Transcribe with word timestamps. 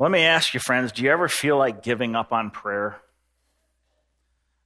Let 0.00 0.12
me 0.12 0.20
ask 0.20 0.54
you, 0.54 0.60
friends, 0.60 0.92
do 0.92 1.02
you 1.02 1.10
ever 1.10 1.26
feel 1.26 1.58
like 1.58 1.82
giving 1.82 2.14
up 2.14 2.32
on 2.32 2.50
prayer? 2.50 3.00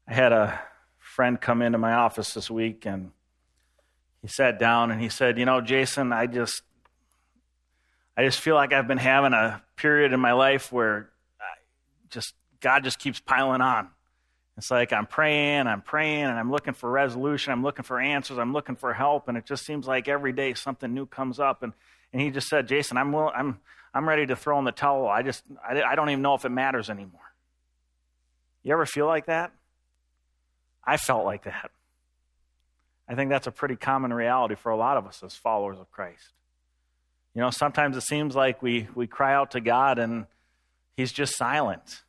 I 0.07 0.13
had 0.13 0.31
a 0.31 0.61
friend 0.99 1.41
come 1.41 1.63
into 1.63 1.79
my 1.79 1.95
office 1.95 2.35
this 2.35 2.51
week 2.51 2.85
and 2.85 3.13
he 4.21 4.29
sat 4.29 4.59
down 4.59 4.91
and 4.91 5.01
he 5.01 5.09
said, 5.09 5.39
You 5.39 5.47
know, 5.47 5.63
Jason, 5.63 6.13
I 6.13 6.27
just 6.27 6.63
I 8.15 8.25
just 8.25 8.41
feel 8.41 8.55
like 8.55 8.75
I've 8.75 8.87
been 8.87 8.99
having 8.99 9.33
a 9.33 9.63
period 9.77 10.13
in 10.13 10.21
my 10.21 10.33
life 10.33 10.71
where 10.71 11.09
I 11.41 11.45
just 12.11 12.35
God 12.61 12.85
just 12.85 12.99
keeps 12.99 13.19
piling 13.19 13.63
on. 13.63 13.89
It's 14.59 14.71
like 14.71 14.93
I'm 14.93 15.07
praying, 15.07 15.67
I'm 15.67 15.81
praying, 15.81 16.25
and 16.25 16.39
I'm 16.39 16.51
looking 16.51 16.75
for 16.75 16.91
resolution, 16.91 17.55
I'm 17.55 17.63
looking 17.63 17.85
for 17.85 17.99
answers, 17.99 18.37
I'm 18.37 18.53
looking 18.53 18.77
for 18.77 18.93
help, 18.93 19.29
and 19.29 19.39
it 19.39 19.47
just 19.47 19.65
seems 19.65 19.87
like 19.87 20.09
every 20.09 20.35
day 20.35 20.53
something 20.53 20.93
new 20.93 21.07
comes 21.07 21.41
up. 21.41 21.63
And, 21.63 21.73
and 22.13 22.21
he 22.21 22.31
just 22.31 22.49
said, 22.49 22.69
Jason, 22.69 22.97
I'm, 22.97 23.13
will, 23.13 23.31
I'm, 23.35 23.61
I'm 23.95 24.09
ready 24.09 24.27
to 24.27 24.37
throw 24.37 24.59
in 24.59 24.65
the 24.65 24.73
towel. 24.73 25.09
I 25.09 25.23
just, 25.23 25.43
I, 25.67 25.83
I 25.83 25.95
don't 25.95 26.11
even 26.11 26.23
know 26.23 26.35
if 26.35 26.45
it 26.45 26.51
matters 26.51 26.91
anymore. 26.91 27.21
You 28.63 28.73
ever 28.73 28.87
feel 28.87 29.07
like 29.07 29.27
that? 29.27 29.53
I 30.85 30.97
felt 30.97 31.25
like 31.25 31.45
that. 31.45 31.71
I 33.09 33.15
think 33.15 33.31
that's 33.31 33.47
a 33.47 33.53
pretty 33.53 33.77
common 33.77 34.13
reality 34.13 34.55
for 34.55 34.71
a 34.71 34.77
lot 34.77 34.97
of 34.97 35.07
us 35.07 35.23
as 35.25 35.35
followers 35.35 35.79
of 35.79 35.91
Christ. 35.91 36.33
You 37.35 37.41
know, 37.41 37.51
sometimes 37.51 37.97
it 37.97 38.03
seems 38.03 38.35
like 38.37 38.63
we, 38.63 38.89
we 38.95 39.07
cry 39.07 39.35
out 39.35 39.53
to 39.53 39.61
God 39.61 39.99
and 39.99 40.27
He's 40.97 41.13
just 41.13 41.37
silent. 41.37 42.03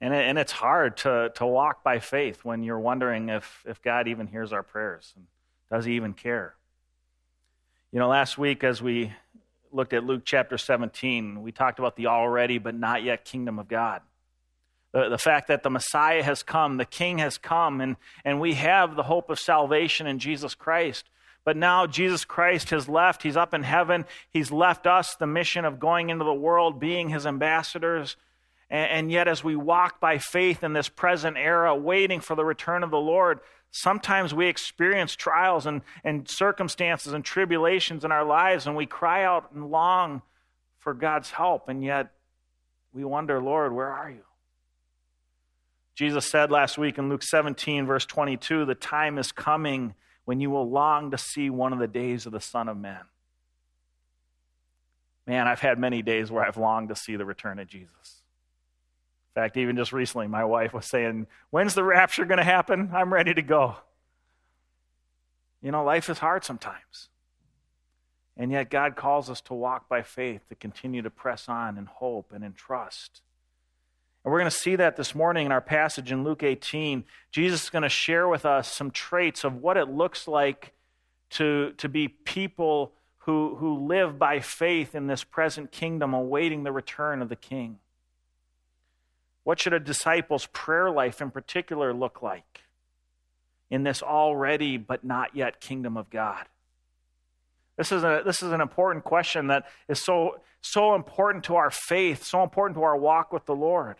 And, 0.00 0.12
it, 0.12 0.26
and 0.26 0.38
it's 0.38 0.52
hard 0.52 0.96
to, 0.98 1.30
to 1.36 1.46
walk 1.46 1.84
by 1.84 2.00
faith 2.00 2.44
when 2.44 2.62
you're 2.62 2.80
wondering 2.80 3.28
if, 3.28 3.64
if 3.66 3.80
God 3.82 4.08
even 4.08 4.26
hears 4.26 4.52
our 4.52 4.62
prayers 4.62 5.12
and 5.16 5.26
does 5.70 5.84
He 5.84 5.94
even 5.94 6.12
care. 6.12 6.54
You 7.92 7.98
know, 7.98 8.06
last 8.06 8.38
week 8.38 8.62
as 8.62 8.80
we 8.80 9.12
looked 9.72 9.92
at 9.92 10.04
Luke 10.04 10.22
chapter 10.24 10.56
17, 10.56 11.42
we 11.42 11.50
talked 11.50 11.80
about 11.80 11.96
the 11.96 12.06
already 12.06 12.58
but 12.58 12.76
not 12.76 13.02
yet 13.02 13.24
kingdom 13.24 13.58
of 13.58 13.66
God. 13.66 14.00
The, 14.92 15.08
the 15.08 15.18
fact 15.18 15.48
that 15.48 15.64
the 15.64 15.70
Messiah 15.70 16.22
has 16.22 16.44
come, 16.44 16.76
the 16.76 16.84
King 16.84 17.18
has 17.18 17.36
come, 17.36 17.80
and, 17.80 17.96
and 18.24 18.40
we 18.40 18.54
have 18.54 18.94
the 18.94 19.02
hope 19.02 19.28
of 19.28 19.40
salvation 19.40 20.06
in 20.06 20.20
Jesus 20.20 20.54
Christ. 20.54 21.10
But 21.42 21.56
now 21.56 21.88
Jesus 21.88 22.24
Christ 22.24 22.70
has 22.70 22.88
left. 22.88 23.24
He's 23.24 23.36
up 23.36 23.54
in 23.54 23.64
heaven. 23.64 24.04
He's 24.30 24.52
left 24.52 24.86
us 24.86 25.16
the 25.16 25.26
mission 25.26 25.64
of 25.64 25.80
going 25.80 26.10
into 26.10 26.24
the 26.24 26.32
world, 26.32 26.78
being 26.78 27.08
his 27.08 27.26
ambassadors. 27.26 28.14
And, 28.70 28.88
and 28.88 29.10
yet, 29.10 29.26
as 29.26 29.42
we 29.42 29.56
walk 29.56 29.98
by 29.98 30.18
faith 30.18 30.62
in 30.62 30.74
this 30.74 30.88
present 30.88 31.36
era, 31.36 31.74
waiting 31.74 32.20
for 32.20 32.36
the 32.36 32.44
return 32.44 32.84
of 32.84 32.92
the 32.92 33.00
Lord, 33.00 33.40
sometimes 33.70 34.34
we 34.34 34.46
experience 34.46 35.14
trials 35.14 35.66
and, 35.66 35.82
and 36.04 36.28
circumstances 36.28 37.12
and 37.12 37.24
tribulations 37.24 38.04
in 38.04 38.12
our 38.12 38.24
lives, 38.24 38.66
and 38.66 38.76
we 38.76 38.86
cry 38.86 39.24
out 39.24 39.52
and 39.52 39.70
long 39.70 40.22
for 40.78 40.94
God's 40.94 41.30
help, 41.30 41.68
and 41.68 41.84
yet 41.84 42.12
we 42.92 43.04
wonder, 43.04 43.40
Lord, 43.40 43.72
where 43.72 43.90
are 43.90 44.10
you? 44.10 44.24
Jesus 45.94 46.30
said 46.30 46.50
last 46.50 46.78
week 46.78 46.96
in 46.98 47.08
Luke 47.08 47.22
17, 47.22 47.86
verse 47.86 48.06
22, 48.06 48.64
the 48.64 48.74
time 48.74 49.18
is 49.18 49.32
coming 49.32 49.94
when 50.24 50.40
you 50.40 50.50
will 50.50 50.68
long 50.68 51.10
to 51.10 51.18
see 51.18 51.50
one 51.50 51.72
of 51.72 51.78
the 51.78 51.88
days 51.88 52.24
of 52.26 52.32
the 52.32 52.40
Son 52.40 52.68
of 52.68 52.76
Man. 52.76 53.02
Man, 55.26 55.46
I've 55.46 55.60
had 55.60 55.78
many 55.78 56.02
days 56.02 56.30
where 56.30 56.44
I've 56.44 56.56
longed 56.56 56.88
to 56.88 56.96
see 56.96 57.16
the 57.16 57.24
return 57.24 57.58
of 57.58 57.68
Jesus. 57.68 58.19
In 59.30 59.42
fact, 59.42 59.56
even 59.56 59.76
just 59.76 59.92
recently, 59.92 60.26
my 60.26 60.44
wife 60.44 60.72
was 60.72 60.86
saying, 60.86 61.28
When's 61.50 61.74
the 61.74 61.84
rapture 61.84 62.24
going 62.24 62.38
to 62.38 62.44
happen? 62.44 62.90
I'm 62.92 63.12
ready 63.12 63.32
to 63.32 63.42
go. 63.42 63.76
You 65.62 65.70
know, 65.70 65.84
life 65.84 66.10
is 66.10 66.18
hard 66.18 66.44
sometimes. 66.44 67.08
And 68.36 68.50
yet, 68.50 68.70
God 68.70 68.96
calls 68.96 69.30
us 69.30 69.40
to 69.42 69.54
walk 69.54 69.88
by 69.88 70.02
faith, 70.02 70.48
to 70.48 70.54
continue 70.54 71.02
to 71.02 71.10
press 71.10 71.48
on 71.48 71.78
in 71.78 71.86
hope 71.86 72.32
and 72.34 72.42
in 72.42 72.54
trust. 72.54 73.22
And 74.24 74.32
we're 74.32 74.38
going 74.38 74.50
to 74.50 74.56
see 74.56 74.76
that 74.76 74.96
this 74.96 75.14
morning 75.14 75.46
in 75.46 75.52
our 75.52 75.60
passage 75.60 76.10
in 76.10 76.24
Luke 76.24 76.42
18. 76.42 77.04
Jesus 77.30 77.64
is 77.64 77.70
going 77.70 77.82
to 77.82 77.88
share 77.88 78.28
with 78.28 78.44
us 78.44 78.72
some 78.72 78.90
traits 78.90 79.44
of 79.44 79.56
what 79.56 79.76
it 79.76 79.88
looks 79.88 80.26
like 80.26 80.72
to, 81.30 81.72
to 81.78 81.88
be 81.88 82.08
people 82.08 82.92
who, 83.18 83.56
who 83.56 83.86
live 83.86 84.18
by 84.18 84.40
faith 84.40 84.94
in 84.94 85.06
this 85.06 85.22
present 85.22 85.70
kingdom, 85.70 86.14
awaiting 86.14 86.64
the 86.64 86.72
return 86.72 87.22
of 87.22 87.28
the 87.28 87.36
King. 87.36 87.78
What 89.50 89.58
should 89.58 89.72
a 89.72 89.80
disciple's 89.80 90.46
prayer 90.52 90.92
life 90.92 91.20
in 91.20 91.32
particular 91.32 91.92
look 91.92 92.22
like 92.22 92.62
in 93.68 93.82
this 93.82 94.00
already 94.00 94.76
but 94.76 95.02
not 95.02 95.34
yet 95.34 95.60
kingdom 95.60 95.96
of 95.96 96.08
God? 96.08 96.46
This 97.76 97.90
is, 97.90 98.04
a, 98.04 98.22
this 98.24 98.44
is 98.44 98.52
an 98.52 98.60
important 98.60 99.02
question 99.02 99.48
that 99.48 99.66
is 99.88 100.04
so, 100.04 100.40
so 100.60 100.94
important 100.94 101.42
to 101.46 101.56
our 101.56 101.72
faith, 101.72 102.22
so 102.22 102.44
important 102.44 102.76
to 102.76 102.84
our 102.84 102.96
walk 102.96 103.32
with 103.32 103.44
the 103.46 103.56
Lord. 103.56 103.96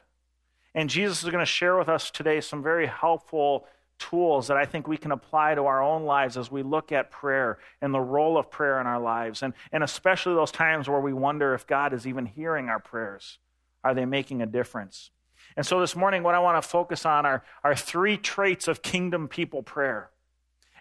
And 0.72 0.88
Jesus 0.88 1.25
is 1.25 1.31
going 1.31 1.44
to 1.44 1.50
share 1.50 1.77
with 1.77 1.88
us 1.88 2.12
today 2.12 2.41
some 2.41 2.62
very 2.62 2.87
helpful 2.87 3.67
tools 3.99 4.47
that 4.47 4.56
I 4.56 4.67
think 4.67 4.87
we 4.87 4.99
can 4.99 5.11
apply 5.11 5.56
to 5.56 5.65
our 5.65 5.82
own 5.82 6.05
lives 6.05 6.37
as 6.37 6.53
we 6.53 6.62
look 6.62 6.93
at 6.93 7.11
prayer 7.11 7.59
and 7.82 7.93
the 7.93 7.99
role 7.99 8.38
of 8.38 8.53
prayer 8.53 8.81
in 8.81 8.87
our 8.87 9.00
lives, 9.00 9.43
and, 9.43 9.55
and 9.72 9.82
especially 9.82 10.34
those 10.34 10.53
times 10.53 10.88
where 10.88 11.00
we 11.00 11.12
wonder 11.12 11.55
if 11.55 11.67
God 11.67 11.93
is 11.93 12.06
even 12.06 12.27
hearing 12.27 12.69
our 12.69 12.78
prayers. 12.78 13.38
Are 13.82 13.94
they 13.94 14.05
making 14.05 14.43
a 14.43 14.47
difference? 14.47 15.11
And 15.56 15.66
so 15.66 15.81
this 15.81 15.97
morning, 15.97 16.22
what 16.22 16.34
I 16.34 16.38
want 16.38 16.62
to 16.62 16.69
focus 16.69 17.05
on 17.05 17.27
are, 17.27 17.43
are 17.65 17.75
three 17.75 18.16
traits 18.16 18.69
of 18.69 18.83
kingdom 18.83 19.28
people 19.28 19.62
prayer. 19.62 20.11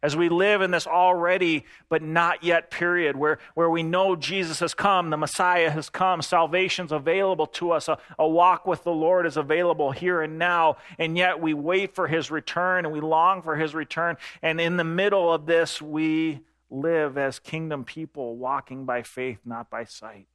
As 0.02 0.16
we 0.16 0.30
live 0.30 0.62
in 0.62 0.72
this 0.72 0.88
already 0.88 1.66
but 1.90 2.02
not 2.02 2.44
yet 2.44 2.72
period 2.72 3.18
where, 3.18 3.40
where 3.54 3.70
we 3.70 3.84
know 3.84 4.16
Jesus 4.16 4.60
has 4.62 4.74
come, 4.74 5.10
the 5.10 5.18
Messiah 5.18 5.70
has 5.70 5.90
come, 5.90 6.22
salvation's 6.22 6.92
available 6.92 7.48
to 7.48 7.72
us, 7.72 7.90
a, 7.90 7.98
a 8.18 8.28
walk 8.28 8.66
with 8.66 8.84
the 8.84 8.92
Lord 8.92 9.26
is 9.26 9.36
available 9.36 9.92
here 9.92 10.22
and 10.22 10.40
now, 10.40 10.78
and 10.98 11.18
yet 11.18 11.42
we 11.42 11.54
wait 11.54 11.96
for 11.96 12.08
his 12.08 12.32
return 12.32 12.86
and 12.86 12.94
we 12.94 13.02
long 13.02 13.42
for 13.42 13.58
his 13.58 13.76
return. 13.76 14.16
And 14.42 14.62
in 14.62 14.78
the 14.78 14.86
middle 14.86 15.34
of 15.34 15.46
this, 15.46 15.82
we 15.82 16.42
live 16.70 17.18
as 17.18 17.40
kingdom 17.40 17.84
people, 17.84 18.38
walking 18.38 18.86
by 18.86 19.04
faith, 19.04 19.40
not 19.44 19.70
by 19.70 19.84
sight. 19.84 20.28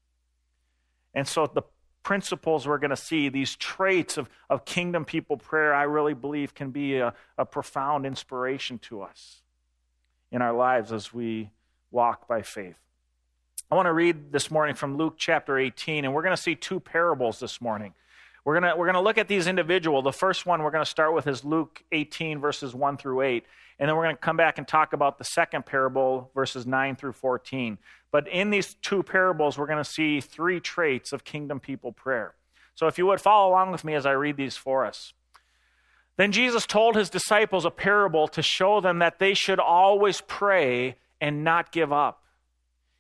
And 1.15 1.27
so 1.27 1.47
the 1.47 1.63
principles 2.05 2.69
we're 2.69 2.79
going 2.79 2.91
to 2.91 2.97
see, 2.97 3.29
these 3.29 3.57
traits 3.57 4.17
of, 4.17 4.29
of 4.49 4.65
kingdom 4.65 5.05
people 5.05 5.37
prayer, 5.37 5.75
I 5.75 5.83
really 5.83 6.15
believe 6.15 6.55
can 6.55 6.71
be 6.71 6.99
a, 6.99 7.15
a 7.37 7.45
profound 7.45 8.07
inspiration 8.07 8.79
to 8.81 9.03
us 9.03 9.43
in 10.31 10.41
our 10.41 10.53
lives 10.53 10.93
as 10.93 11.13
we 11.13 11.51
walk 11.91 12.29
by 12.29 12.43
faith. 12.43 12.77
I 13.71 13.75
want 13.75 13.87
to 13.87 13.93
read 13.93 14.31
this 14.31 14.51
morning 14.51 14.77
from 14.77 14.97
Luke 14.97 15.15
chapter 15.17 15.59
18, 15.59 16.05
and 16.05 16.15
we're 16.15 16.23
going 16.23 16.37
to 16.37 16.41
see 16.41 16.55
two 16.55 16.79
parables 16.79 17.41
this 17.41 17.61
morning. 17.61 17.95
We're 18.45 18.61
going 18.61 18.71
to, 18.71 18.77
we're 18.77 18.87
going 18.87 18.95
to 18.95 19.01
look 19.01 19.17
at 19.17 19.27
these 19.27 19.47
individual. 19.47 20.03
The 20.03 20.13
first 20.13 20.45
one 20.45 20.63
we're 20.63 20.71
going 20.71 20.85
to 20.85 20.91
start 20.91 21.15
with 21.15 21.27
is 21.27 21.45
Luke 21.45 21.83
18, 21.91 22.39
verses 22.39 22.75
1 22.75 22.99
through 22.99 23.23
8. 23.23 23.45
And 23.79 23.89
then 23.89 23.97
we're 23.97 24.05
going 24.05 24.17
to 24.17 24.21
come 24.21 24.37
back 24.37 24.59
and 24.59 24.69
talk 24.69 24.93
about 24.93 25.19
the 25.19 25.25
second 25.25 25.67
parable, 25.67 26.31
verses 26.35 26.67
9 26.67 26.97
through 26.97 27.13
14. 27.13 27.79
But 28.13 28.29
in 28.29 28.51
these 28.51 28.75
two 28.75 29.03
parables, 29.03 29.59
we're 29.59 29.67
going 29.67 29.83
to 29.83 29.91
see 29.91 30.21
three 30.21 30.61
traits 30.61 31.13
of 31.13 31.25
kingdom 31.25 31.59
people 31.59 31.93
prayer. 31.93 32.35
So 32.75 32.87
if 32.87 32.99
you 32.99 33.07
would 33.07 33.21
follow 33.21 33.51
along 33.51 33.73
with 33.73 33.85
me 33.85 33.95
as 33.95 34.07
I 34.07 34.13
read 34.13 34.37
these 34.37 34.57
for 34.57 34.85
us. 34.85 35.13
Then 36.17 36.31
Jesus 36.31 36.67
told 36.67 36.95
his 36.95 37.11
disciples 37.11 37.65
a 37.65 37.71
parable 37.71 38.29
to 38.29 38.43
show 38.43 38.81
them 38.81 39.01
that 39.01 39.19
they 39.19 39.35
should 39.35 39.59
always 39.59 40.21
pray 40.21 40.97
and 41.21 41.43
not 41.43 41.73
give 41.73 41.93
up. 41.93 42.23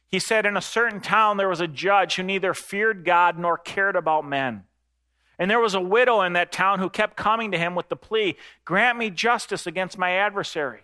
He 0.09 0.19
said, 0.19 0.47
In 0.47 0.57
a 0.57 0.63
certain 0.63 1.01
town 1.01 1.37
there 1.37 1.49
was 1.49 1.61
a 1.61 1.69
judge 1.69 2.17
who 2.17 2.23
neither 2.23 2.55
feared 2.55 3.05
God 3.05 3.39
nor 3.39 3.57
cared 3.57 3.97
about 3.97 4.27
men. 4.27 4.65
And 5.39 5.50
there 5.50 5.61
was 5.61 5.75
a 5.75 5.81
widow 5.81 6.22
in 6.22 6.34
that 6.34 6.53
town 6.53 6.78
who 6.78 6.89
kept 6.89 7.17
coming 7.17 7.50
to 7.53 7.59
him 7.59 7.75
with 7.75 7.89
the 7.89 7.97
plea, 7.97 8.37
Grant 8.65 8.99
me 8.99 9.11
justice 9.11 9.67
against 9.67 9.99
my 9.99 10.12
adversary. 10.12 10.81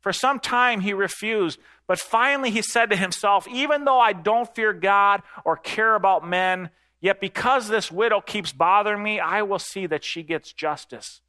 For 0.00 0.12
some 0.12 0.40
time 0.40 0.80
he 0.80 0.92
refused, 0.92 1.58
but 1.86 1.98
finally 1.98 2.50
he 2.50 2.62
said 2.62 2.90
to 2.90 2.96
himself, 2.96 3.46
Even 3.48 3.84
though 3.84 4.00
I 4.00 4.12
don't 4.12 4.54
fear 4.54 4.72
God 4.72 5.22
or 5.44 5.56
care 5.56 5.94
about 5.94 6.26
men, 6.26 6.70
yet 7.00 7.20
because 7.20 7.68
this 7.68 7.90
widow 7.90 8.20
keeps 8.20 8.52
bothering 8.52 9.02
me, 9.02 9.20
I 9.20 9.42
will 9.42 9.58
see 9.58 9.86
that 9.86 10.04
she 10.04 10.22
gets 10.22 10.52
justice 10.52 11.20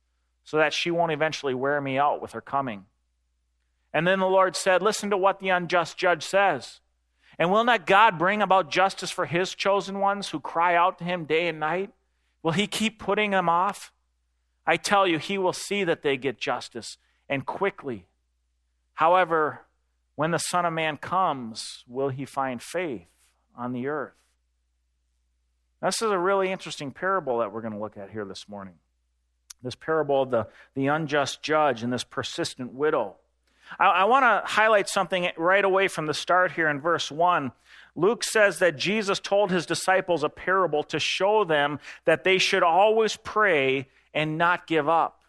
so 0.44 0.58
that 0.58 0.74
she 0.74 0.92
won't 0.92 1.12
eventually 1.12 1.54
wear 1.54 1.82
me 1.82 1.98
out 1.98 2.22
with 2.22 2.32
her 2.32 2.42
coming. 2.42 2.86
And 3.94 4.08
then 4.08 4.20
the 4.20 4.28
Lord 4.28 4.56
said, 4.56 4.82
Listen 4.82 5.10
to 5.10 5.18
what 5.18 5.40
the 5.40 5.50
unjust 5.50 5.98
judge 5.98 6.24
says. 6.24 6.80
And 7.38 7.52
will 7.52 7.64
not 7.64 7.86
God 7.86 8.18
bring 8.20 8.42
about 8.42 8.70
justice 8.70 9.12
for 9.12 9.26
his 9.26 9.56
chosen 9.56 10.00
ones 10.00 10.30
who 10.30 10.40
cry 10.40 10.76
out 10.76 10.98
to 11.00 11.04
him 11.04 11.26
day 11.26 11.48
and 11.48 11.60
night? 11.60 11.92
Will 12.44 12.52
he 12.52 12.68
keep 12.68 13.00
putting 13.00 13.32
them 13.32 13.50
off? 13.50 13.92
I 14.66 14.78
tell 14.78 15.08
you, 15.08 15.18
he 15.18 15.38
will 15.38 15.54
see 15.54 15.84
that 15.84 16.04
they 16.04 16.18
get 16.18 16.40
justice 16.40 16.98
and 17.28 17.46
quickly. 17.46 18.06
However, 18.96 19.62
when 20.16 20.32
the 20.32 20.38
Son 20.38 20.66
of 20.66 20.74
Man 20.74 20.98
comes, 20.98 21.84
will 21.88 22.10
he 22.10 22.26
find 22.26 22.62
faith 22.62 23.08
on 23.56 23.74
the 23.74 23.88
earth? 23.88 24.14
This 25.82 26.02
is 26.02 26.12
a 26.12 26.18
really 26.18 26.52
interesting 26.52 26.92
parable 26.92 27.40
that 27.40 27.52
we're 27.52 27.62
going 27.62 27.74
to 27.74 27.80
look 27.80 27.98
at 27.98 28.12
here 28.12 28.26
this 28.26 28.48
morning 28.48 28.76
this 29.64 29.76
parable 29.76 30.24
of 30.24 30.32
the, 30.32 30.48
the 30.76 30.88
unjust 30.88 31.42
judge 31.42 31.84
and 31.84 31.92
this 31.92 32.04
persistent 32.04 32.74
widow. 32.74 33.16
I, 33.78 33.88
I 33.88 34.04
want 34.06 34.24
to 34.24 34.42
highlight 34.50 34.88
something 34.88 35.30
right 35.38 35.66
away 35.66 35.88
from 35.88 36.06
the 36.06 36.14
start 36.14 36.54
here 36.54 36.70
in 36.70 36.80
verse 36.80 37.12
1. 37.12 37.52
Luke 37.96 38.24
says 38.24 38.60
that 38.60 38.78
Jesus 38.78 39.20
told 39.20 39.52
his 39.52 39.66
disciples 39.66 40.24
a 40.24 40.30
parable 40.30 40.84
to 40.84 41.00
show 41.00 41.44
them 41.44 41.80
that 42.06 42.24
they 42.24 42.38
should 42.38 42.64
always 42.64 43.18
pray 43.18 43.88
and 44.14 44.38
not 44.38 44.68
give 44.68 44.88
up. 44.88 45.20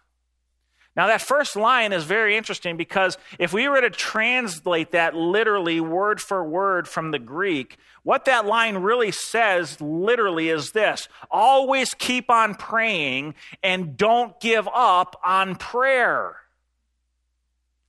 Now, 0.97 1.07
that 1.07 1.23
first 1.23 1.55
line 1.55 1.93
is 1.93 2.05
very 2.05 2.37
interesting 2.37 2.77
because 2.77 3.17
if 3.39 3.53
we 3.53 3.69
were 3.69 3.81
to 3.81 3.91
translate 3.91 4.91
that 4.91 5.15
literally 5.15 5.81
word 5.81 6.21
for 6.21 6.45
word 6.45 6.89
from 6.89 7.13
the 7.13 7.19
Greek, 7.19 7.77
what 8.03 8.25
that 8.25 8.45
line 8.45 8.77
really 8.77 9.13
says 9.13 9.81
literally 9.81 10.49
is 10.49 10.73
this 10.73 11.09
always 11.31 11.95
keep 11.95 12.29
on 12.29 12.55
praying 12.55 13.35
and 13.63 13.97
don't 13.97 14.39
give 14.41 14.69
up 14.75 15.19
on 15.25 15.55
prayer. 15.55 16.40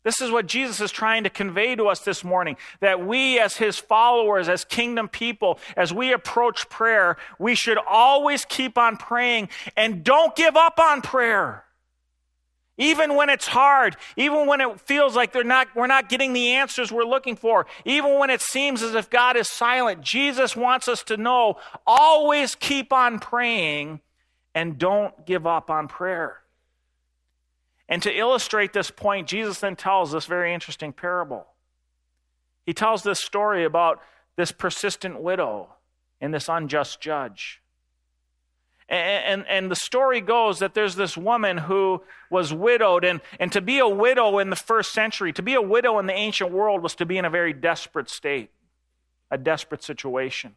This 0.04 0.20
is 0.20 0.32
what 0.32 0.48
Jesus 0.48 0.82
is 0.82 0.92
trying 0.92 1.24
to 1.26 1.30
convey 1.30 1.76
to 1.76 1.86
us 1.86 2.00
this 2.00 2.24
morning 2.24 2.58
that 2.80 3.06
we, 3.06 3.40
as 3.40 3.58
his 3.58 3.78
followers, 3.78 4.50
as 4.50 4.66
kingdom 4.66 5.08
people, 5.08 5.60
as 5.78 5.94
we 5.94 6.12
approach 6.12 6.70
prayer, 6.70 7.18
we 7.38 7.54
should 7.54 7.78
always 7.78 8.44
keep 8.46 8.78
on 8.78 8.98
praying 8.98 9.50
and 9.78 10.04
don't 10.04 10.36
give 10.36 10.58
up 10.58 10.80
on 10.80 11.02
prayer. 11.02 11.66
Even 12.78 13.16
when 13.16 13.30
it's 13.30 13.46
hard, 13.46 13.96
even 14.18 14.48
when 14.48 14.60
it 14.60 14.82
feels 14.82 15.16
like 15.16 15.34
they're 15.34 15.44
not, 15.44 15.68
we're 15.76 15.86
not 15.86 16.10
getting 16.10 16.34
the 16.34 16.54
answers 16.54 16.92
we're 16.92 17.04
looking 17.04 17.36
for, 17.36 17.68
even 17.86 18.18
when 18.18 18.32
it 18.32 18.42
seems 18.42 18.82
as 18.82 18.96
if 18.96 19.08
God 19.08 19.38
is 19.38 19.48
silent, 19.48 20.02
Jesus 20.02 20.56
wants 20.56 20.88
us 20.88 21.04
to 21.04 21.18
know 21.18 21.58
always 21.86 22.56
keep 22.56 22.92
on 22.92 23.20
praying 23.20 24.02
and 24.56 24.80
don't 24.80 25.28
give 25.28 25.46
up 25.46 25.70
on 25.70 25.88
prayer. 25.88 26.41
And 27.92 28.02
to 28.04 28.18
illustrate 28.18 28.72
this 28.72 28.90
point, 28.90 29.28
Jesus 29.28 29.60
then 29.60 29.76
tells 29.76 30.14
this 30.14 30.26
very 30.26 30.54
interesting 30.54 30.94
parable. 30.94 31.46
He 32.66 32.74
tells 32.74 33.04
this 33.04 33.20
story 33.20 33.66
about 33.66 34.02
this 34.38 34.54
persistent 34.54 35.22
widow 35.22 35.76
and 36.22 36.34
this 36.34 36.48
unjust 36.48 37.02
judge. 37.02 37.62
And, 38.88 39.42
and, 39.42 39.48
and, 39.50 39.72
the 39.72 39.76
story 39.76 40.22
goes 40.22 40.60
that 40.60 40.74
there's 40.74 40.96
this 40.96 41.18
woman 41.18 41.58
who 41.58 42.02
was 42.30 42.54
widowed. 42.54 43.04
And, 43.04 43.20
and 43.42 43.52
to 43.52 43.60
be 43.60 43.80
a 43.80 43.88
widow 43.88 44.40
in 44.40 44.50
the 44.50 44.56
first 44.56 44.94
century, 44.94 45.34
to 45.34 45.42
be 45.42 45.56
a 45.56 45.62
widow 45.62 46.00
in 46.00 46.06
the 46.06 46.14
ancient 46.14 46.52
world, 46.52 46.82
was 46.82 46.96
to 46.96 47.06
be 47.06 47.18
in 47.18 47.26
a 47.26 47.30
very 47.30 47.52
desperate 47.52 48.10
state, 48.10 48.52
a 49.30 49.38
desperate 49.38 49.84
situation. 49.84 50.56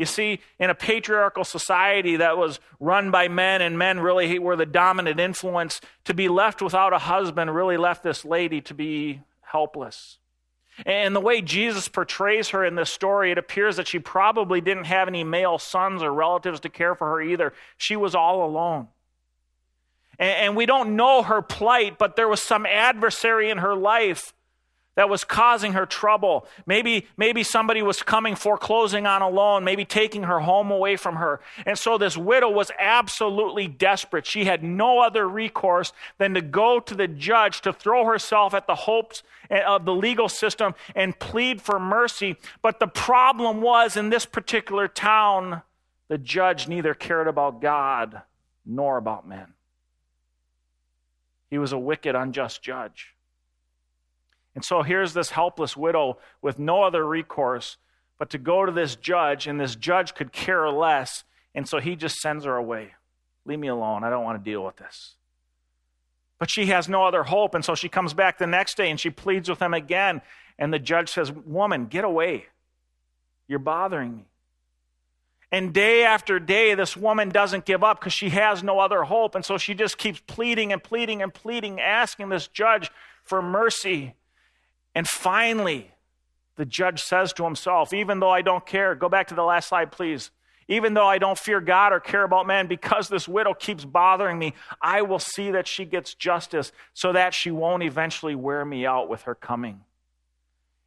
You 0.00 0.06
see, 0.06 0.40
in 0.58 0.70
a 0.70 0.74
patriarchal 0.74 1.44
society 1.44 2.16
that 2.16 2.38
was 2.38 2.58
run 2.80 3.10
by 3.10 3.28
men, 3.28 3.60
and 3.60 3.76
men 3.76 4.00
really 4.00 4.38
were 4.38 4.56
the 4.56 4.64
dominant 4.64 5.20
influence, 5.20 5.82
to 6.04 6.14
be 6.14 6.26
left 6.26 6.62
without 6.62 6.94
a 6.94 6.98
husband 6.98 7.54
really 7.54 7.76
left 7.76 8.02
this 8.02 8.24
lady 8.24 8.62
to 8.62 8.72
be 8.72 9.20
helpless. 9.42 10.16
And 10.86 11.14
the 11.14 11.20
way 11.20 11.42
Jesus 11.42 11.86
portrays 11.86 12.48
her 12.48 12.64
in 12.64 12.76
this 12.76 12.90
story, 12.90 13.30
it 13.30 13.36
appears 13.36 13.76
that 13.76 13.88
she 13.88 13.98
probably 13.98 14.62
didn't 14.62 14.84
have 14.84 15.06
any 15.06 15.22
male 15.22 15.58
sons 15.58 16.02
or 16.02 16.14
relatives 16.14 16.60
to 16.60 16.70
care 16.70 16.94
for 16.94 17.06
her 17.10 17.20
either. 17.20 17.52
She 17.76 17.94
was 17.94 18.14
all 18.14 18.42
alone. 18.42 18.88
And 20.18 20.56
we 20.56 20.64
don't 20.64 20.96
know 20.96 21.22
her 21.22 21.42
plight, 21.42 21.98
but 21.98 22.16
there 22.16 22.26
was 22.26 22.40
some 22.40 22.64
adversary 22.64 23.50
in 23.50 23.58
her 23.58 23.74
life 23.74 24.32
that 25.00 25.08
was 25.08 25.24
causing 25.24 25.72
her 25.72 25.86
trouble. 25.86 26.46
Maybe, 26.66 27.06
maybe 27.16 27.42
somebody 27.42 27.80
was 27.80 28.02
coming 28.02 28.34
foreclosing 28.34 29.06
on 29.06 29.22
a 29.22 29.30
loan, 29.30 29.64
maybe 29.64 29.86
taking 29.86 30.24
her 30.24 30.40
home 30.40 30.70
away 30.70 30.96
from 30.96 31.16
her. 31.16 31.40
And 31.64 31.78
so 31.78 31.96
this 31.96 32.18
widow 32.18 32.50
was 32.50 32.70
absolutely 32.78 33.66
desperate. 33.66 34.26
She 34.26 34.44
had 34.44 34.62
no 34.62 34.98
other 34.98 35.26
recourse 35.26 35.94
than 36.18 36.34
to 36.34 36.42
go 36.42 36.80
to 36.80 36.94
the 36.94 37.08
judge 37.08 37.62
to 37.62 37.72
throw 37.72 38.04
herself 38.04 38.52
at 38.52 38.66
the 38.66 38.74
hopes 38.74 39.22
eh, 39.48 39.62
of 39.66 39.86
the 39.86 39.94
legal 39.94 40.28
system 40.28 40.74
and 40.94 41.18
plead 41.18 41.62
for 41.62 41.80
mercy. 41.80 42.36
But 42.60 42.78
the 42.78 42.86
problem 42.86 43.62
was 43.62 43.96
in 43.96 44.10
this 44.10 44.26
particular 44.26 44.86
town, 44.86 45.62
the 46.08 46.18
judge 46.18 46.68
neither 46.68 46.92
cared 46.92 47.26
about 47.26 47.62
God 47.62 48.20
nor 48.66 48.98
about 48.98 49.26
men. 49.26 49.54
He 51.48 51.56
was 51.56 51.72
a 51.72 51.78
wicked, 51.78 52.14
unjust 52.14 52.60
judge. 52.60 53.14
And 54.54 54.64
so 54.64 54.82
here's 54.82 55.14
this 55.14 55.30
helpless 55.30 55.76
widow 55.76 56.18
with 56.42 56.58
no 56.58 56.82
other 56.82 57.06
recourse 57.06 57.76
but 58.20 58.28
to 58.30 58.38
go 58.38 58.66
to 58.66 58.70
this 58.70 58.96
judge, 58.96 59.46
and 59.46 59.58
this 59.58 59.74
judge 59.74 60.14
could 60.14 60.30
care 60.30 60.68
less. 60.70 61.24
And 61.54 61.66
so 61.66 61.78
he 61.78 61.96
just 61.96 62.16
sends 62.16 62.44
her 62.44 62.54
away. 62.54 62.92
Leave 63.46 63.58
me 63.58 63.68
alone. 63.68 64.04
I 64.04 64.10
don't 64.10 64.24
want 64.24 64.38
to 64.38 64.50
deal 64.50 64.62
with 64.62 64.76
this. 64.76 65.14
But 66.38 66.50
she 66.50 66.66
has 66.66 66.86
no 66.86 67.06
other 67.06 67.22
hope. 67.22 67.54
And 67.54 67.64
so 67.64 67.74
she 67.74 67.88
comes 67.88 68.12
back 68.12 68.36
the 68.36 68.46
next 68.46 68.76
day 68.76 68.90
and 68.90 69.00
she 69.00 69.08
pleads 69.08 69.48
with 69.48 69.60
him 69.60 69.72
again. 69.72 70.20
And 70.58 70.70
the 70.70 70.78
judge 70.78 71.08
says, 71.08 71.32
Woman, 71.32 71.86
get 71.86 72.04
away. 72.04 72.44
You're 73.48 73.58
bothering 73.58 74.18
me. 74.18 74.26
And 75.50 75.72
day 75.72 76.04
after 76.04 76.38
day, 76.38 76.74
this 76.74 76.98
woman 76.98 77.30
doesn't 77.30 77.64
give 77.64 77.82
up 77.82 78.00
because 78.00 78.12
she 78.12 78.28
has 78.28 78.62
no 78.62 78.80
other 78.80 79.04
hope. 79.04 79.34
And 79.34 79.46
so 79.46 79.56
she 79.56 79.72
just 79.72 79.96
keeps 79.96 80.20
pleading 80.26 80.74
and 80.74 80.84
pleading 80.84 81.22
and 81.22 81.32
pleading, 81.32 81.80
asking 81.80 82.28
this 82.28 82.48
judge 82.48 82.90
for 83.24 83.40
mercy. 83.40 84.14
And 84.94 85.06
finally, 85.06 85.92
the 86.56 86.64
judge 86.64 87.00
says 87.02 87.32
to 87.34 87.44
himself, 87.44 87.92
Even 87.92 88.20
though 88.20 88.30
I 88.30 88.42
don't 88.42 88.66
care, 88.66 88.94
go 88.94 89.08
back 89.08 89.28
to 89.28 89.34
the 89.34 89.44
last 89.44 89.68
slide, 89.68 89.92
please. 89.92 90.30
Even 90.68 90.94
though 90.94 91.06
I 91.06 91.18
don't 91.18 91.38
fear 91.38 91.60
God 91.60 91.92
or 91.92 91.98
care 91.98 92.22
about 92.22 92.46
man, 92.46 92.68
because 92.68 93.08
this 93.08 93.26
widow 93.26 93.54
keeps 93.54 93.84
bothering 93.84 94.38
me, 94.38 94.54
I 94.80 95.02
will 95.02 95.18
see 95.18 95.50
that 95.50 95.66
she 95.66 95.84
gets 95.84 96.14
justice 96.14 96.70
so 96.94 97.12
that 97.12 97.34
she 97.34 97.50
won't 97.50 97.82
eventually 97.82 98.36
wear 98.36 98.64
me 98.64 98.86
out 98.86 99.08
with 99.08 99.22
her 99.22 99.34
coming. 99.34 99.80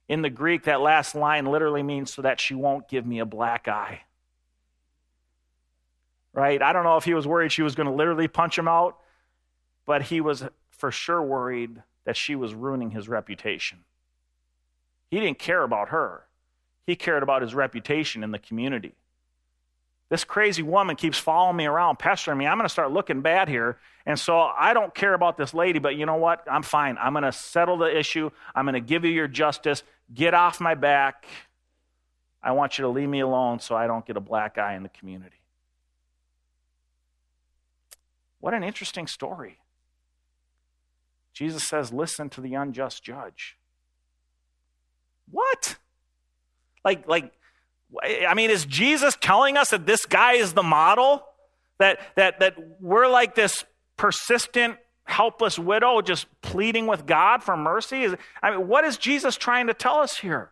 In 0.07 0.21
the 0.21 0.29
Greek, 0.29 0.63
that 0.63 0.79
last 0.79 1.15
line 1.15 1.45
literally 1.45 1.83
means 1.83 2.13
so 2.13 2.21
that 2.21 2.39
she 2.39 2.56
won't 2.56 2.88
give 2.88 3.06
me 3.06 3.19
a 3.19 3.25
black 3.25 3.67
eye. 3.67 4.03
Right? 6.33 6.61
I 6.61 6.71
don't 6.71 6.83
know 6.85 6.97
if 6.97 7.03
he 7.03 7.13
was 7.13 7.27
worried 7.27 7.51
she 7.51 7.61
was 7.61 7.75
going 7.75 7.88
to 7.88 7.94
literally 7.94 8.29
punch 8.29 8.57
him 8.57 8.69
out, 8.69 8.97
but 9.85 10.03
he 10.03 10.21
was 10.21 10.45
for 10.71 10.91
sure 10.91 11.21
worried 11.21 11.81
that 12.06 12.15
she 12.15 12.35
was 12.35 12.53
ruining 12.53 12.91
his 12.91 13.09
reputation. 13.09 13.79
He 15.13 15.19
didn't 15.19 15.38
care 15.38 15.62
about 15.62 15.89
her, 15.89 16.24
he 16.88 16.95
cared 16.95 17.21
about 17.21 17.44
his 17.44 17.54
reputation 17.54 18.24
in 18.24 18.31
the 18.31 18.39
community. 18.39 18.95
This 20.10 20.24
crazy 20.24 20.63
woman 20.63 20.95
keeps 20.95 21.19
following 21.19 21.56
me 21.56 21.68
around, 21.68 22.00
pestering 22.00 22.39
me. 22.39 22.48
I'm 22.48 22.57
going 22.57 22.65
to 22.68 22.71
start 22.71 22.92
looking 22.92 23.21
bad 23.21 23.48
here. 23.48 23.77
And 24.07 24.19
so 24.19 24.39
I 24.39 24.74
don't 24.74 24.94
care 24.95 25.13
about 25.13 25.38
this 25.38 25.54
lady, 25.54 25.77
but 25.77 25.95
you 25.95 26.07
know 26.07 26.15
what? 26.15 26.44
I'm 26.50 26.63
fine. 26.63 26.98
I'm 27.00 27.13
going 27.13 27.25
to 27.25 27.31
settle 27.31 27.77
the 27.77 27.95
issue. 27.95 28.31
I'm 28.56 28.65
going 28.65 28.74
to 28.74 28.80
give 28.80 29.06
you 29.06 29.12
your 29.12 29.27
justice. 29.27 29.83
Get 30.12 30.33
off 30.33 30.60
my 30.60 30.74
back. 30.74 31.27
I 32.42 32.54
want 32.54 32.80
you 32.80 32.81
to 32.81 32.89
leave 32.89 33.07
me 33.07 33.19
alone 33.19 33.59
so 33.59 33.75
I 33.75 33.86
don't 33.86 34.07
get 34.07 34.18
a 34.18 34.19
black 34.19 34.57
eye 34.57 34.74
in 34.74 34.81
the 34.81 34.89
community. 34.89 35.44
What 38.40 38.56
an 38.56 38.64
interesting 38.64 39.06
story. 39.06 39.59
Jesus 41.33 41.64
says, 41.64 41.94
Listen 41.94 42.30
to 42.31 42.42
the 42.42 42.56
unjust 42.56 43.04
judge. 43.04 43.57
What? 45.33 45.78
Like, 46.85 47.07
like, 47.07 47.33
I 48.28 48.33
mean, 48.35 48.52
is 48.52 48.66
Jesus 48.66 49.18
telling 49.19 49.57
us 49.57 49.71
that 49.71 49.85
this 49.85 50.06
guy 50.06 50.33
is 50.33 50.54
the 50.54 50.63
model? 50.63 51.25
That, 51.80 51.99
that, 52.16 52.40
that 52.40 52.56
we're 52.80 53.07
like 53.07 53.33
this 53.33 53.66
persistent, 53.97 54.78
helpless 55.06 55.57
widow 55.57 56.02
just 56.02 56.28
pleading 56.42 56.85
with 56.85 57.07
God 57.07 57.44
for 57.44 57.57
mercy? 57.57 58.04
Is, 58.04 58.16
I 58.42 58.52
mean, 58.52 58.68
what 58.68 58.85
is 58.85 58.97
Jesus 58.97 59.35
trying 59.35 59.68
to 59.68 59.73
tell 59.73 59.95
us 59.95 60.19
here? 60.19 60.52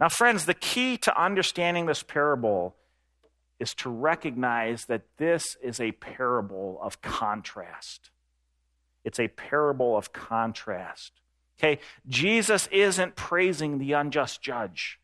Now, 0.00 0.08
friends, 0.08 0.46
the 0.46 0.54
key 0.54 0.96
to 0.98 1.22
understanding 1.22 1.86
this 1.86 2.02
parable 2.02 2.74
is 3.60 3.74
to 3.74 3.90
recognize 3.90 4.86
that 4.86 5.02
this 5.18 5.56
is 5.62 5.80
a 5.80 5.92
parable 5.92 6.78
of 6.82 7.02
contrast. 7.02 8.10
It's 9.04 9.20
a 9.20 9.28
parable 9.28 9.96
of 9.96 10.12
contrast. 10.12 11.12
Okay, 11.58 11.80
Jesus 12.08 12.68
isn't 12.72 13.16
praising 13.16 13.78
the 13.78 13.92
unjust 13.92 14.42
judge. 14.42 14.98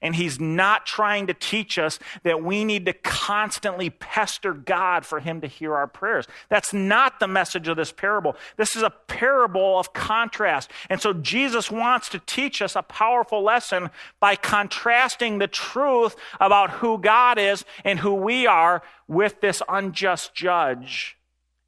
And 0.00 0.16
he's 0.16 0.40
not 0.40 0.86
trying 0.86 1.26
to 1.26 1.34
teach 1.34 1.78
us 1.78 1.98
that 2.22 2.42
we 2.42 2.64
need 2.64 2.86
to 2.86 2.92
constantly 2.94 3.90
pester 3.90 4.54
God 4.54 5.04
for 5.04 5.20
him 5.20 5.42
to 5.42 5.46
hear 5.46 5.74
our 5.74 5.86
prayers. 5.86 6.26
That's 6.48 6.72
not 6.72 7.20
the 7.20 7.28
message 7.28 7.68
of 7.68 7.76
this 7.76 7.92
parable. 7.92 8.36
This 8.56 8.74
is 8.74 8.82
a 8.82 8.90
parable 8.90 9.78
of 9.78 9.92
contrast. 9.92 10.70
And 10.88 11.00
so 11.00 11.12
Jesus 11.12 11.70
wants 11.70 12.08
to 12.10 12.20
teach 12.20 12.62
us 12.62 12.74
a 12.74 12.82
powerful 12.82 13.42
lesson 13.42 13.90
by 14.18 14.36
contrasting 14.36 15.38
the 15.38 15.48
truth 15.48 16.16
about 16.40 16.70
who 16.70 16.98
God 16.98 17.38
is 17.38 17.64
and 17.84 17.98
who 17.98 18.14
we 18.14 18.46
are 18.46 18.82
with 19.08 19.40
this 19.40 19.62
unjust 19.68 20.34
judge 20.34 21.18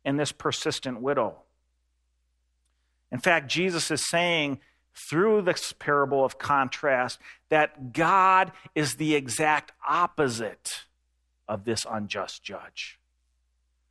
and 0.04 0.18
this 0.18 0.32
persistent 0.32 1.02
widow. 1.02 1.43
In 3.14 3.20
fact, 3.20 3.46
Jesus 3.46 3.92
is 3.92 4.04
saying 4.04 4.58
through 5.08 5.42
this 5.42 5.72
parable 5.72 6.24
of 6.24 6.36
contrast 6.36 7.20
that 7.48 7.92
God 7.92 8.50
is 8.74 8.96
the 8.96 9.14
exact 9.14 9.70
opposite 9.88 10.82
of 11.46 11.64
this 11.64 11.86
unjust 11.88 12.42
judge. 12.42 12.98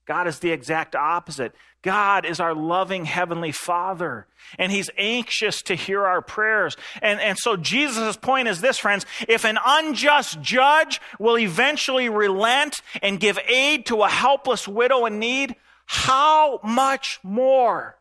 God 0.06 0.28
is 0.28 0.40
the 0.40 0.52
exact 0.52 0.94
opposite. 0.94 1.56
God 1.82 2.26
is 2.26 2.42
our 2.42 2.54
loving 2.54 3.06
Heavenly 3.06 3.54
Father, 3.54 4.28
and 4.60 4.74
He's 4.74 4.90
anxious 4.98 5.62
to 5.64 5.76
hear 5.76 6.06
our 6.06 6.22
prayers. 6.22 6.76
And, 7.02 7.22
and 7.22 7.38
so 7.38 7.56
Jesus' 7.56 8.18
point 8.18 8.50
is 8.50 8.60
this, 8.60 8.78
friends 8.78 9.06
if 9.30 9.46
an 9.46 9.58
unjust 9.66 10.42
judge 10.42 11.00
will 11.18 11.38
eventually 11.38 12.10
relent 12.10 12.82
and 13.02 13.22
give 13.22 13.40
aid 13.48 13.86
to 13.86 14.02
a 14.02 14.10
helpless 14.10 14.68
widow 14.68 15.06
in 15.06 15.18
need, 15.18 15.56
how 15.86 16.60
much 16.62 17.22
more 17.24 17.96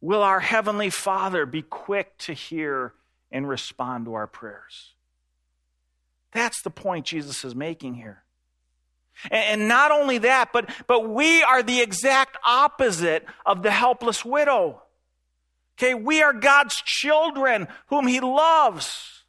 will 0.00 0.22
our 0.22 0.40
Heavenly 0.40 0.90
Father 0.90 1.46
be 1.46 1.62
quick 1.62 2.16
to 2.18 2.32
hear 2.32 2.94
and 3.30 3.48
respond 3.48 4.06
to 4.06 4.14
our 4.14 4.26
prayers? 4.26 4.94
That's 6.32 6.62
the 6.62 6.70
point 6.70 7.06
Jesus 7.06 7.44
is 7.44 7.54
making 7.54 7.94
here. 7.94 8.22
And 9.30 9.68
not 9.68 9.90
only 9.90 10.18
that, 10.18 10.52
but, 10.52 10.70
but 10.86 11.08
we 11.08 11.42
are 11.42 11.62
the 11.62 11.80
exact 11.80 12.38
opposite 12.46 13.26
of 13.44 13.62
the 13.62 13.70
helpless 13.70 14.24
widow. 14.24 14.82
Okay, 15.78 15.94
we 15.94 16.22
are 16.22 16.32
God's 16.32 16.76
children 16.76 17.68
whom 17.86 18.06
He 18.06 18.20
loves. 18.20 19.24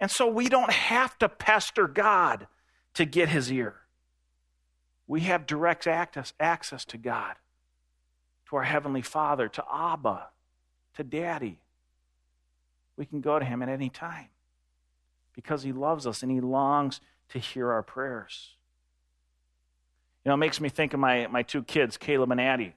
And 0.00 0.10
so 0.10 0.28
we 0.28 0.48
don't 0.48 0.72
have 0.72 1.18
to 1.18 1.28
pester 1.28 1.88
God 1.88 2.46
to 2.94 3.04
get 3.04 3.28
His 3.28 3.52
ear. 3.52 3.74
We 5.06 5.22
have 5.22 5.46
direct 5.46 5.86
access, 5.86 6.32
access 6.38 6.84
to 6.86 6.98
God, 6.98 7.34
to 8.48 8.56
our 8.56 8.62
Heavenly 8.62 9.02
Father, 9.02 9.48
to 9.48 9.64
Abba, 9.72 10.28
to 10.96 11.04
Daddy. 11.04 11.58
We 12.96 13.06
can 13.06 13.20
go 13.20 13.38
to 13.38 13.44
Him 13.44 13.62
at 13.62 13.68
any 13.68 13.88
time 13.88 14.28
because 15.34 15.62
He 15.62 15.72
loves 15.72 16.06
us 16.06 16.22
and 16.22 16.32
He 16.32 16.40
longs 16.40 17.00
to 17.30 17.38
hear 17.38 17.70
our 17.70 17.82
prayers. 17.82 18.54
You 20.24 20.30
know, 20.30 20.34
it 20.34 20.38
makes 20.38 20.60
me 20.60 20.68
think 20.68 20.94
of 20.94 21.00
my, 21.00 21.26
my 21.28 21.42
two 21.42 21.62
kids, 21.62 21.96
Caleb 21.96 22.30
and 22.32 22.40
Addie. 22.40 22.74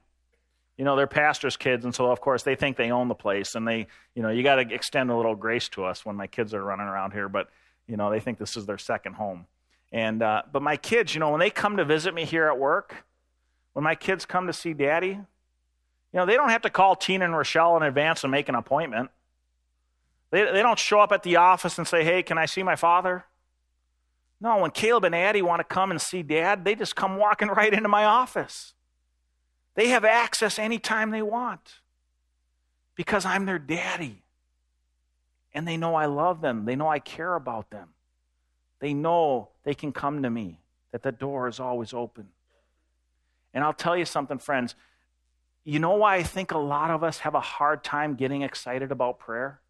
You 0.77 0.85
know, 0.85 0.95
they're 0.95 1.07
pastors' 1.07 1.57
kids, 1.57 1.85
and 1.85 1.93
so, 1.93 2.11
of 2.11 2.21
course, 2.21 2.43
they 2.43 2.55
think 2.55 2.77
they 2.77 2.91
own 2.91 3.07
the 3.07 3.15
place. 3.15 3.55
And 3.55 3.67
they, 3.67 3.87
you 4.15 4.23
know, 4.23 4.29
you 4.29 4.41
got 4.41 4.55
to 4.55 4.73
extend 4.73 5.11
a 5.11 5.15
little 5.15 5.35
grace 5.35 5.69
to 5.69 5.83
us 5.83 6.05
when 6.05 6.15
my 6.15 6.27
kids 6.27 6.53
are 6.53 6.63
running 6.63 6.87
around 6.87 7.11
here, 7.11 7.29
but, 7.29 7.49
you 7.87 7.97
know, 7.97 8.09
they 8.09 8.19
think 8.19 8.37
this 8.37 8.55
is 8.55 8.65
their 8.65 8.77
second 8.77 9.13
home. 9.13 9.45
And, 9.91 10.23
uh, 10.23 10.43
but 10.51 10.61
my 10.61 10.77
kids, 10.77 11.13
you 11.13 11.19
know, 11.19 11.31
when 11.31 11.39
they 11.39 11.49
come 11.49 11.77
to 11.77 11.85
visit 11.85 12.13
me 12.13 12.25
here 12.25 12.47
at 12.47 12.57
work, 12.57 13.05
when 13.73 13.83
my 13.83 13.95
kids 13.95 14.25
come 14.25 14.47
to 14.47 14.53
see 14.53 14.73
daddy, 14.73 15.19
you 16.13 16.19
know, 16.19 16.25
they 16.25 16.35
don't 16.35 16.49
have 16.49 16.63
to 16.63 16.69
call 16.69 16.95
Tina 16.95 17.25
and 17.25 17.35
Rochelle 17.35 17.77
in 17.77 17.83
advance 17.83 18.23
and 18.23 18.31
make 18.31 18.49
an 18.49 18.55
appointment. 18.55 19.09
They, 20.31 20.43
they 20.43 20.61
don't 20.61 20.79
show 20.79 20.99
up 20.99 21.11
at 21.11 21.23
the 21.23 21.37
office 21.37 21.77
and 21.77 21.87
say, 21.87 22.03
hey, 22.03 22.23
can 22.23 22.37
I 22.37 22.45
see 22.45 22.63
my 22.63 22.75
father? 22.75 23.25
No, 24.39 24.57
when 24.57 24.71
Caleb 24.71 25.05
and 25.05 25.15
Addie 25.15 25.41
want 25.41 25.59
to 25.59 25.63
come 25.63 25.91
and 25.91 26.01
see 26.01 26.23
dad, 26.23 26.65
they 26.65 26.75
just 26.75 26.95
come 26.95 27.17
walking 27.17 27.47
right 27.55 27.73
into 27.73 27.89
my 27.89 28.05
office. 28.05 28.73
They 29.75 29.89
have 29.89 30.03
access 30.03 30.59
anytime 30.59 31.11
they 31.11 31.21
want 31.21 31.79
because 32.95 33.25
I'm 33.25 33.45
their 33.45 33.59
daddy. 33.59 34.23
And 35.53 35.67
they 35.67 35.77
know 35.77 35.95
I 35.95 36.05
love 36.05 36.41
them, 36.41 36.65
they 36.65 36.75
know 36.75 36.87
I 36.87 36.99
care 36.99 37.35
about 37.35 37.69
them. 37.69 37.89
They 38.79 38.93
know 38.93 39.49
they 39.63 39.75
can 39.75 39.91
come 39.91 40.23
to 40.23 40.29
me, 40.29 40.59
that 40.91 41.03
the 41.03 41.11
door 41.11 41.47
is 41.47 41.59
always 41.59 41.93
open. 41.93 42.29
And 43.53 43.63
I'll 43.63 43.73
tell 43.73 43.95
you 43.95 44.05
something, 44.05 44.39
friends. 44.39 44.75
You 45.63 45.79
know 45.79 45.95
why 45.95 46.15
I 46.15 46.23
think 46.23 46.51
a 46.51 46.57
lot 46.57 46.89
of 46.89 47.03
us 47.03 47.19
have 47.19 47.35
a 47.35 47.39
hard 47.39 47.83
time 47.83 48.15
getting 48.15 48.41
excited 48.41 48.91
about 48.91 49.19
prayer? 49.19 49.61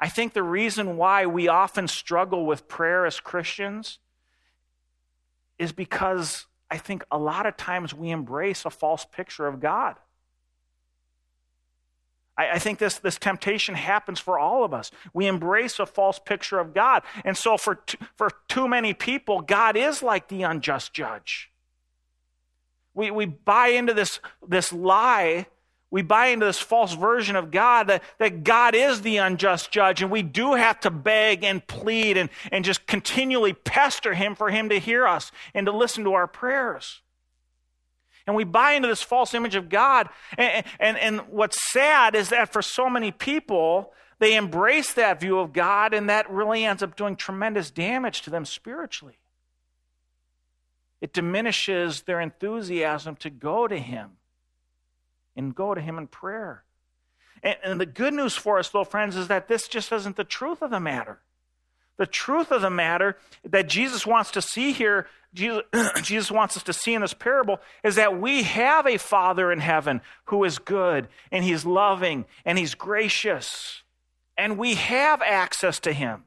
I 0.00 0.08
think 0.08 0.32
the 0.32 0.42
reason 0.42 0.96
why 0.96 1.26
we 1.26 1.48
often 1.48 1.88
struggle 1.88 2.46
with 2.46 2.68
prayer 2.68 3.04
as 3.04 3.20
Christians 3.20 3.98
is 5.58 5.72
because 5.72 6.46
I 6.70 6.78
think 6.78 7.04
a 7.10 7.18
lot 7.18 7.46
of 7.46 7.56
times 7.56 7.92
we 7.92 8.10
embrace 8.10 8.64
a 8.64 8.70
false 8.70 9.04
picture 9.04 9.46
of 9.46 9.60
God. 9.60 9.96
I, 12.36 12.52
I 12.52 12.58
think 12.58 12.78
this, 12.78 12.98
this 12.98 13.18
temptation 13.18 13.74
happens 13.74 14.20
for 14.20 14.38
all 14.38 14.64
of 14.64 14.72
us. 14.72 14.90
We 15.12 15.26
embrace 15.26 15.80
a 15.80 15.86
false 15.86 16.18
picture 16.18 16.60
of 16.60 16.72
God. 16.72 17.02
And 17.24 17.36
so, 17.36 17.56
for, 17.56 17.74
t- 17.74 17.98
for 18.16 18.30
too 18.46 18.68
many 18.68 18.94
people, 18.94 19.40
God 19.40 19.76
is 19.76 20.02
like 20.02 20.28
the 20.28 20.44
unjust 20.44 20.94
judge. 20.94 21.50
We, 22.98 23.10
we 23.10 23.26
buy 23.26 23.68
into 23.68 23.94
this, 23.94 24.20
this 24.46 24.72
lie 24.72 25.46
we 25.90 26.02
buy 26.02 26.26
into 26.26 26.44
this 26.44 26.58
false 26.58 26.92
version 26.92 27.34
of 27.34 27.50
God 27.50 27.86
that, 27.86 28.02
that 28.18 28.44
God 28.44 28.74
is 28.74 29.00
the 29.00 29.16
unjust 29.16 29.70
judge, 29.70 30.02
and 30.02 30.10
we 30.10 30.22
do 30.22 30.54
have 30.54 30.78
to 30.80 30.90
beg 30.90 31.42
and 31.42 31.66
plead 31.66 32.18
and, 32.18 32.28
and 32.52 32.64
just 32.64 32.86
continually 32.86 33.54
pester 33.54 34.12
Him 34.12 34.34
for 34.34 34.50
Him 34.50 34.68
to 34.68 34.78
hear 34.78 35.06
us 35.06 35.32
and 35.54 35.66
to 35.66 35.72
listen 35.72 36.04
to 36.04 36.12
our 36.12 36.26
prayers. 36.26 37.00
And 38.26 38.36
we 38.36 38.44
buy 38.44 38.72
into 38.72 38.88
this 38.88 39.00
false 39.00 39.32
image 39.32 39.54
of 39.54 39.70
God. 39.70 40.10
And, 40.36 40.66
and, 40.78 40.98
and 40.98 41.20
what's 41.30 41.72
sad 41.72 42.14
is 42.14 42.28
that 42.28 42.52
for 42.52 42.60
so 42.60 42.90
many 42.90 43.10
people, 43.10 43.94
they 44.18 44.36
embrace 44.36 44.92
that 44.92 45.20
view 45.20 45.38
of 45.38 45.54
God, 45.54 45.94
and 45.94 46.10
that 46.10 46.30
really 46.30 46.66
ends 46.66 46.82
up 46.82 46.96
doing 46.96 47.16
tremendous 47.16 47.70
damage 47.70 48.20
to 48.22 48.30
them 48.30 48.44
spiritually. 48.44 49.18
It 51.00 51.12
diminishes 51.12 52.02
their 52.02 52.20
enthusiasm 52.20 53.16
to 53.16 53.30
go 53.30 53.68
to 53.68 53.78
Him 53.78 54.12
and 55.36 55.54
go 55.54 55.74
to 55.74 55.80
Him 55.80 55.98
in 55.98 56.06
prayer. 56.08 56.64
And, 57.42 57.56
and 57.62 57.80
the 57.80 57.86
good 57.86 58.14
news 58.14 58.34
for 58.34 58.58
us, 58.58 58.68
though, 58.68 58.84
friends, 58.84 59.16
is 59.16 59.28
that 59.28 59.48
this 59.48 59.68
just 59.68 59.92
isn't 59.92 60.16
the 60.16 60.24
truth 60.24 60.62
of 60.62 60.70
the 60.70 60.80
matter. 60.80 61.20
The 61.96 62.06
truth 62.06 62.52
of 62.52 62.62
the 62.62 62.70
matter 62.70 63.16
that 63.44 63.68
Jesus 63.68 64.06
wants 64.06 64.30
to 64.32 64.42
see 64.42 64.72
here, 64.72 65.06
Jesus, 65.34 65.62
Jesus, 66.02 66.30
wants 66.30 66.56
us 66.56 66.62
to 66.64 66.72
see 66.72 66.94
in 66.94 67.02
this 67.02 67.14
parable, 67.14 67.60
is 67.84 67.96
that 67.96 68.20
we 68.20 68.44
have 68.44 68.86
a 68.86 68.98
Father 68.98 69.52
in 69.52 69.60
heaven 69.60 70.00
who 70.26 70.44
is 70.44 70.58
good 70.58 71.08
and 71.30 71.44
He's 71.44 71.66
loving 71.66 72.24
and 72.44 72.58
He's 72.58 72.74
gracious. 72.74 73.82
And 74.36 74.58
we 74.58 74.74
have 74.74 75.22
access 75.22 75.80
to 75.80 75.92
Him. 75.92 76.24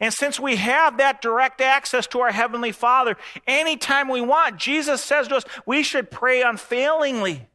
And 0.00 0.12
since 0.12 0.38
we 0.38 0.56
have 0.56 0.98
that 0.98 1.22
direct 1.22 1.60
access 1.60 2.06
to 2.08 2.20
our 2.20 2.32
Heavenly 2.32 2.72
Father, 2.72 3.16
anytime 3.46 4.08
we 4.08 4.20
want, 4.20 4.58
Jesus 4.58 5.02
says 5.02 5.28
to 5.28 5.36
us, 5.36 5.44
we 5.64 5.82
should 5.82 6.10
pray 6.10 6.42
unfailingly. 6.42 7.48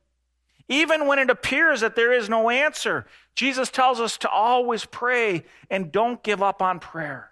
Even 0.67 1.05
when 1.05 1.19
it 1.19 1.29
appears 1.29 1.81
that 1.81 1.95
there 1.95 2.13
is 2.13 2.29
no 2.29 2.49
answer, 2.49 3.05
Jesus 3.35 3.69
tells 3.69 3.99
us 3.99 4.17
to 4.19 4.29
always 4.29 4.85
pray 4.85 5.43
and 5.69 5.91
don't 5.91 6.23
give 6.23 6.41
up 6.41 6.61
on 6.61 6.79
prayer 6.79 7.31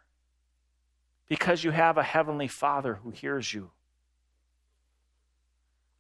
because 1.27 1.63
you 1.63 1.71
have 1.71 1.97
a 1.97 2.03
heavenly 2.03 2.47
Father 2.47 2.95
who 2.95 3.11
hears 3.11 3.53
you. 3.53 3.71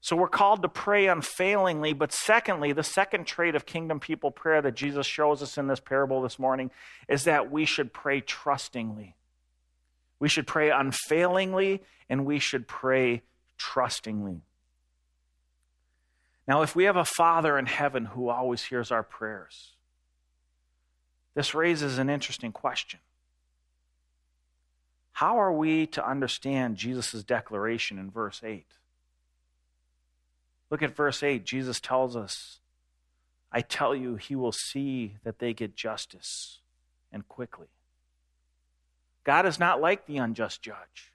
So 0.09 0.15
we're 0.15 0.27
called 0.27 0.63
to 0.63 0.69
pray 0.69 1.05
unfailingly, 1.05 1.93
but 1.93 2.11
secondly, 2.11 2.71
the 2.73 2.81
second 2.81 3.27
trait 3.27 3.53
of 3.53 3.67
kingdom 3.67 3.99
people 3.99 4.31
prayer 4.31 4.59
that 4.59 4.73
Jesus 4.73 5.05
shows 5.05 5.43
us 5.43 5.55
in 5.55 5.67
this 5.67 5.79
parable 5.79 6.23
this 6.23 6.39
morning 6.39 6.71
is 7.07 7.25
that 7.25 7.51
we 7.51 7.63
should 7.63 7.93
pray 7.93 8.19
trustingly. 8.19 9.15
We 10.19 10.27
should 10.27 10.47
pray 10.47 10.71
unfailingly 10.71 11.83
and 12.09 12.25
we 12.25 12.39
should 12.39 12.67
pray 12.67 13.21
trustingly. 13.59 14.41
Now, 16.47 16.63
if 16.63 16.75
we 16.75 16.85
have 16.85 16.97
a 16.97 17.05
Father 17.05 17.59
in 17.59 17.67
heaven 17.67 18.05
who 18.05 18.29
always 18.29 18.63
hears 18.63 18.91
our 18.91 19.03
prayers, 19.03 19.73
this 21.35 21.53
raises 21.53 21.99
an 21.99 22.09
interesting 22.09 22.51
question. 22.51 22.99
How 25.11 25.37
are 25.37 25.53
we 25.53 25.85
to 25.85 26.03
understand 26.03 26.77
Jesus' 26.77 27.23
declaration 27.23 27.99
in 27.99 28.09
verse 28.09 28.41
8? 28.43 28.65
Look 30.69 30.83
at 30.83 30.95
verse 30.95 31.23
8. 31.23 31.45
Jesus 31.45 31.79
tells 31.79 32.15
us, 32.15 32.59
I 33.51 33.61
tell 33.61 33.95
you, 33.95 34.15
he 34.15 34.35
will 34.35 34.51
see 34.51 35.15
that 35.23 35.39
they 35.39 35.53
get 35.53 35.75
justice 35.75 36.59
and 37.11 37.27
quickly. 37.27 37.67
God 39.23 39.45
is 39.45 39.59
not 39.59 39.81
like 39.81 40.05
the 40.05 40.17
unjust 40.17 40.61
judge. 40.61 41.13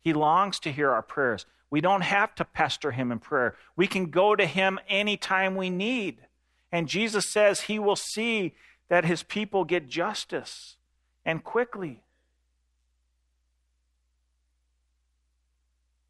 He 0.00 0.12
longs 0.12 0.58
to 0.60 0.72
hear 0.72 0.90
our 0.90 1.02
prayers. 1.02 1.46
We 1.70 1.80
don't 1.80 2.02
have 2.02 2.34
to 2.36 2.44
pester 2.44 2.90
him 2.90 3.10
in 3.10 3.18
prayer. 3.18 3.56
We 3.74 3.86
can 3.86 4.10
go 4.10 4.36
to 4.36 4.46
him 4.46 4.78
anytime 4.88 5.56
we 5.56 5.70
need. 5.70 6.18
And 6.70 6.88
Jesus 6.88 7.26
says 7.26 7.62
he 7.62 7.78
will 7.78 7.96
see 7.96 8.54
that 8.88 9.04
his 9.04 9.22
people 9.22 9.64
get 9.64 9.88
justice 9.88 10.76
and 11.24 11.42
quickly. 11.42 12.02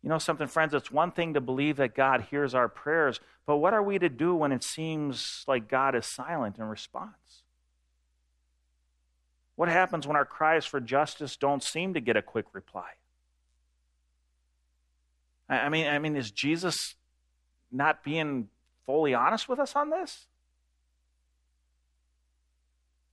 You 0.05 0.11
know 0.11 0.19
something, 0.19 0.49
friends? 0.49 0.75
It's 0.75 0.93
one 0.93 1.13
thing 1.13 1.33
to 1.33 1.41
believe 1.41 1.79
that 1.79 1.95
God 1.95 2.27
hears 2.31 2.55
our 2.55 2.69
prayers, 2.69 3.21
but 3.47 3.57
what 3.57 3.73
are 3.73 3.83
we 3.83 3.99
to 3.99 4.11
do 4.11 4.35
when 4.35 4.53
it 4.53 4.63
seems 4.63 5.45
like 5.49 5.67
God 5.67 5.95
is 5.95 6.05
silent 6.05 6.59
in 6.59 6.65
response? 6.65 7.43
What 9.57 9.71
happens 9.71 10.07
when 10.07 10.15
our 10.15 10.27
cries 10.27 10.67
for 10.67 10.79
justice 10.79 11.39
don't 11.39 11.63
seem 11.63 11.95
to 11.95 12.01
get 12.01 12.19
a 12.19 12.23
quick 12.23 12.45
reply? 12.53 12.91
I 15.49 15.71
mean, 15.71 15.87
I 15.87 15.99
mean, 15.99 16.17
is 16.17 16.31
Jesus 16.31 16.97
not 17.73 18.05
being 18.05 18.49
fully 18.85 19.15
honest 19.15 19.49
with 19.49 19.59
us 19.59 19.75
on 19.75 19.89
this? 19.89 20.27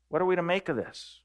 What 0.09 0.21
are 0.21 0.25
we 0.25 0.35
to 0.35 0.43
make 0.43 0.67
of 0.67 0.75
this? 0.75 1.21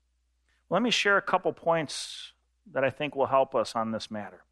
Let 0.70 0.80
me 0.80 0.92
share 0.92 1.16
a 1.16 1.22
couple 1.22 1.52
points 1.52 2.34
that 2.72 2.84
I 2.84 2.90
think 2.90 3.16
will 3.16 3.26
help 3.26 3.56
us 3.56 3.74
on 3.74 3.90
this 3.90 4.12
matter. 4.12 4.45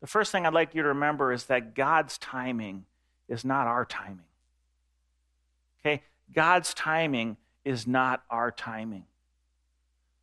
The 0.00 0.06
first 0.06 0.32
thing 0.32 0.46
I'd 0.46 0.52
like 0.52 0.74
you 0.74 0.82
to 0.82 0.88
remember 0.88 1.32
is 1.32 1.44
that 1.44 1.74
God's 1.74 2.18
timing 2.18 2.84
is 3.28 3.44
not 3.44 3.66
our 3.66 3.84
timing. 3.84 4.20
Okay? 5.80 6.02
God's 6.34 6.74
timing 6.74 7.36
is 7.64 7.86
not 7.86 8.22
our 8.30 8.50
timing. 8.50 9.04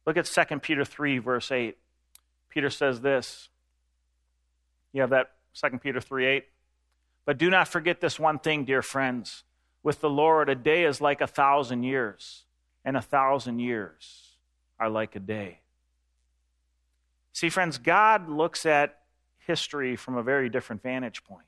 Look 0.06 0.18
at 0.18 0.26
2 0.26 0.60
Peter 0.60 0.86
3, 0.86 1.18
verse 1.20 1.52
8. 1.52 1.78
Peter 2.50 2.70
says 2.70 3.02
this. 3.02 3.50
You 4.92 5.02
have 5.02 5.10
that 5.10 5.32
2 5.56 5.80
Peter 5.80 6.00
3 6.00 6.26
8. 6.26 6.46
But 7.26 7.38
do 7.38 7.50
not 7.50 7.68
forget 7.68 8.02
this 8.02 8.20
one 8.20 8.40
thing, 8.40 8.66
dear 8.66 8.82
friends. 8.82 9.44
With 9.82 10.02
the 10.02 10.10
Lord, 10.10 10.50
a 10.50 10.56
day 10.56 10.86
is 10.86 11.02
like 11.02 11.20
a 11.20 11.28
thousand 11.28 11.84
years, 11.84 12.44
and 12.86 12.96
a 12.96 13.02
thousand 13.02 13.60
years 13.60 14.38
are 14.80 14.90
like 14.90 15.16
a 15.16 15.20
day. 15.20 15.60
See, 17.34 17.50
friends, 17.50 17.78
God 17.78 18.30
looks 18.30 18.66
at 18.66 19.00
history 19.46 19.96
from 19.96 20.18
a 20.18 20.24
very 20.24 20.50
different 20.50 20.82
vantage 20.82 21.24
point. 21.24 21.46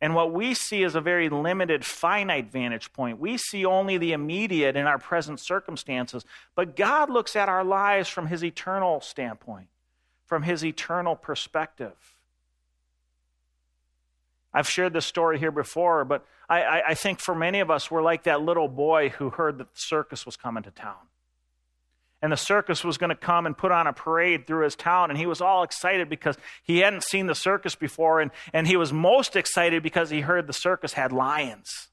And 0.00 0.16
what 0.16 0.32
we 0.32 0.52
see 0.52 0.82
is 0.82 0.96
a 0.96 1.00
very 1.00 1.28
limited, 1.28 1.84
finite 1.84 2.50
vantage 2.50 2.92
point. 2.92 3.20
We 3.20 3.36
see 3.36 3.64
only 3.64 3.98
the 3.98 4.12
immediate 4.12 4.76
in 4.76 4.86
our 4.86 4.98
present 4.98 5.38
circumstances, 5.38 6.24
but 6.56 6.74
God 6.74 7.08
looks 7.08 7.36
at 7.36 7.48
our 7.48 7.62
lives 7.62 8.08
from 8.08 8.26
his 8.26 8.42
eternal 8.42 9.00
standpoint, 9.00 9.68
from 10.26 10.42
his 10.42 10.64
eternal 10.64 11.14
perspective. 11.14 11.94
I've 14.52 14.68
shared 14.68 14.92
this 14.92 15.06
story 15.06 15.38
here 15.38 15.52
before, 15.52 16.04
but 16.04 16.26
I, 16.48 16.62
I, 16.62 16.88
I 16.88 16.94
think 16.94 17.20
for 17.20 17.34
many 17.34 17.60
of 17.60 17.70
us, 17.70 17.88
we're 17.88 18.02
like 18.02 18.24
that 18.24 18.42
little 18.42 18.68
boy 18.68 19.10
who 19.10 19.30
heard 19.30 19.58
that 19.58 19.72
the 19.72 19.80
circus 19.80 20.26
was 20.26 20.36
coming 20.36 20.64
to 20.64 20.72
town 20.72 20.96
and 22.22 22.30
the 22.30 22.36
circus 22.36 22.84
was 22.84 22.98
going 22.98 23.10
to 23.10 23.16
come 23.16 23.46
and 23.46 23.58
put 23.58 23.72
on 23.72 23.88
a 23.88 23.92
parade 23.92 24.46
through 24.46 24.62
his 24.64 24.76
town. 24.76 25.10
And 25.10 25.18
he 25.18 25.26
was 25.26 25.40
all 25.40 25.64
excited 25.64 26.08
because 26.08 26.38
he 26.62 26.78
hadn't 26.78 27.02
seen 27.02 27.26
the 27.26 27.34
circus 27.34 27.74
before. 27.74 28.20
And, 28.20 28.30
and 28.52 28.66
he 28.66 28.76
was 28.76 28.92
most 28.92 29.34
excited 29.34 29.82
because 29.82 30.08
he 30.08 30.20
heard 30.20 30.46
the 30.46 30.52
circus 30.52 30.92
had 30.92 31.12
lions. 31.12 31.88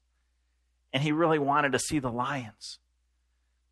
And 0.92 1.02
he 1.02 1.10
really 1.10 1.40
wanted 1.40 1.72
to 1.72 1.80
see 1.80 1.98
the 1.98 2.12
lions. 2.12 2.78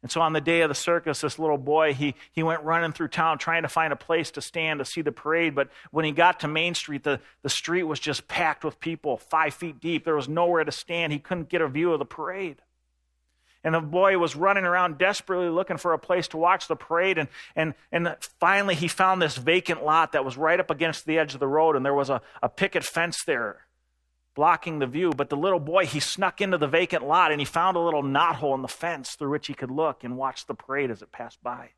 And 0.02 0.10
so 0.10 0.20
on 0.20 0.32
the 0.32 0.40
day 0.40 0.60
of 0.60 0.68
the 0.68 0.74
circus, 0.74 1.20
this 1.20 1.38
little 1.38 1.58
boy, 1.58 1.92
he, 1.94 2.14
he 2.32 2.42
went 2.42 2.62
running 2.62 2.92
through 2.92 3.08
town 3.08 3.38
trying 3.38 3.62
to 3.62 3.68
find 3.68 3.92
a 3.92 3.96
place 3.96 4.32
to 4.32 4.40
stand 4.40 4.78
to 4.78 4.84
see 4.84 5.02
the 5.02 5.12
parade. 5.12 5.54
But 5.54 5.70
when 5.90 6.04
he 6.04 6.12
got 6.12 6.40
to 6.40 6.48
Main 6.48 6.74
Street, 6.74 7.04
the, 7.04 7.20
the 7.42 7.48
street 7.48 7.84
was 7.84 7.98
just 7.98 8.28
packed 8.28 8.64
with 8.64 8.78
people, 8.80 9.16
five 9.16 9.54
feet 9.54 9.80
deep. 9.80 10.04
There 10.04 10.14
was 10.14 10.28
nowhere 10.28 10.64
to 10.64 10.72
stand. 10.72 11.12
He 11.12 11.18
couldn't 11.18 11.48
get 11.48 11.60
a 11.60 11.68
view 11.68 11.92
of 11.92 11.98
the 11.98 12.04
parade. 12.04 12.56
And 13.64 13.74
the 13.74 13.80
boy 13.80 14.16
was 14.18 14.36
running 14.36 14.64
around 14.64 14.98
desperately 14.98 15.48
looking 15.48 15.78
for 15.78 15.92
a 15.92 15.98
place 15.98 16.28
to 16.28 16.36
watch 16.36 16.68
the 16.68 16.76
parade. 16.76 17.18
And, 17.18 17.28
and, 17.56 17.74
and 17.90 18.16
finally, 18.38 18.74
he 18.74 18.86
found 18.86 19.20
this 19.20 19.36
vacant 19.36 19.84
lot 19.84 20.12
that 20.12 20.24
was 20.24 20.36
right 20.36 20.60
up 20.60 20.70
against 20.70 21.06
the 21.06 21.18
edge 21.18 21.34
of 21.34 21.40
the 21.40 21.48
road. 21.48 21.74
And 21.74 21.84
there 21.84 21.94
was 21.94 22.08
a, 22.08 22.22
a 22.42 22.48
picket 22.48 22.84
fence 22.84 23.24
there 23.24 23.66
blocking 24.34 24.78
the 24.78 24.86
view. 24.86 25.10
But 25.10 25.28
the 25.28 25.36
little 25.36 25.58
boy, 25.58 25.86
he 25.86 25.98
snuck 25.98 26.40
into 26.40 26.56
the 26.56 26.68
vacant 26.68 27.04
lot 27.04 27.32
and 27.32 27.40
he 27.40 27.44
found 27.44 27.76
a 27.76 27.80
little 27.80 28.04
knothole 28.04 28.54
in 28.54 28.62
the 28.62 28.68
fence 28.68 29.16
through 29.16 29.30
which 29.30 29.48
he 29.48 29.54
could 29.54 29.70
look 29.70 30.04
and 30.04 30.16
watch 30.16 30.46
the 30.46 30.54
parade 30.54 30.92
as 30.92 31.02
it 31.02 31.10
passed 31.10 31.42
by. 31.42 31.70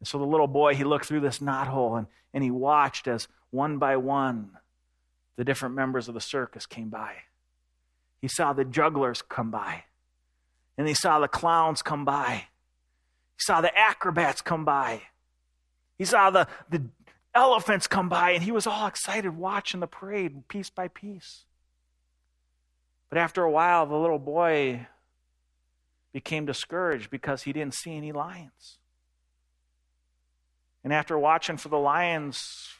And 0.00 0.08
so 0.08 0.18
the 0.18 0.24
little 0.24 0.48
boy, 0.48 0.74
he 0.74 0.82
looked 0.82 1.06
through 1.06 1.20
this 1.20 1.38
knothole 1.38 1.96
and, 1.96 2.08
and 2.34 2.42
he 2.42 2.50
watched 2.50 3.06
as 3.06 3.28
one 3.50 3.78
by 3.78 3.96
one 3.96 4.50
the 5.36 5.44
different 5.44 5.76
members 5.76 6.08
of 6.08 6.14
the 6.14 6.20
circus 6.20 6.66
came 6.66 6.88
by. 6.88 7.14
He 8.20 8.26
saw 8.26 8.52
the 8.52 8.64
jugglers 8.64 9.22
come 9.22 9.52
by 9.52 9.84
and 10.80 10.88
he 10.88 10.94
saw 10.94 11.18
the 11.18 11.28
clowns 11.28 11.82
come 11.82 12.06
by. 12.06 12.46
He 13.36 13.40
saw 13.40 13.60
the 13.60 13.78
acrobats 13.78 14.40
come 14.40 14.64
by. 14.64 15.02
He 15.98 16.06
saw 16.06 16.30
the, 16.30 16.48
the 16.70 16.86
elephants 17.34 17.86
come 17.86 18.08
by, 18.08 18.30
and 18.30 18.42
he 18.42 18.50
was 18.50 18.66
all 18.66 18.86
excited 18.86 19.36
watching 19.36 19.80
the 19.80 19.86
parade 19.86 20.48
piece 20.48 20.70
by 20.70 20.88
piece. 20.88 21.44
But 23.10 23.18
after 23.18 23.42
a 23.42 23.50
while, 23.50 23.84
the 23.84 23.98
little 23.98 24.18
boy 24.18 24.86
became 26.14 26.46
discouraged 26.46 27.10
because 27.10 27.42
he 27.42 27.52
didn't 27.52 27.74
see 27.74 27.94
any 27.94 28.12
lions. 28.12 28.78
And 30.82 30.94
after 30.94 31.18
watching 31.18 31.58
for 31.58 31.68
the 31.68 31.76
lions 31.76 32.70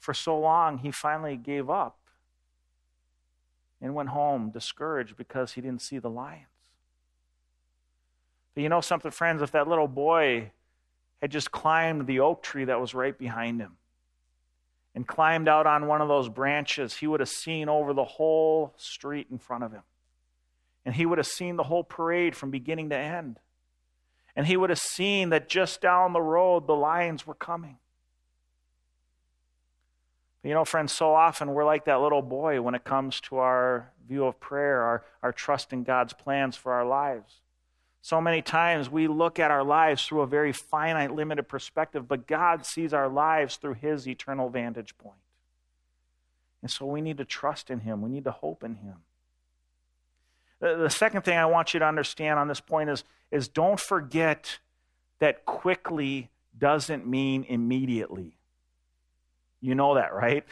for 0.00 0.14
so 0.14 0.36
long, 0.36 0.78
he 0.78 0.90
finally 0.90 1.36
gave 1.36 1.70
up 1.70 1.96
and 3.80 3.94
went 3.94 4.08
home 4.08 4.50
discouraged 4.50 5.16
because 5.16 5.52
he 5.52 5.60
didn't 5.60 5.82
see 5.82 6.00
the 6.00 6.10
lions. 6.10 6.49
But 8.54 8.62
you 8.62 8.68
know 8.68 8.80
something, 8.80 9.10
friends? 9.10 9.42
If 9.42 9.52
that 9.52 9.68
little 9.68 9.88
boy 9.88 10.50
had 11.20 11.30
just 11.30 11.50
climbed 11.50 12.06
the 12.06 12.20
oak 12.20 12.42
tree 12.42 12.64
that 12.64 12.80
was 12.80 12.94
right 12.94 13.16
behind 13.16 13.60
him 13.60 13.76
and 14.94 15.06
climbed 15.06 15.48
out 15.48 15.66
on 15.66 15.86
one 15.86 16.00
of 16.00 16.08
those 16.08 16.28
branches, 16.28 16.96
he 16.96 17.06
would 17.06 17.20
have 17.20 17.28
seen 17.28 17.68
over 17.68 17.92
the 17.92 18.04
whole 18.04 18.74
street 18.76 19.28
in 19.30 19.38
front 19.38 19.64
of 19.64 19.72
him. 19.72 19.82
And 20.84 20.94
he 20.94 21.06
would 21.06 21.18
have 21.18 21.26
seen 21.26 21.56
the 21.56 21.62
whole 21.64 21.84
parade 21.84 22.34
from 22.34 22.50
beginning 22.50 22.90
to 22.90 22.96
end. 22.96 23.38
And 24.34 24.46
he 24.46 24.56
would 24.56 24.70
have 24.70 24.78
seen 24.78 25.30
that 25.30 25.48
just 25.48 25.80
down 25.80 26.12
the 26.12 26.22
road 26.22 26.66
the 26.66 26.74
lions 26.74 27.26
were 27.26 27.34
coming. 27.34 27.76
But 30.42 30.48
you 30.48 30.54
know, 30.54 30.64
friends, 30.64 30.92
so 30.92 31.14
often 31.14 31.50
we're 31.50 31.64
like 31.64 31.84
that 31.84 32.00
little 32.00 32.22
boy 32.22 32.62
when 32.62 32.74
it 32.74 32.84
comes 32.84 33.20
to 33.22 33.36
our 33.36 33.92
view 34.08 34.24
of 34.24 34.40
prayer, 34.40 34.80
our, 34.82 35.04
our 35.22 35.32
trust 35.32 35.72
in 35.72 35.84
God's 35.84 36.14
plans 36.14 36.56
for 36.56 36.72
our 36.72 36.86
lives. 36.86 37.42
So 38.02 38.20
many 38.20 38.40
times 38.40 38.88
we 38.88 39.08
look 39.08 39.38
at 39.38 39.50
our 39.50 39.62
lives 39.62 40.04
through 40.06 40.22
a 40.22 40.26
very 40.26 40.52
finite, 40.52 41.14
limited 41.14 41.48
perspective, 41.48 42.08
but 42.08 42.26
God 42.26 42.64
sees 42.64 42.94
our 42.94 43.08
lives 43.08 43.56
through 43.56 43.74
His 43.74 44.08
eternal 44.08 44.48
vantage 44.48 44.96
point. 44.96 45.18
And 46.62 46.70
so 46.70 46.86
we 46.86 47.00
need 47.00 47.18
to 47.18 47.24
trust 47.24 47.70
in 47.70 47.80
Him, 47.80 48.00
we 48.02 48.10
need 48.10 48.24
to 48.24 48.30
hope 48.30 48.64
in 48.64 48.76
Him. 48.76 48.96
The 50.60 50.90
second 50.90 51.22
thing 51.22 51.38
I 51.38 51.46
want 51.46 51.72
you 51.72 51.80
to 51.80 51.86
understand 51.86 52.38
on 52.38 52.48
this 52.48 52.60
point 52.60 52.90
is, 52.90 53.04
is 53.30 53.48
don't 53.48 53.80
forget 53.80 54.58
that 55.18 55.46
quickly 55.46 56.30
doesn't 56.58 57.06
mean 57.06 57.44
immediately. 57.48 58.36
You 59.60 59.74
know 59.74 59.94
that, 59.94 60.12
right? 60.12 60.44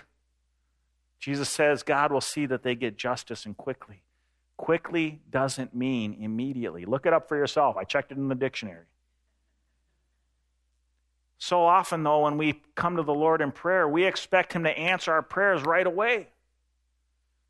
Jesus 1.19 1.51
says 1.51 1.83
God 1.83 2.13
will 2.13 2.21
see 2.21 2.47
that 2.47 2.63
they 2.63 2.75
get 2.75 2.97
justice 2.97 3.45
and 3.45 3.57
quickly. 3.57 4.03
Quickly 4.59 5.21
doesn't 5.31 5.75
mean 5.75 6.19
immediately. 6.21 6.85
Look 6.85 7.07
it 7.07 7.15
up 7.15 7.29
for 7.29 7.37
yourself. 7.37 7.77
I 7.79 7.85
checked 7.85 8.13
it 8.13 8.19
in 8.19 8.29
the 8.29 8.35
dictionary. 8.35 8.85
So 11.39 11.65
often, 11.65 12.03
though, 12.03 12.25
when 12.25 12.37
we 12.37 12.61
come 12.75 12.97
to 12.97 13.05
the 13.05 13.15
Lord 13.15 13.41
in 13.41 13.53
prayer, 13.53 13.89
we 13.89 14.05
expect 14.05 14.53
Him 14.53 14.65
to 14.65 14.77
answer 14.77 15.13
our 15.13 15.23
prayers 15.23 15.63
right 15.63 15.87
away. 15.87 16.29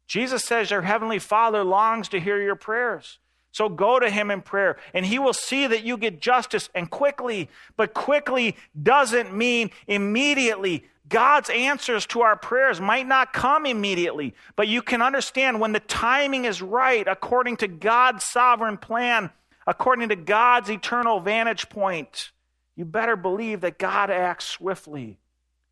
Jesus 0.06 0.44
says 0.44 0.70
your 0.70 0.82
Heavenly 0.82 1.18
Father 1.18 1.64
longs 1.64 2.08
to 2.10 2.20
hear 2.20 2.40
your 2.40 2.54
prayers. 2.54 3.18
So 3.52 3.68
go 3.68 3.98
to 3.98 4.10
Him 4.10 4.30
in 4.30 4.42
prayer, 4.42 4.76
and 4.92 5.04
He 5.04 5.18
will 5.18 5.32
see 5.32 5.66
that 5.66 5.84
you 5.84 5.96
get 5.96 6.20
justice 6.20 6.68
and 6.74 6.90
quickly. 6.90 7.48
But 7.76 7.94
quickly 7.94 8.56
doesn't 8.80 9.34
mean 9.34 9.70
immediately. 9.86 10.84
God's 11.08 11.48
answers 11.48 12.06
to 12.06 12.20
our 12.20 12.36
prayers 12.36 12.80
might 12.80 13.06
not 13.06 13.32
come 13.32 13.64
immediately, 13.64 14.34
but 14.56 14.68
you 14.68 14.82
can 14.82 15.00
understand 15.00 15.60
when 15.60 15.72
the 15.72 15.80
timing 15.80 16.44
is 16.44 16.60
right, 16.60 17.06
according 17.08 17.56
to 17.58 17.68
God's 17.68 18.24
sovereign 18.24 18.76
plan, 18.76 19.30
according 19.66 20.10
to 20.10 20.16
God's 20.16 20.70
eternal 20.70 21.20
vantage 21.20 21.68
point, 21.68 22.32
you 22.76 22.84
better 22.84 23.16
believe 23.16 23.62
that 23.62 23.78
God 23.78 24.10
acts 24.10 24.46
swiftly 24.46 25.18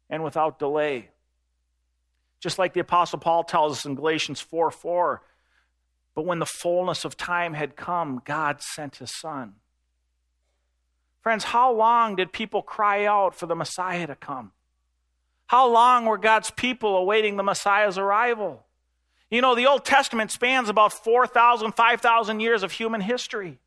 and 0.08 0.24
without 0.24 0.58
delay. 0.58 1.10
Just 2.40 2.58
like 2.58 2.74
the 2.74 2.80
Apostle 2.80 3.18
Paul 3.18 3.44
tells 3.44 3.72
us 3.72 3.84
in 3.84 3.94
Galatians 3.94 4.40
4 4.40 4.70
4. 4.70 5.22
But 6.16 6.24
when 6.24 6.38
the 6.40 6.46
fullness 6.46 7.04
of 7.04 7.16
time 7.16 7.52
had 7.54 7.76
come, 7.76 8.22
God 8.24 8.62
sent 8.62 8.96
his 8.96 9.14
Son. 9.14 9.56
Friends, 11.20 11.44
how 11.44 11.72
long 11.72 12.16
did 12.16 12.32
people 12.32 12.62
cry 12.62 13.04
out 13.04 13.34
for 13.34 13.44
the 13.44 13.54
Messiah 13.54 14.06
to 14.06 14.16
come? 14.16 14.52
How 15.48 15.68
long 15.68 16.06
were 16.06 16.16
God's 16.16 16.50
people 16.50 16.96
awaiting 16.96 17.36
the 17.36 17.42
Messiah's 17.42 17.98
arrival? 17.98 18.64
You 19.30 19.42
know, 19.42 19.54
the 19.54 19.66
Old 19.66 19.84
Testament 19.84 20.30
spans 20.30 20.70
about 20.70 20.92
4,000, 20.92 21.72
5,000 21.72 22.40
years 22.40 22.62
of 22.62 22.72
human 22.72 23.02
history. 23.02 23.58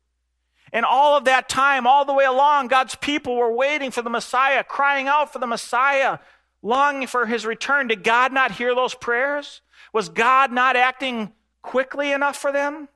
And 0.72 0.84
all 0.84 1.16
of 1.16 1.26
that 1.26 1.48
time, 1.48 1.86
all 1.86 2.04
the 2.04 2.14
way 2.14 2.24
along, 2.24 2.66
God's 2.66 2.96
people 2.96 3.36
were 3.36 3.52
waiting 3.52 3.92
for 3.92 4.02
the 4.02 4.10
Messiah, 4.10 4.64
crying 4.64 5.06
out 5.06 5.32
for 5.32 5.38
the 5.38 5.46
Messiah, 5.46 6.18
longing 6.62 7.06
for 7.06 7.26
his 7.26 7.46
return. 7.46 7.86
Did 7.86 8.02
God 8.02 8.32
not 8.32 8.52
hear 8.52 8.74
those 8.74 8.94
prayers? 8.94 9.60
Was 9.92 10.08
God 10.08 10.50
not 10.50 10.74
acting 10.74 11.32
quickly 11.62 12.12
enough 12.12 12.36
for 12.36 12.52
them? 12.52 12.88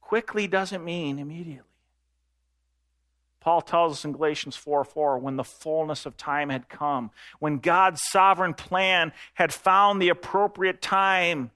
Quickly 0.00 0.46
doesn't 0.46 0.84
mean 0.84 1.18
immediately. 1.18 1.62
Paul 3.40 3.60
tells 3.60 3.92
us 3.92 4.04
in 4.06 4.12
Galatians 4.12 4.56
4 4.56 4.84
4, 4.84 5.18
when 5.18 5.36
the 5.36 5.44
fullness 5.44 6.06
of 6.06 6.16
time 6.16 6.48
had 6.48 6.70
come, 6.70 7.10
when 7.40 7.58
God's 7.58 8.00
sovereign 8.10 8.54
plan 8.54 9.12
had 9.34 9.52
found 9.52 10.00
the 10.00 10.08
appropriate 10.08 10.80
time, 10.80 11.50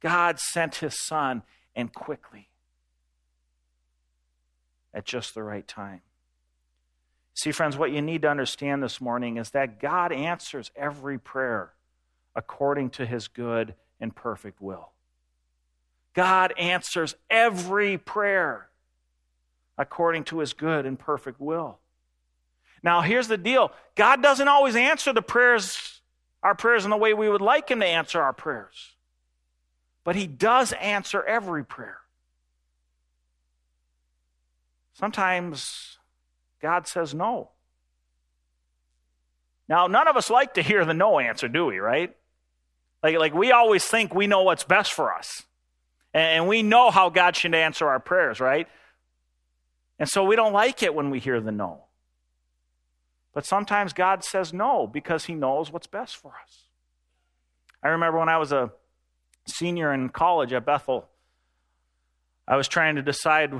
God 0.00 0.38
sent 0.38 0.76
his 0.76 0.98
son 0.98 1.42
and 1.74 1.92
quickly 1.92 2.48
at 4.92 5.06
just 5.06 5.34
the 5.34 5.42
right 5.42 5.66
time. 5.66 6.02
See, 7.34 7.52
friends, 7.52 7.76
what 7.76 7.92
you 7.92 8.02
need 8.02 8.22
to 8.22 8.30
understand 8.30 8.82
this 8.82 9.00
morning 9.00 9.36
is 9.36 9.50
that 9.50 9.78
God 9.80 10.12
answers 10.12 10.70
every 10.74 11.18
prayer 11.18 11.72
according 12.36 12.90
to 12.90 13.06
his 13.06 13.26
good 13.26 13.74
and 13.98 14.14
perfect 14.14 14.60
will. 14.60 14.90
God 16.14 16.52
answers 16.58 17.16
every 17.28 17.98
prayer 17.98 18.68
according 19.76 20.24
to 20.24 20.38
his 20.38 20.52
good 20.52 20.86
and 20.86 20.98
perfect 20.98 21.40
will. 21.40 21.78
Now, 22.82 23.00
here's 23.00 23.26
the 23.26 23.38
deal 23.38 23.72
God 23.96 24.22
doesn't 24.22 24.46
always 24.46 24.76
answer 24.76 25.12
the 25.12 25.22
prayers, 25.22 26.00
our 26.42 26.54
prayers 26.54 26.84
in 26.84 26.90
the 26.90 26.96
way 26.96 27.14
we 27.14 27.28
would 27.28 27.40
like 27.40 27.70
him 27.70 27.80
to 27.80 27.86
answer 27.86 28.20
our 28.20 28.32
prayers, 28.32 28.94
but 30.04 30.14
he 30.14 30.26
does 30.26 30.72
answer 30.74 31.22
every 31.24 31.64
prayer. 31.64 31.98
Sometimes 34.92 35.98
God 36.60 36.86
says 36.86 37.12
no. 37.12 37.50
Now, 39.68 39.88
none 39.88 40.06
of 40.06 40.16
us 40.16 40.30
like 40.30 40.54
to 40.54 40.62
hear 40.62 40.84
the 40.84 40.94
no 40.94 41.18
answer, 41.18 41.48
do 41.48 41.66
we, 41.66 41.78
right? 41.78 42.14
Like, 43.02 43.18
like 43.18 43.34
we 43.34 43.52
always 43.52 43.84
think 43.84 44.14
we 44.14 44.26
know 44.26 44.42
what's 44.42 44.64
best 44.64 44.92
for 44.92 45.14
us. 45.14 45.42
And 46.14 46.48
we 46.48 46.62
know 46.62 46.90
how 46.90 47.10
God 47.10 47.36
should 47.36 47.54
answer 47.54 47.86
our 47.86 48.00
prayers, 48.00 48.40
right? 48.40 48.68
And 49.98 50.08
so 50.08 50.24
we 50.24 50.34
don't 50.34 50.52
like 50.52 50.82
it 50.82 50.94
when 50.94 51.10
we 51.10 51.18
hear 51.18 51.40
the 51.40 51.52
no. 51.52 51.82
But 53.34 53.44
sometimes 53.44 53.92
God 53.92 54.24
says 54.24 54.52
no 54.54 54.86
because 54.86 55.26
he 55.26 55.34
knows 55.34 55.70
what's 55.70 55.86
best 55.86 56.16
for 56.16 56.32
us. 56.42 56.62
I 57.82 57.88
remember 57.88 58.18
when 58.18 58.30
I 58.30 58.38
was 58.38 58.50
a 58.50 58.72
senior 59.46 59.92
in 59.92 60.08
college 60.08 60.54
at 60.54 60.64
Bethel, 60.64 61.06
I 62.48 62.56
was 62.56 62.66
trying 62.66 62.96
to 62.96 63.02
decide 63.02 63.52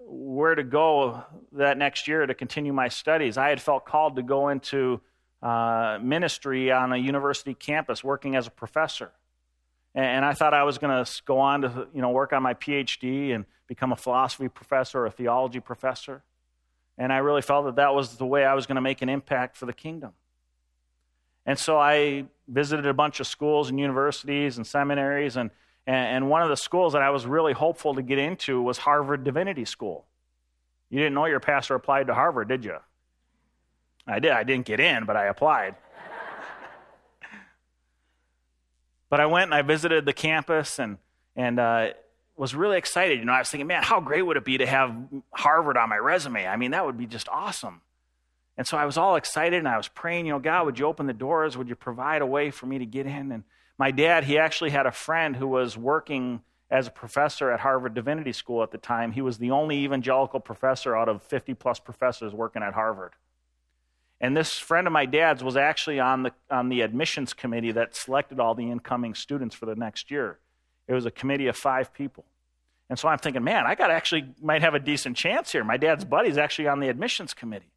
where 0.00 0.54
to 0.54 0.62
go 0.62 1.22
that 1.52 1.76
next 1.76 2.08
year 2.08 2.24
to 2.24 2.34
continue 2.34 2.72
my 2.72 2.88
studies. 2.88 3.36
I 3.36 3.50
had 3.50 3.60
felt 3.60 3.84
called 3.84 4.16
to 4.16 4.22
go 4.22 4.48
into 4.48 5.00
uh, 5.42 5.98
ministry 6.02 6.70
on 6.70 6.92
a 6.92 6.96
university 6.96 7.54
campus 7.54 8.04
working 8.04 8.36
as 8.36 8.46
a 8.46 8.50
professor. 8.50 9.10
And 9.94 10.24
I 10.24 10.34
thought 10.34 10.54
I 10.54 10.62
was 10.62 10.78
going 10.78 11.04
to 11.04 11.22
go 11.24 11.40
on 11.40 11.62
to 11.62 11.88
you 11.92 12.00
know, 12.00 12.10
work 12.10 12.32
on 12.32 12.42
my 12.42 12.54
PhD 12.54 13.34
and 13.34 13.44
become 13.66 13.90
a 13.90 13.96
philosophy 13.96 14.48
professor 14.48 15.00
or 15.00 15.06
a 15.06 15.10
theology 15.10 15.58
professor. 15.58 16.22
And 16.96 17.12
I 17.12 17.18
really 17.18 17.42
felt 17.42 17.64
that 17.64 17.76
that 17.76 17.94
was 17.94 18.16
the 18.16 18.26
way 18.26 18.44
I 18.44 18.54
was 18.54 18.66
going 18.66 18.76
to 18.76 18.82
make 18.82 19.02
an 19.02 19.08
impact 19.08 19.56
for 19.56 19.66
the 19.66 19.72
kingdom. 19.72 20.12
And 21.46 21.58
so 21.58 21.78
I 21.78 22.26
visited 22.46 22.86
a 22.86 22.94
bunch 22.94 23.18
of 23.18 23.26
schools 23.26 23.70
and 23.70 23.80
universities 23.80 24.58
and 24.58 24.66
seminaries. 24.66 25.36
And, 25.36 25.50
and 25.86 26.28
one 26.28 26.42
of 26.42 26.50
the 26.50 26.56
schools 26.56 26.92
that 26.92 27.02
I 27.02 27.10
was 27.10 27.26
really 27.26 27.54
hopeful 27.54 27.94
to 27.94 28.02
get 28.02 28.18
into 28.18 28.62
was 28.62 28.78
Harvard 28.78 29.24
Divinity 29.24 29.64
School. 29.64 30.04
You 30.90 30.98
didn't 30.98 31.14
know 31.14 31.26
your 31.26 31.40
pastor 31.40 31.74
applied 31.74 32.06
to 32.08 32.14
Harvard, 32.14 32.48
did 32.48 32.64
you? 32.64 32.76
I 34.06 34.18
did. 34.18 34.32
I 34.32 34.42
didn't 34.44 34.66
get 34.66 34.80
in, 34.80 35.04
but 35.04 35.16
I 35.16 35.26
applied. 35.26 35.76
but 39.08 39.20
I 39.20 39.26
went 39.26 39.44
and 39.44 39.54
I 39.54 39.62
visited 39.62 40.04
the 40.04 40.12
campus 40.12 40.78
and, 40.78 40.98
and 41.36 41.58
uh, 41.60 41.88
was 42.36 42.54
really 42.54 42.78
excited. 42.78 43.18
You 43.18 43.24
know, 43.24 43.32
I 43.32 43.38
was 43.38 43.50
thinking, 43.50 43.66
man, 43.66 43.82
how 43.82 44.00
great 44.00 44.22
would 44.22 44.36
it 44.36 44.44
be 44.44 44.58
to 44.58 44.66
have 44.66 44.96
Harvard 45.32 45.76
on 45.76 45.88
my 45.88 45.98
resume? 45.98 46.46
I 46.46 46.56
mean, 46.56 46.70
that 46.70 46.86
would 46.86 46.96
be 46.96 47.06
just 47.06 47.28
awesome. 47.28 47.82
And 48.56 48.66
so 48.66 48.76
I 48.76 48.84
was 48.84 48.96
all 48.96 49.16
excited 49.16 49.58
and 49.58 49.68
I 49.68 49.76
was 49.76 49.88
praying, 49.88 50.26
you 50.26 50.32
know, 50.32 50.38
God, 50.38 50.66
would 50.66 50.78
you 50.78 50.86
open 50.86 51.06
the 51.06 51.12
doors? 51.12 51.56
Would 51.56 51.68
you 51.68 51.74
provide 51.74 52.22
a 52.22 52.26
way 52.26 52.50
for 52.50 52.66
me 52.66 52.78
to 52.78 52.86
get 52.86 53.06
in? 53.06 53.32
And 53.32 53.44
my 53.78 53.90
dad, 53.90 54.24
he 54.24 54.38
actually 54.38 54.70
had 54.70 54.86
a 54.86 54.92
friend 54.92 55.36
who 55.36 55.48
was 55.48 55.76
working 55.76 56.42
as 56.70 56.86
a 56.86 56.90
professor 56.90 57.50
at 57.50 57.60
Harvard 57.60 57.94
Divinity 57.94 58.32
School 58.32 58.62
at 58.62 58.70
the 58.70 58.78
time. 58.78 59.12
He 59.12 59.22
was 59.22 59.38
the 59.38 59.50
only 59.50 59.84
evangelical 59.84 60.40
professor 60.40 60.96
out 60.96 61.08
of 61.08 61.22
50 61.22 61.54
plus 61.54 61.80
professors 61.80 62.32
working 62.32 62.62
at 62.62 62.74
Harvard. 62.74 63.12
And 64.20 64.36
this 64.36 64.58
friend 64.58 64.86
of 64.86 64.92
my 64.92 65.06
dad's 65.06 65.42
was 65.42 65.56
actually 65.56 65.98
on 65.98 66.24
the, 66.24 66.32
on 66.50 66.68
the 66.68 66.82
admissions 66.82 67.32
committee 67.32 67.72
that 67.72 67.96
selected 67.96 68.38
all 68.38 68.54
the 68.54 68.70
incoming 68.70 69.14
students 69.14 69.54
for 69.54 69.66
the 69.66 69.74
next 69.74 70.10
year. 70.10 70.38
It 70.86 70.94
was 70.94 71.06
a 71.06 71.10
committee 71.10 71.46
of 71.46 71.56
five 71.56 71.94
people. 71.94 72.24
And 72.90 72.98
so 72.98 73.08
I'm 73.08 73.18
thinking, 73.18 73.44
man, 73.44 73.66
I 73.66 73.76
got 73.76 73.90
actually 73.90 74.34
might 74.42 74.62
have 74.62 74.74
a 74.74 74.80
decent 74.80 75.16
chance 75.16 75.52
here. 75.52 75.64
My 75.64 75.76
dad's 75.76 76.04
buddy's 76.04 76.36
actually 76.36 76.68
on 76.68 76.80
the 76.80 76.88
admissions 76.88 77.32
committee. 77.32 77.70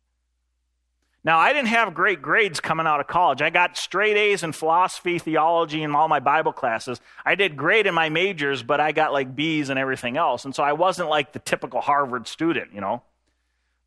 Now, 1.25 1.39
I 1.39 1.53
didn't 1.53 1.69
have 1.69 1.93
great 1.93 2.21
grades 2.21 2.59
coming 2.59 2.85
out 2.85 2.99
of 2.99 3.07
college. 3.07 3.41
I 3.41 3.49
got 3.49 3.77
straight 3.77 4.17
A's 4.17 4.43
in 4.43 4.51
philosophy, 4.51 5.19
theology, 5.19 5.81
and 5.81 5.95
all 5.95 6.09
my 6.09 6.19
Bible 6.19 6.51
classes. 6.51 6.99
I 7.23 7.35
did 7.35 7.55
great 7.55 7.87
in 7.87 7.93
my 7.93 8.09
majors, 8.09 8.61
but 8.61 8.81
I 8.81 8.91
got 8.91 9.13
like 9.13 9.33
B's 9.33 9.69
and 9.69 9.79
everything 9.79 10.17
else. 10.17 10.43
And 10.43 10.53
so 10.53 10.63
I 10.63 10.73
wasn't 10.73 11.07
like 11.07 11.31
the 11.31 11.39
typical 11.39 11.79
Harvard 11.79 12.27
student, 12.27 12.73
you 12.73 12.81
know. 12.81 13.03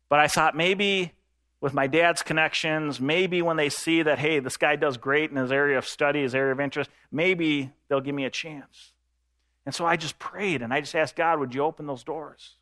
But 0.09 0.19
I 0.19 0.27
thought 0.27 0.55
maybe 0.55 1.11
with 1.59 1.73
my 1.73 1.87
dad's 1.87 2.21
connections, 2.21 2.99
maybe 3.01 3.41
when 3.41 3.57
they 3.57 3.69
see 3.69 4.03
that, 4.03 4.19
hey, 4.19 4.39
this 4.39 4.57
guy 4.57 4.75
does 4.75 4.97
great 4.97 5.31
in 5.31 5.37
his 5.37 5.51
area 5.51 5.77
of 5.77 5.85
study, 5.85 6.21
his 6.21 6.35
area 6.35 6.51
of 6.51 6.59
interest, 6.59 6.89
maybe 7.11 7.71
they'll 7.87 8.01
give 8.01 8.13
me 8.15 8.25
a 8.25 8.29
chance. 8.29 8.93
And 9.65 9.73
so 9.73 9.85
I 9.85 9.97
just 9.97 10.19
prayed 10.19 10.61
and 10.61 10.73
I 10.73 10.81
just 10.81 10.95
asked 10.95 11.15
God, 11.15 11.39
would 11.39 11.53
you 11.55 11.63
open 11.63 11.87
those 11.87 12.03
doors? 12.03 12.55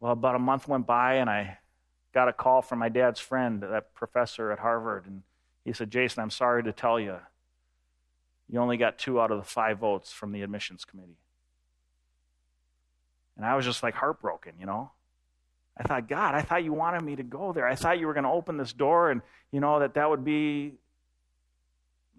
Well, 0.00 0.12
about 0.12 0.34
a 0.34 0.40
month 0.40 0.66
went 0.66 0.86
by 0.86 1.14
and 1.16 1.30
I 1.30 1.58
got 2.12 2.28
a 2.28 2.32
call 2.32 2.62
from 2.62 2.80
my 2.80 2.88
dad's 2.88 3.20
friend, 3.20 3.62
that 3.62 3.94
professor 3.94 4.50
at 4.50 4.58
Harvard, 4.58 5.06
and 5.06 5.22
he 5.64 5.72
said, 5.72 5.90
Jason, 5.90 6.22
I'm 6.22 6.30
sorry 6.30 6.64
to 6.64 6.72
tell 6.72 6.98
you, 6.98 7.16
you 8.48 8.58
only 8.58 8.76
got 8.76 8.98
two 8.98 9.20
out 9.20 9.30
of 9.30 9.38
the 9.38 9.44
five 9.44 9.78
votes 9.78 10.10
from 10.10 10.32
the 10.32 10.42
admissions 10.42 10.84
committee. 10.84 11.18
And 13.36 13.46
I 13.46 13.54
was 13.54 13.64
just 13.64 13.82
like 13.82 13.94
heartbroken, 13.94 14.54
you 14.58 14.66
know? 14.66 14.90
I 15.80 15.82
thought, 15.84 16.08
God, 16.08 16.34
I 16.34 16.42
thought 16.42 16.62
you 16.62 16.74
wanted 16.74 17.02
me 17.02 17.16
to 17.16 17.22
go 17.22 17.54
there. 17.54 17.66
I 17.66 17.74
thought 17.74 17.98
you 17.98 18.06
were 18.06 18.12
going 18.12 18.24
to 18.24 18.30
open 18.30 18.58
this 18.58 18.74
door 18.74 19.10
and, 19.10 19.22
you 19.50 19.60
know, 19.60 19.80
that 19.80 19.94
that 19.94 20.10
would 20.10 20.24
be 20.24 20.74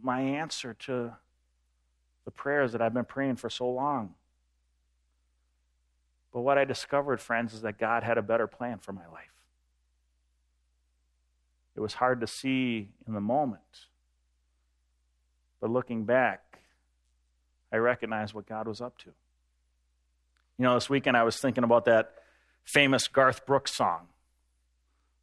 my 0.01 0.19
answer 0.19 0.73
to 0.73 1.13
the 2.25 2.31
prayers 2.31 2.71
that 2.71 2.81
I've 2.81 2.93
been 2.93 3.05
praying 3.05 3.35
for 3.35 3.51
so 3.51 3.69
long. 3.69 4.15
But 6.33 6.41
what 6.41 6.57
I 6.57 6.65
discovered, 6.65 7.21
friends, 7.21 7.53
is 7.53 7.61
that 7.61 7.77
God 7.77 8.01
had 8.01 8.17
a 8.17 8.23
better 8.23 8.47
plan 8.47 8.79
for 8.79 8.93
my 8.93 9.05
life. 9.13 9.25
It 11.75 11.81
was 11.81 11.93
hard 11.93 12.21
to 12.21 12.27
see 12.27 12.89
in 13.05 13.13
the 13.13 13.21
moment. 13.21 13.61
But 15.59 15.69
looking 15.69 16.05
back, 16.05 16.61
I 17.71 17.77
recognized 17.77 18.33
what 18.33 18.47
God 18.47 18.67
was 18.67 18.81
up 18.81 18.97
to. 18.99 19.11
You 20.57 20.63
know, 20.63 20.73
this 20.73 20.89
weekend 20.89 21.15
I 21.15 21.23
was 21.23 21.37
thinking 21.37 21.63
about 21.63 21.85
that 21.85 22.15
famous 22.63 23.07
Garth 23.07 23.45
Brooks 23.45 23.73
song. 23.73 24.07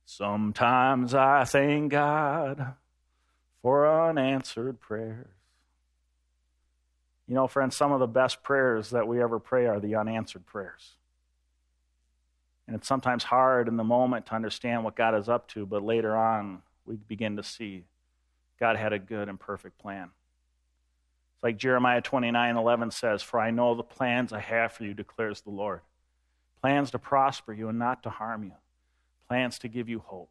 Sometimes 0.05 1.15
I 1.15 1.45
thank 1.45 1.93
God 1.93 2.75
for 3.63 4.09
unanswered 4.09 4.81
prayers. 4.81 5.27
You 7.27 7.35
know, 7.35 7.47
friends, 7.47 7.77
some 7.77 7.93
of 7.93 8.01
the 8.01 8.07
best 8.07 8.43
prayers 8.43 8.91
that 8.91 9.07
we 9.07 9.23
ever 9.23 9.39
pray 9.39 9.67
are 9.67 9.81
the 9.81 9.97
unanswered 9.97 10.47
prayers. 10.47 10.95
And 12.67 12.75
it's 12.75 12.89
sometimes 12.89 13.25
hard 13.25 13.69
in 13.69 13.77
the 13.77 13.85
moment 13.85 14.27
to 14.27 14.35
understand 14.35 14.83
what 14.83 14.97
God 14.97 15.15
is 15.15 15.29
up 15.29 15.49
to, 15.49 15.67
but 15.67 15.83
later 15.83 16.17
on, 16.17 16.63
we 16.87 16.97
begin 16.97 17.37
to 17.37 17.43
see 17.43 17.85
God 18.59 18.77
had 18.77 18.93
a 18.93 18.99
good 18.99 19.29
and 19.29 19.39
perfect 19.39 19.79
plan. 19.79 20.11
It's 21.35 21.43
like 21.43 21.59
Jeremiah 21.59 22.01
29 22.01 22.57
11 22.57 22.91
says, 22.91 23.23
For 23.23 23.39
I 23.39 23.51
know 23.51 23.75
the 23.75 23.83
plans 23.83 24.33
I 24.33 24.41
have 24.41 24.73
for 24.73 24.85
you, 24.85 24.95
declares 24.95 25.43
the 25.43 25.51
Lord 25.51 25.81
plans 26.61 26.91
to 26.91 26.99
prosper 26.99 27.53
you 27.53 27.69
and 27.69 27.79
not 27.79 28.03
to 28.03 28.11
harm 28.11 28.45
you, 28.45 28.53
plans 29.29 29.59
to 29.61 29.69
give 29.69 29.89
you 29.89 30.01
hope 30.01 30.31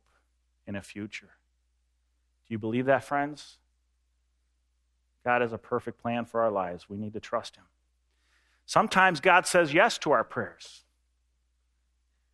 in 0.65 0.75
a 0.75 0.81
future. 0.81 1.29
Do 2.47 2.53
you 2.53 2.59
believe 2.59 2.85
that, 2.85 3.03
friends? 3.03 3.57
God 5.23 5.41
has 5.41 5.53
a 5.53 5.57
perfect 5.57 6.01
plan 6.01 6.25
for 6.25 6.41
our 6.41 6.51
lives. 6.51 6.89
We 6.89 6.97
need 6.97 7.13
to 7.13 7.19
trust 7.19 7.57
Him. 7.57 7.65
Sometimes 8.65 9.19
God 9.19 9.45
says 9.45 9.73
yes 9.73 9.97
to 9.99 10.11
our 10.11 10.23
prayers. 10.23 10.83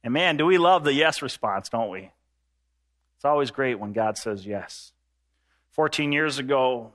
And 0.03 0.13
man, 0.13 0.37
do 0.37 0.45
we 0.45 0.57
love 0.57 0.83
the 0.83 0.93
yes 0.93 1.21
response, 1.21 1.69
don't 1.69 1.89
we? 1.89 2.11
It's 3.15 3.25
always 3.25 3.51
great 3.51 3.79
when 3.79 3.93
God 3.93 4.17
says 4.17 4.45
yes. 4.45 4.91
14 5.71 6.11
years 6.11 6.39
ago, 6.39 6.91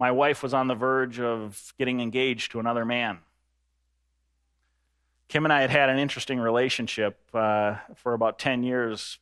my 0.00 0.10
wife 0.10 0.42
was 0.42 0.52
on 0.52 0.66
the 0.66 0.74
verge 0.74 1.20
of 1.20 1.72
getting 1.78 2.00
engaged 2.00 2.52
to 2.52 2.60
another 2.60 2.84
man. 2.84 3.18
Kim 5.28 5.44
and 5.44 5.52
I 5.52 5.60
had 5.60 5.70
had 5.70 5.88
an 5.88 5.98
interesting 5.98 6.38
relationship 6.38 7.18
uh, 7.32 7.76
for 7.96 8.14
about 8.14 8.38
10 8.38 8.62
years 8.62 9.18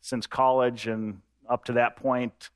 since 0.00 0.26
college, 0.26 0.86
and 0.86 1.20
up 1.48 1.64
to 1.64 1.72
that 1.72 1.96
point, 1.96 2.50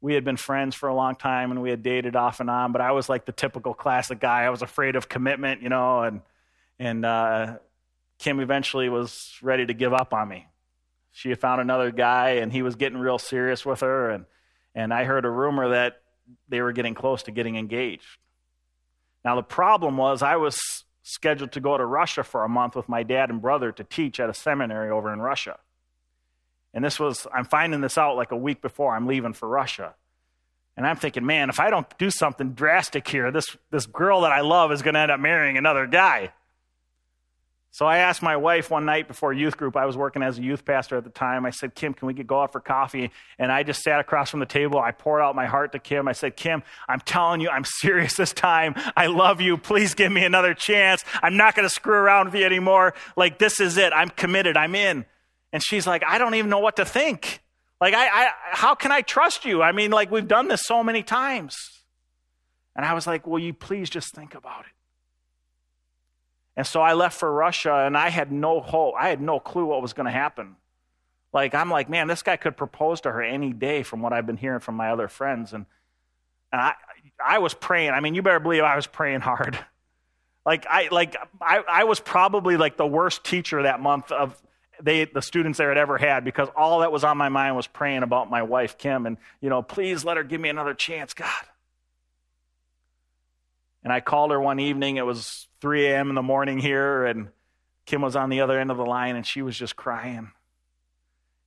we 0.00 0.14
had 0.14 0.24
been 0.24 0.36
friends 0.36 0.74
for 0.74 0.88
a 0.88 0.94
long 0.94 1.16
time 1.16 1.50
and 1.50 1.62
we 1.62 1.70
had 1.70 1.82
dated 1.82 2.14
off 2.14 2.40
and 2.40 2.50
on, 2.50 2.72
but 2.72 2.82
I 2.82 2.92
was 2.92 3.08
like 3.08 3.24
the 3.24 3.32
typical 3.32 3.72
classic 3.72 4.20
guy. 4.20 4.42
I 4.42 4.50
was 4.50 4.60
afraid 4.60 4.96
of 4.96 5.08
commitment, 5.08 5.62
you 5.62 5.70
know, 5.70 6.02
and, 6.02 6.20
and 6.78 7.06
uh, 7.06 7.56
Kim 8.18 8.40
eventually 8.40 8.90
was 8.90 9.38
ready 9.40 9.64
to 9.64 9.72
give 9.72 9.94
up 9.94 10.12
on 10.12 10.28
me. 10.28 10.46
She 11.12 11.30
had 11.30 11.40
found 11.40 11.62
another 11.62 11.90
guy 11.90 12.32
and 12.32 12.52
he 12.52 12.60
was 12.60 12.76
getting 12.76 12.98
real 12.98 13.18
serious 13.18 13.64
with 13.64 13.80
her, 13.80 14.10
and, 14.10 14.26
and 14.74 14.92
I 14.92 15.04
heard 15.04 15.24
a 15.24 15.30
rumor 15.30 15.70
that 15.70 16.02
they 16.48 16.60
were 16.60 16.72
getting 16.72 16.94
close 16.94 17.22
to 17.22 17.30
getting 17.30 17.56
engaged. 17.56 18.18
Now, 19.24 19.36
the 19.36 19.42
problem 19.42 19.96
was 19.96 20.22
I 20.22 20.36
was 20.36 20.83
scheduled 21.04 21.52
to 21.52 21.60
go 21.60 21.76
to 21.76 21.84
Russia 21.84 22.24
for 22.24 22.44
a 22.44 22.48
month 22.48 22.74
with 22.74 22.88
my 22.88 23.02
dad 23.02 23.30
and 23.30 23.40
brother 23.40 23.70
to 23.70 23.84
teach 23.84 24.18
at 24.18 24.30
a 24.30 24.34
seminary 24.34 24.90
over 24.90 25.12
in 25.12 25.20
Russia. 25.20 25.58
And 26.72 26.84
this 26.84 26.98
was, 26.98 27.26
I'm 27.32 27.44
finding 27.44 27.82
this 27.82 27.96
out 27.96 28.16
like 28.16 28.32
a 28.32 28.36
week 28.36 28.60
before 28.60 28.96
I'm 28.96 29.06
leaving 29.06 29.34
for 29.34 29.46
Russia. 29.46 29.94
And 30.76 30.86
I'm 30.86 30.96
thinking, 30.96 31.24
man, 31.24 31.50
if 31.50 31.60
I 31.60 31.70
don't 31.70 31.86
do 31.98 32.10
something 32.10 32.54
drastic 32.54 33.06
here, 33.06 33.30
this, 33.30 33.56
this 33.70 33.86
girl 33.86 34.22
that 34.22 34.32
I 34.32 34.40
love 34.40 34.72
is 34.72 34.82
going 34.82 34.94
to 34.94 35.00
end 35.00 35.12
up 35.12 35.20
marrying 35.20 35.56
another 35.56 35.86
guy. 35.86 36.32
So 37.74 37.86
I 37.86 37.98
asked 37.98 38.22
my 38.22 38.36
wife 38.36 38.70
one 38.70 38.84
night 38.84 39.08
before 39.08 39.32
youth 39.32 39.56
group, 39.56 39.74
I 39.76 39.84
was 39.84 39.96
working 39.96 40.22
as 40.22 40.38
a 40.38 40.42
youth 40.44 40.64
pastor 40.64 40.96
at 40.96 41.02
the 41.02 41.10
time. 41.10 41.44
I 41.44 41.50
said, 41.50 41.74
Kim, 41.74 41.92
can 41.92 42.06
we 42.06 42.14
go 42.14 42.40
out 42.40 42.52
for 42.52 42.60
coffee? 42.60 43.10
And 43.36 43.50
I 43.50 43.64
just 43.64 43.82
sat 43.82 43.98
across 43.98 44.30
from 44.30 44.38
the 44.38 44.46
table. 44.46 44.78
I 44.78 44.92
poured 44.92 45.22
out 45.22 45.34
my 45.34 45.46
heart 45.46 45.72
to 45.72 45.80
Kim. 45.80 46.06
I 46.06 46.12
said, 46.12 46.36
Kim, 46.36 46.62
I'm 46.88 47.00
telling 47.00 47.40
you, 47.40 47.48
I'm 47.48 47.64
serious 47.80 48.14
this 48.14 48.32
time. 48.32 48.76
I 48.96 49.06
love 49.06 49.40
you. 49.40 49.56
Please 49.56 49.94
give 49.94 50.12
me 50.12 50.24
another 50.24 50.54
chance. 50.54 51.04
I'm 51.20 51.36
not 51.36 51.56
going 51.56 51.68
to 51.68 51.74
screw 51.74 51.96
around 51.96 52.26
with 52.26 52.36
you 52.36 52.46
anymore. 52.46 52.94
Like, 53.16 53.40
this 53.40 53.58
is 53.58 53.76
it. 53.76 53.92
I'm 53.92 54.10
committed. 54.10 54.56
I'm 54.56 54.76
in. 54.76 55.04
And 55.52 55.60
she's 55.60 55.84
like, 55.84 56.04
I 56.06 56.18
don't 56.18 56.36
even 56.36 56.50
know 56.50 56.60
what 56.60 56.76
to 56.76 56.84
think. 56.84 57.42
Like, 57.80 57.94
I, 57.94 58.06
I 58.06 58.30
how 58.52 58.76
can 58.76 58.92
I 58.92 59.00
trust 59.00 59.44
you? 59.44 59.62
I 59.62 59.72
mean, 59.72 59.90
like, 59.90 60.12
we've 60.12 60.28
done 60.28 60.46
this 60.46 60.62
so 60.64 60.84
many 60.84 61.02
times. 61.02 61.56
And 62.76 62.86
I 62.86 62.94
was 62.94 63.08
like, 63.08 63.26
Will 63.26 63.40
you 63.40 63.52
please 63.52 63.90
just 63.90 64.14
think 64.14 64.36
about 64.36 64.60
it? 64.60 64.73
And 66.56 66.66
so 66.66 66.80
I 66.80 66.92
left 66.92 67.18
for 67.18 67.32
Russia 67.32 67.84
and 67.86 67.96
I 67.96 68.10
had 68.10 68.30
no 68.30 68.60
hope. 68.60 68.94
I 68.98 69.08
had 69.08 69.20
no 69.20 69.40
clue 69.40 69.66
what 69.66 69.82
was 69.82 69.92
going 69.92 70.06
to 70.06 70.12
happen. 70.12 70.56
Like, 71.32 71.54
I'm 71.54 71.68
like, 71.68 71.90
man, 71.90 72.06
this 72.06 72.22
guy 72.22 72.36
could 72.36 72.56
propose 72.56 73.00
to 73.02 73.10
her 73.10 73.20
any 73.22 73.52
day 73.52 73.82
from 73.82 74.02
what 74.02 74.12
I've 74.12 74.26
been 74.26 74.36
hearing 74.36 74.60
from 74.60 74.76
my 74.76 74.90
other 74.90 75.08
friends. 75.08 75.52
And, 75.52 75.66
and 76.52 76.60
I, 76.60 76.74
I 77.22 77.38
was 77.40 77.54
praying. 77.54 77.90
I 77.90 78.00
mean, 78.00 78.14
you 78.14 78.22
better 78.22 78.38
believe 78.38 78.62
I 78.62 78.76
was 78.76 78.86
praying 78.86 79.20
hard. 79.20 79.58
Like, 80.46 80.66
I, 80.68 80.88
like, 80.92 81.16
I, 81.40 81.62
I 81.66 81.84
was 81.84 82.00
probably 82.00 82.58
like 82.58 82.76
the 82.76 82.86
worst 82.86 83.24
teacher 83.24 83.62
that 83.62 83.80
month 83.80 84.12
of 84.12 84.38
they, 84.78 85.04
the 85.06 85.22
students 85.22 85.56
there 85.56 85.70
had 85.70 85.78
ever 85.78 85.96
had 85.96 86.22
because 86.24 86.48
all 86.54 86.80
that 86.80 86.92
was 86.92 87.04
on 87.04 87.16
my 87.16 87.30
mind 87.30 87.56
was 87.56 87.66
praying 87.66 88.02
about 88.02 88.30
my 88.30 88.42
wife, 88.42 88.76
Kim. 88.76 89.06
And, 89.06 89.16
you 89.40 89.48
know, 89.48 89.62
please 89.62 90.04
let 90.04 90.16
her 90.16 90.22
give 90.22 90.40
me 90.40 90.50
another 90.50 90.74
chance, 90.74 91.14
God. 91.14 91.30
And 93.84 93.92
I 93.92 94.00
called 94.00 94.30
her 94.30 94.40
one 94.40 94.58
evening. 94.58 94.96
It 94.96 95.06
was 95.06 95.46
3 95.60 95.86
a.m. 95.86 96.08
in 96.08 96.14
the 96.14 96.22
morning 96.22 96.58
here, 96.58 97.04
and 97.04 97.28
Kim 97.84 98.00
was 98.00 98.16
on 98.16 98.30
the 98.30 98.40
other 98.40 98.58
end 98.58 98.70
of 98.70 98.78
the 98.78 98.84
line, 98.84 99.14
and 99.14 99.26
she 99.26 99.42
was 99.42 99.56
just 99.56 99.76
crying. 99.76 100.32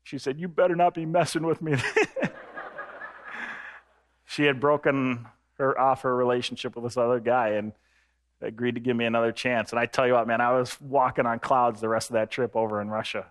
She 0.04 0.20
said, 0.20 0.40
You 0.40 0.48
better 0.48 0.76
not 0.76 0.94
be 0.94 1.06
messing 1.06 1.46
with 1.46 1.62
me. 1.62 1.76
she 4.26 4.44
had 4.44 4.60
broken 4.60 5.26
her 5.58 5.78
off 5.78 6.04
her 6.04 6.16
relationship 6.16 6.76
with 6.76 6.86
this 6.86 6.96
other 6.96 7.20
guy 7.20 7.50
and 7.50 7.74
agreed 8.42 8.76
to 8.76 8.82
give 8.82 8.96
me 8.96 9.06
another 9.06 9.32
chance. 9.32 9.72
And 9.72 9.80
I 9.80 9.88
tell 9.88 10.06
you 10.06 10.14
what, 10.14 10.28
man, 10.28 10.42
I 10.42 10.54
was 10.54 10.80
walking 10.80 11.26
on 11.26 11.40
clouds 11.40 11.82
the 11.82 11.90
rest 11.90 12.10
of 12.10 12.14
that 12.14 12.30
trip 12.30 12.56
over 12.56 12.80
in 12.80 12.90
Russia. 12.90 13.26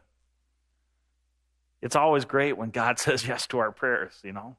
It's 1.80 1.94
always 1.94 2.24
great 2.24 2.58
when 2.58 2.70
God 2.70 2.98
says 2.98 3.26
yes 3.26 3.46
to 3.48 3.58
our 3.58 3.70
prayers, 3.70 4.18
you 4.24 4.32
know? 4.32 4.56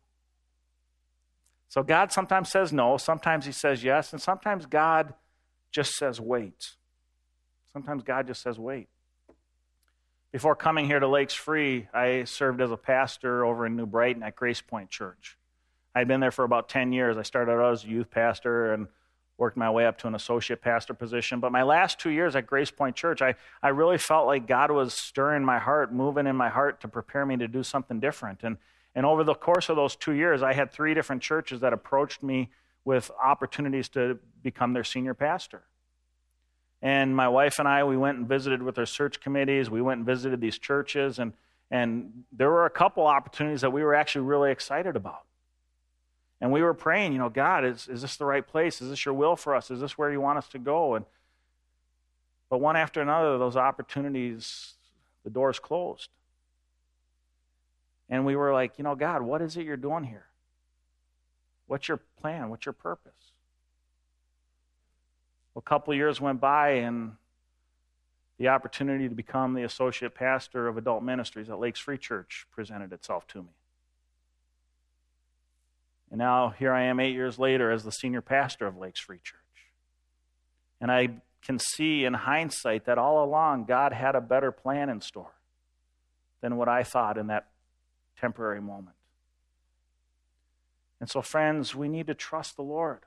So 1.69 1.83
God 1.83 2.11
sometimes 2.11 2.49
says 2.49 2.71
no, 2.71 2.97
sometimes 2.97 3.45
He 3.45 3.51
says 3.51 3.83
yes, 3.83 4.13
and 4.13 4.21
sometimes 4.21 4.65
God 4.65 5.13
just 5.71 5.95
says 5.95 6.19
wait. 6.19 6.75
Sometimes 7.71 8.03
God 8.03 8.27
just 8.27 8.41
says 8.41 8.57
wait. 8.57 8.87
Before 10.31 10.55
coming 10.55 10.85
here 10.85 10.99
to 10.99 11.07
Lakes 11.07 11.33
Free, 11.33 11.87
I 11.93 12.25
served 12.25 12.61
as 12.61 12.71
a 12.71 12.77
pastor 12.77 13.45
over 13.45 13.65
in 13.65 13.75
New 13.75 13.85
Brighton 13.85 14.23
at 14.23 14.35
Grace 14.35 14.61
Point 14.61 14.89
Church. 14.89 15.37
I'd 15.95 16.07
been 16.07 16.19
there 16.19 16.31
for 16.31 16.43
about 16.43 16.69
10 16.69 16.91
years. 16.91 17.17
I 17.17 17.23
started 17.23 17.51
out 17.51 17.71
as 17.71 17.83
a 17.83 17.87
youth 17.87 18.11
pastor 18.11 18.73
and 18.73 18.87
worked 19.37 19.57
my 19.57 19.69
way 19.69 19.85
up 19.85 19.97
to 19.99 20.07
an 20.07 20.15
associate 20.15 20.61
pastor 20.61 20.93
position. 20.93 21.39
But 21.39 21.51
my 21.51 21.63
last 21.63 21.99
two 21.99 22.09
years 22.09 22.35
at 22.35 22.45
Grace 22.45 22.71
Point 22.71 22.95
Church, 22.95 23.21
I, 23.21 23.35
I 23.61 23.69
really 23.69 23.97
felt 23.97 24.27
like 24.27 24.47
God 24.47 24.71
was 24.71 24.93
stirring 24.93 25.45
my 25.45 25.59
heart, 25.59 25.93
moving 25.93 26.27
in 26.27 26.35
my 26.35 26.49
heart 26.49 26.81
to 26.81 26.87
prepare 26.87 27.25
me 27.25 27.37
to 27.37 27.47
do 27.47 27.63
something 27.63 27.99
different. 27.99 28.43
And 28.43 28.57
and 28.97 29.05
over 29.05 29.23
the 29.23 29.35
course 29.35 29.69
of 29.69 29.75
those 29.75 29.95
two 29.95 30.13
years, 30.13 30.41
I 30.41 30.53
had 30.53 30.71
three 30.71 30.95
different 30.95 31.21
churches 31.21 31.59
that 31.59 31.71
approached 31.71 32.23
me 32.23 32.49
with 32.83 33.11
opportunities 33.23 33.89
to 33.89 34.17
become 34.41 34.73
their 34.73 34.83
senior 34.83 35.13
pastor. 35.13 35.61
And 36.81 37.15
my 37.15 37.27
wife 37.27 37.59
and 37.59 37.67
I, 37.67 37.83
we 37.83 37.95
went 37.95 38.17
and 38.17 38.27
visited 38.27 38.63
with 38.63 38.79
our 38.79 38.87
search 38.87 39.19
committees. 39.19 39.69
We 39.69 39.83
went 39.83 39.99
and 39.99 40.05
visited 40.07 40.41
these 40.41 40.57
churches, 40.57 41.19
and, 41.19 41.33
and 41.69 42.23
there 42.31 42.49
were 42.49 42.65
a 42.65 42.71
couple 42.71 43.05
opportunities 43.05 43.61
that 43.61 43.69
we 43.69 43.83
were 43.83 43.93
actually 43.93 44.25
really 44.25 44.51
excited 44.51 44.95
about. 44.95 45.25
And 46.41 46.51
we 46.51 46.63
were 46.63 46.73
praying, 46.73 47.13
you 47.13 47.19
know, 47.19 47.29
God, 47.29 47.65
is, 47.65 47.87
is 47.87 48.01
this 48.01 48.17
the 48.17 48.25
right 48.25 48.47
place? 48.47 48.81
Is 48.81 48.89
this 48.89 49.05
your 49.05 49.13
will 49.13 49.35
for 49.35 49.53
us? 49.53 49.69
Is 49.69 49.79
this 49.79 49.95
where 49.95 50.11
you 50.11 50.21
want 50.21 50.39
us 50.39 50.47
to 50.49 50.57
go? 50.57 50.95
And 50.95 51.05
but 52.49 52.61
one 52.61 52.75
after 52.75 52.99
another, 52.99 53.37
those 53.37 53.57
opportunities, 53.57 54.73
the 55.23 55.29
doors 55.29 55.59
closed. 55.59 56.09
And 58.09 58.25
we 58.25 58.35
were 58.35 58.53
like, 58.53 58.77
you 58.77 58.83
know, 58.83 58.95
God, 58.95 59.21
what 59.21 59.41
is 59.41 59.57
it 59.57 59.65
you're 59.65 59.77
doing 59.77 60.03
here? 60.03 60.25
What's 61.67 61.87
your 61.87 61.99
plan? 62.21 62.49
What's 62.49 62.65
your 62.65 62.73
purpose? 62.73 63.13
Well, 65.53 65.63
a 65.65 65.69
couple 65.69 65.93
years 65.93 66.21
went 66.21 66.39
by, 66.39 66.69
and 66.69 67.13
the 68.37 68.47
opportunity 68.49 69.09
to 69.09 69.15
become 69.15 69.53
the 69.53 69.63
associate 69.63 70.15
pastor 70.15 70.67
of 70.67 70.77
adult 70.77 71.03
ministries 71.03 71.49
at 71.49 71.59
Lakes 71.59 71.79
Free 71.79 71.97
Church 71.97 72.45
presented 72.51 72.93
itself 72.93 73.27
to 73.27 73.39
me. 73.39 73.49
And 76.09 76.19
now 76.19 76.53
here 76.57 76.71
I 76.71 76.83
am 76.83 76.99
eight 76.99 77.13
years 77.13 77.37
later 77.37 77.71
as 77.71 77.83
the 77.83 77.91
senior 77.91 78.21
pastor 78.21 78.65
of 78.65 78.77
Lakes 78.77 79.01
Free 79.01 79.19
Church. 79.21 79.41
And 80.79 80.91
I 80.91 81.09
can 81.41 81.59
see 81.59 82.05
in 82.05 82.13
hindsight 82.13 82.85
that 82.85 82.97
all 82.97 83.23
along 83.23 83.65
God 83.65 83.91
had 83.91 84.15
a 84.15 84.21
better 84.21 84.51
plan 84.51 84.89
in 84.89 85.01
store 85.01 85.33
than 86.41 86.55
what 86.55 86.69
I 86.69 86.83
thought 86.83 87.17
in 87.17 87.27
that 87.27 87.47
temporary 88.19 88.61
moment. 88.61 88.95
And 90.99 91.09
so, 91.09 91.21
friends, 91.21 91.75
we 91.75 91.87
need 91.87 92.07
to 92.07 92.13
trust 92.13 92.55
the 92.55 92.63
Lord. 92.63 92.99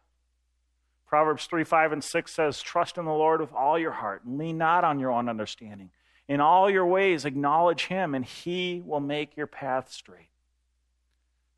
Proverbs 1.06 1.46
3 1.46 1.64
5 1.64 1.92
and 1.92 2.04
6 2.04 2.32
says, 2.32 2.62
Trust 2.62 2.96
in 2.96 3.04
the 3.04 3.12
Lord 3.12 3.40
with 3.40 3.52
all 3.52 3.78
your 3.78 3.90
heart, 3.92 4.22
and 4.24 4.38
lean 4.38 4.58
not 4.58 4.84
on 4.84 5.00
your 5.00 5.10
own 5.10 5.28
understanding. 5.28 5.90
In 6.28 6.40
all 6.40 6.70
your 6.70 6.86
ways, 6.86 7.24
acknowledge 7.24 7.86
Him, 7.86 8.14
and 8.14 8.24
He 8.24 8.80
will 8.84 9.00
make 9.00 9.36
your 9.36 9.48
path 9.48 9.90
straight. 9.90 10.28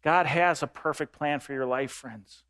God 0.03 0.25
has 0.27 0.63
a 0.63 0.67
perfect 0.67 1.13
plan 1.13 1.41
for 1.41 1.53
your 1.53 1.67
life, 1.67 1.91
friends. 1.91 2.45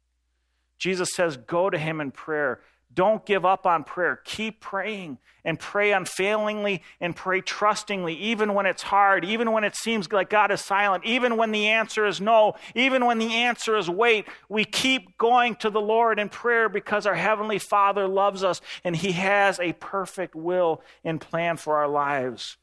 Jesus 0.78 1.10
says, 1.12 1.36
Go 1.36 1.68
to 1.68 1.78
Him 1.78 2.00
in 2.00 2.12
prayer. 2.12 2.60
Don't 2.94 3.24
give 3.24 3.44
up 3.44 3.66
on 3.66 3.84
prayer. 3.84 4.20
Keep 4.24 4.60
praying 4.60 5.18
and 5.44 5.58
pray 5.58 5.92
unfailingly 5.92 6.82
and 7.00 7.16
pray 7.16 7.40
trustingly, 7.40 8.14
even 8.14 8.54
when 8.54 8.66
it's 8.66 8.82
hard, 8.82 9.24
even 9.24 9.52
when 9.52 9.64
it 9.64 9.74
seems 9.74 10.10
like 10.12 10.30
God 10.30 10.50
is 10.50 10.60
silent, 10.60 11.04
even 11.04 11.36
when 11.36 11.52
the 11.52 11.68
answer 11.68 12.06
is 12.06 12.20
no, 12.20 12.54
even 12.74 13.06
when 13.06 13.18
the 13.18 13.32
answer 13.32 13.76
is 13.76 13.88
wait. 13.88 14.26
We 14.48 14.64
keep 14.64 15.16
going 15.16 15.56
to 15.56 15.70
the 15.70 15.80
Lord 15.80 16.18
in 16.18 16.28
prayer 16.28 16.68
because 16.68 17.06
our 17.06 17.14
Heavenly 17.14 17.58
Father 17.58 18.06
loves 18.06 18.44
us 18.44 18.60
and 18.84 18.94
He 18.94 19.12
has 19.12 19.58
a 19.58 19.72
perfect 19.72 20.34
will 20.34 20.82
and 21.02 21.20
plan 21.20 21.56
for 21.56 21.78
our 21.78 21.88
lives 21.88 22.56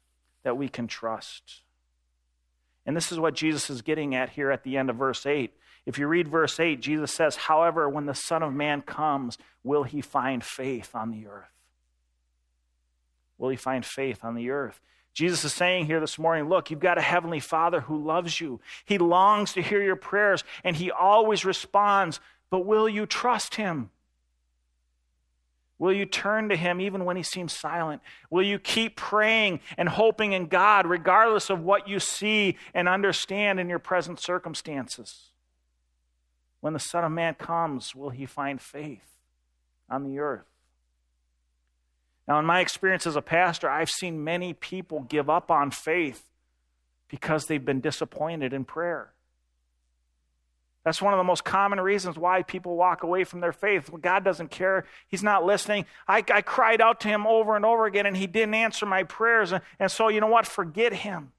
that 0.43 0.57
we 0.57 0.69
can 0.69 0.87
trust. 0.87 1.61
And 2.85 2.95
this 2.95 3.11
is 3.11 3.19
what 3.19 3.35
Jesus 3.35 3.69
is 3.69 3.81
getting 3.81 4.15
at 4.15 4.29
here 4.29 4.51
at 4.51 4.63
the 4.63 4.77
end 4.77 4.89
of 4.89 4.95
verse 4.95 5.25
8. 5.25 5.53
If 5.89 5.97
you 5.97 6.05
read 6.05 6.27
verse 6.27 6.59
8, 6.59 6.81
Jesus 6.81 7.11
says, 7.11 7.35
However, 7.35 7.89
when 7.89 8.05
the 8.05 8.13
Son 8.13 8.43
of 8.43 8.53
Man 8.53 8.83
comes, 8.83 9.39
will 9.63 9.81
he 9.81 10.01
find 10.01 10.43
faith 10.43 10.91
on 10.93 11.09
the 11.09 11.25
earth? 11.25 11.49
Will 13.39 13.49
he 13.49 13.55
find 13.55 13.83
faith 13.83 14.23
on 14.23 14.35
the 14.35 14.51
earth? 14.51 14.79
Jesus 15.15 15.43
is 15.43 15.51
saying 15.51 15.87
here 15.87 15.99
this 15.99 16.19
morning, 16.19 16.47
look, 16.47 16.69
you've 16.69 16.79
got 16.79 16.99
a 16.99 17.01
heavenly 17.01 17.39
Father 17.39 17.81
who 17.81 18.05
loves 18.05 18.39
you. 18.39 18.61
He 18.85 18.99
longs 18.99 19.53
to 19.53 19.63
hear 19.63 19.81
your 19.81 19.95
prayers, 19.95 20.43
and 20.63 20.75
he 20.75 20.91
always 20.91 21.43
responds, 21.43 22.19
but 22.51 22.67
will 22.67 22.87
you 22.87 23.07
trust 23.07 23.55
him? 23.55 23.89
Will 25.79 25.91
you 25.93 26.05
turn 26.05 26.49
to 26.49 26.55
him 26.55 26.79
even 26.81 27.03
when 27.03 27.17
he 27.17 27.23
seems 27.23 27.51
silent? 27.51 28.03
Will 28.29 28.45
you 28.45 28.59
keep 28.59 28.95
praying 28.95 29.59
and 29.75 29.89
hoping 29.89 30.33
in 30.33 30.49
God 30.49 30.85
regardless 30.85 31.49
of 31.49 31.61
what 31.61 31.87
you 31.87 31.99
see 31.99 32.57
and 32.75 32.87
understand 32.87 33.59
in 33.59 33.69
your 33.69 33.79
present 33.79 34.19
circumstances? 34.19 35.29
When 36.61 36.73
the 36.73 36.79
Son 36.79 37.03
of 37.03 37.11
Man 37.11 37.35
comes, 37.35 37.95
will 37.95 38.09
he 38.09 38.25
find 38.25 38.61
faith 38.61 39.17
on 39.89 40.03
the 40.03 40.19
earth? 40.19 40.45
Now, 42.27 42.37
in 42.39 42.45
my 42.45 42.59
experience 42.59 43.07
as 43.07 43.15
a 43.15 43.21
pastor, 43.21 43.69
I've 43.69 43.89
seen 43.89 44.23
many 44.23 44.53
people 44.53 45.01
give 45.01 45.29
up 45.29 45.49
on 45.49 45.71
faith 45.71 46.23
because 47.07 47.45
they've 47.45 47.63
been 47.63 47.81
disappointed 47.81 48.53
in 48.53 48.65
prayer. 48.65 49.13
That's 50.83 51.01
one 51.01 51.13
of 51.13 51.17
the 51.17 51.23
most 51.23 51.43
common 51.43 51.81
reasons 51.81 52.17
why 52.17 52.43
people 52.43 52.75
walk 52.75 53.03
away 53.03 53.23
from 53.23 53.41
their 53.41 53.51
faith. 53.51 53.89
God 54.01 54.23
doesn't 54.23 54.49
care. 54.49 54.85
He's 55.07 55.23
not 55.23 55.43
listening. 55.43 55.85
I, 56.07 56.23
I 56.33 56.41
cried 56.41 56.81
out 56.81 57.01
to 57.01 57.07
him 57.07 57.27
over 57.27 57.55
and 57.55 57.65
over 57.65 57.85
again, 57.85 58.05
and 58.05 58.15
he 58.15 58.27
didn't 58.27 58.53
answer 58.53 58.85
my 58.85 59.03
prayers. 59.03 59.51
And, 59.51 59.61
and 59.79 59.91
so, 59.91 60.07
you 60.07 60.21
know 60.21 60.27
what? 60.27 60.47
Forget 60.47 60.93
him. 60.93 61.31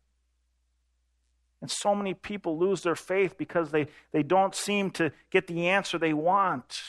And 1.61 1.71
so 1.71 1.95
many 1.95 2.15
people 2.15 2.59
lose 2.59 2.83
their 2.83 2.97
faith 2.97 3.37
because 3.37 3.71
they, 3.71 3.87
they 4.13 4.23
don't 4.23 4.55
seem 4.55 4.91
to 4.93 5.13
get 5.31 5.47
the 5.47 5.69
answer 5.69 5.99
they 5.99 6.15
want. 6.15 6.83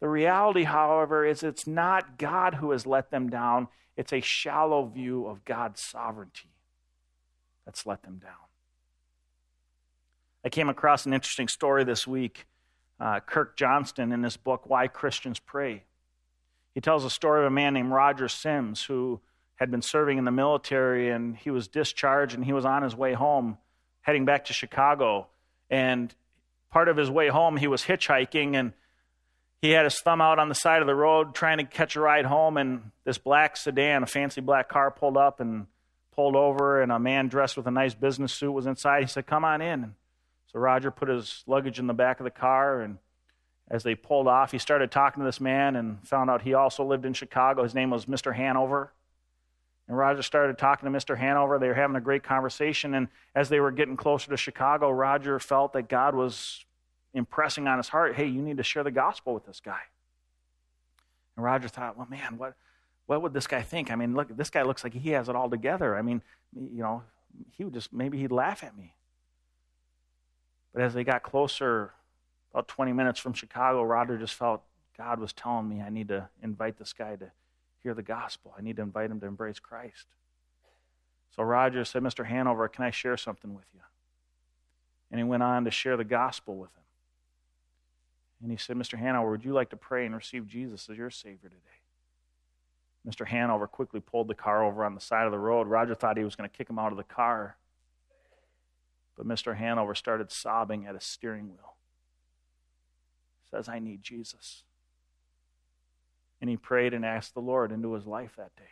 The 0.00 0.08
reality, 0.08 0.64
however, 0.64 1.24
is 1.24 1.42
it's 1.42 1.66
not 1.66 2.18
God 2.18 2.54
who 2.54 2.70
has 2.70 2.86
let 2.86 3.10
them 3.10 3.28
down, 3.28 3.68
it's 3.96 4.12
a 4.12 4.20
shallow 4.20 4.86
view 4.86 5.26
of 5.26 5.44
God's 5.44 5.80
sovereignty 5.80 6.50
that's 7.64 7.86
let 7.86 8.02
them 8.02 8.18
down. 8.22 8.32
I 10.44 10.48
came 10.48 10.68
across 10.68 11.06
an 11.06 11.12
interesting 11.12 11.48
story 11.48 11.82
this 11.84 12.06
week. 12.06 12.46
Uh, 13.00 13.20
Kirk 13.20 13.56
Johnston, 13.56 14.12
in 14.12 14.22
his 14.22 14.36
book, 14.36 14.62
Why 14.68 14.86
Christians 14.86 15.38
Pray, 15.38 15.82
he 16.74 16.80
tells 16.80 17.04
a 17.04 17.10
story 17.10 17.40
of 17.40 17.46
a 17.46 17.50
man 17.50 17.74
named 17.74 17.90
Roger 17.90 18.28
Sims 18.28 18.84
who 18.84 19.20
had 19.56 19.70
been 19.70 19.82
serving 19.82 20.18
in 20.18 20.24
the 20.24 20.30
military 20.30 21.10
and 21.10 21.36
he 21.36 21.50
was 21.50 21.68
discharged 21.68 22.34
and 22.34 22.44
he 22.44 22.52
was 22.52 22.64
on 22.64 22.82
his 22.82 22.94
way 22.94 23.14
home, 23.14 23.58
heading 24.02 24.24
back 24.24 24.44
to 24.46 24.52
Chicago. 24.52 25.26
And 25.70 26.14
part 26.70 26.88
of 26.88 26.96
his 26.96 27.10
way 27.10 27.28
home, 27.28 27.56
he 27.56 27.66
was 27.66 27.82
hitchhiking 27.82 28.54
and 28.54 28.72
he 29.62 29.70
had 29.70 29.84
his 29.84 29.98
thumb 30.00 30.20
out 30.20 30.38
on 30.38 30.48
the 30.48 30.54
side 30.54 30.80
of 30.82 30.86
the 30.86 30.94
road 30.94 31.34
trying 31.34 31.58
to 31.58 31.64
catch 31.64 31.96
a 31.96 32.00
ride 32.00 32.26
home. 32.26 32.56
And 32.56 32.90
this 33.04 33.18
black 33.18 33.56
sedan, 33.56 34.02
a 34.02 34.06
fancy 34.06 34.40
black 34.40 34.68
car, 34.68 34.90
pulled 34.90 35.16
up 35.16 35.40
and 35.40 35.66
pulled 36.14 36.36
over. 36.36 36.82
And 36.82 36.92
a 36.92 36.98
man 36.98 37.28
dressed 37.28 37.56
with 37.56 37.66
a 37.66 37.70
nice 37.70 37.94
business 37.94 38.32
suit 38.32 38.52
was 38.52 38.66
inside. 38.66 39.02
He 39.02 39.08
said, 39.08 39.26
Come 39.26 39.44
on 39.44 39.62
in. 39.62 39.94
So 40.52 40.60
Roger 40.60 40.90
put 40.90 41.08
his 41.08 41.42
luggage 41.46 41.78
in 41.78 41.86
the 41.86 41.94
back 41.94 42.20
of 42.20 42.24
the 42.24 42.30
car. 42.30 42.82
And 42.82 42.98
as 43.68 43.82
they 43.82 43.94
pulled 43.94 44.28
off, 44.28 44.52
he 44.52 44.58
started 44.58 44.90
talking 44.90 45.22
to 45.22 45.26
this 45.26 45.40
man 45.40 45.74
and 45.74 46.06
found 46.06 46.30
out 46.30 46.42
he 46.42 46.54
also 46.54 46.84
lived 46.84 47.06
in 47.06 47.14
Chicago. 47.14 47.62
His 47.62 47.74
name 47.74 47.90
was 47.90 48.04
Mr. 48.04 48.36
Hanover. 48.36 48.92
And 49.88 49.96
Roger 49.96 50.22
started 50.22 50.58
talking 50.58 50.90
to 50.90 50.98
Mr. 50.98 51.16
Hanover. 51.16 51.58
They 51.58 51.68
were 51.68 51.74
having 51.74 51.96
a 51.96 52.00
great 52.00 52.22
conversation. 52.22 52.94
And 52.94 53.08
as 53.34 53.48
they 53.48 53.60
were 53.60 53.70
getting 53.70 53.96
closer 53.96 54.30
to 54.30 54.36
Chicago, 54.36 54.90
Roger 54.90 55.38
felt 55.38 55.72
that 55.74 55.88
God 55.88 56.14
was 56.14 56.64
impressing 57.14 57.66
on 57.68 57.78
his 57.78 57.88
heart, 57.88 58.16
hey, 58.16 58.26
you 58.26 58.42
need 58.42 58.56
to 58.56 58.62
share 58.62 58.82
the 58.82 58.90
gospel 58.90 59.32
with 59.32 59.46
this 59.46 59.60
guy. 59.60 59.80
And 61.36 61.44
Roger 61.44 61.68
thought, 61.68 61.96
well, 61.96 62.08
man, 62.10 62.36
what, 62.36 62.54
what 63.06 63.22
would 63.22 63.32
this 63.32 63.46
guy 63.46 63.62
think? 63.62 63.90
I 63.90 63.94
mean, 63.94 64.14
look, 64.14 64.36
this 64.36 64.50
guy 64.50 64.62
looks 64.62 64.82
like 64.82 64.92
he 64.92 65.10
has 65.10 65.28
it 65.28 65.36
all 65.36 65.48
together. 65.48 65.96
I 65.96 66.02
mean, 66.02 66.20
you 66.54 66.82
know, 66.82 67.02
he 67.52 67.64
would 67.64 67.74
just, 67.74 67.92
maybe 67.92 68.18
he'd 68.18 68.32
laugh 68.32 68.64
at 68.64 68.76
me. 68.76 68.94
But 70.72 70.82
as 70.82 70.94
they 70.94 71.04
got 71.04 71.22
closer, 71.22 71.92
about 72.52 72.68
20 72.68 72.92
minutes 72.92 73.20
from 73.20 73.32
Chicago, 73.32 73.82
Roger 73.82 74.18
just 74.18 74.34
felt 74.34 74.62
God 74.96 75.20
was 75.20 75.32
telling 75.32 75.68
me 75.68 75.80
I 75.80 75.90
need 75.90 76.08
to 76.08 76.28
invite 76.42 76.78
this 76.78 76.92
guy 76.92 77.16
to 77.16 77.30
hear 77.86 77.94
the 77.94 78.02
gospel. 78.02 78.52
I 78.58 78.62
need 78.62 78.76
to 78.76 78.82
invite 78.82 79.12
him 79.12 79.20
to 79.20 79.26
embrace 79.26 79.60
Christ. 79.60 80.06
So 81.36 81.44
Roger 81.44 81.84
said, 81.84 82.02
Mr. 82.02 82.26
Hanover, 82.26 82.66
can 82.66 82.84
I 82.84 82.90
share 82.90 83.16
something 83.16 83.54
with 83.54 83.66
you? 83.72 83.80
And 85.12 85.20
he 85.20 85.24
went 85.24 85.44
on 85.44 85.64
to 85.66 85.70
share 85.70 85.96
the 85.96 86.02
gospel 86.02 86.56
with 86.56 86.70
him. 86.70 86.82
And 88.42 88.50
he 88.50 88.56
said, 88.56 88.76
Mr. 88.76 88.98
Hanover, 88.98 89.30
would 89.30 89.44
you 89.44 89.52
like 89.52 89.70
to 89.70 89.76
pray 89.76 90.04
and 90.04 90.16
receive 90.16 90.48
Jesus 90.48 90.88
as 90.90 90.96
your 90.96 91.10
Savior 91.10 91.48
today? 91.48 91.60
Mr. 93.08 93.24
Hanover 93.24 93.68
quickly 93.68 94.00
pulled 94.00 94.26
the 94.26 94.34
car 94.34 94.64
over 94.64 94.84
on 94.84 94.96
the 94.96 95.00
side 95.00 95.26
of 95.26 95.32
the 95.32 95.38
road. 95.38 95.68
Roger 95.68 95.94
thought 95.94 96.16
he 96.16 96.24
was 96.24 96.34
going 96.34 96.50
to 96.50 96.56
kick 96.56 96.68
him 96.68 96.80
out 96.80 96.90
of 96.90 96.98
the 96.98 97.04
car. 97.04 97.56
But 99.16 99.28
Mr. 99.28 99.56
Hanover 99.56 99.94
started 99.94 100.32
sobbing 100.32 100.86
at 100.86 100.94
his 100.94 101.04
steering 101.04 101.50
wheel. 101.50 101.76
He 103.44 103.56
says, 103.56 103.68
I 103.68 103.78
need 103.78 104.02
Jesus. 104.02 104.64
And 106.40 106.50
he 106.50 106.56
prayed 106.56 106.94
and 106.94 107.04
asked 107.04 107.34
the 107.34 107.40
Lord 107.40 107.72
into 107.72 107.94
his 107.94 108.06
life 108.06 108.34
that 108.36 108.54
day. 108.56 108.64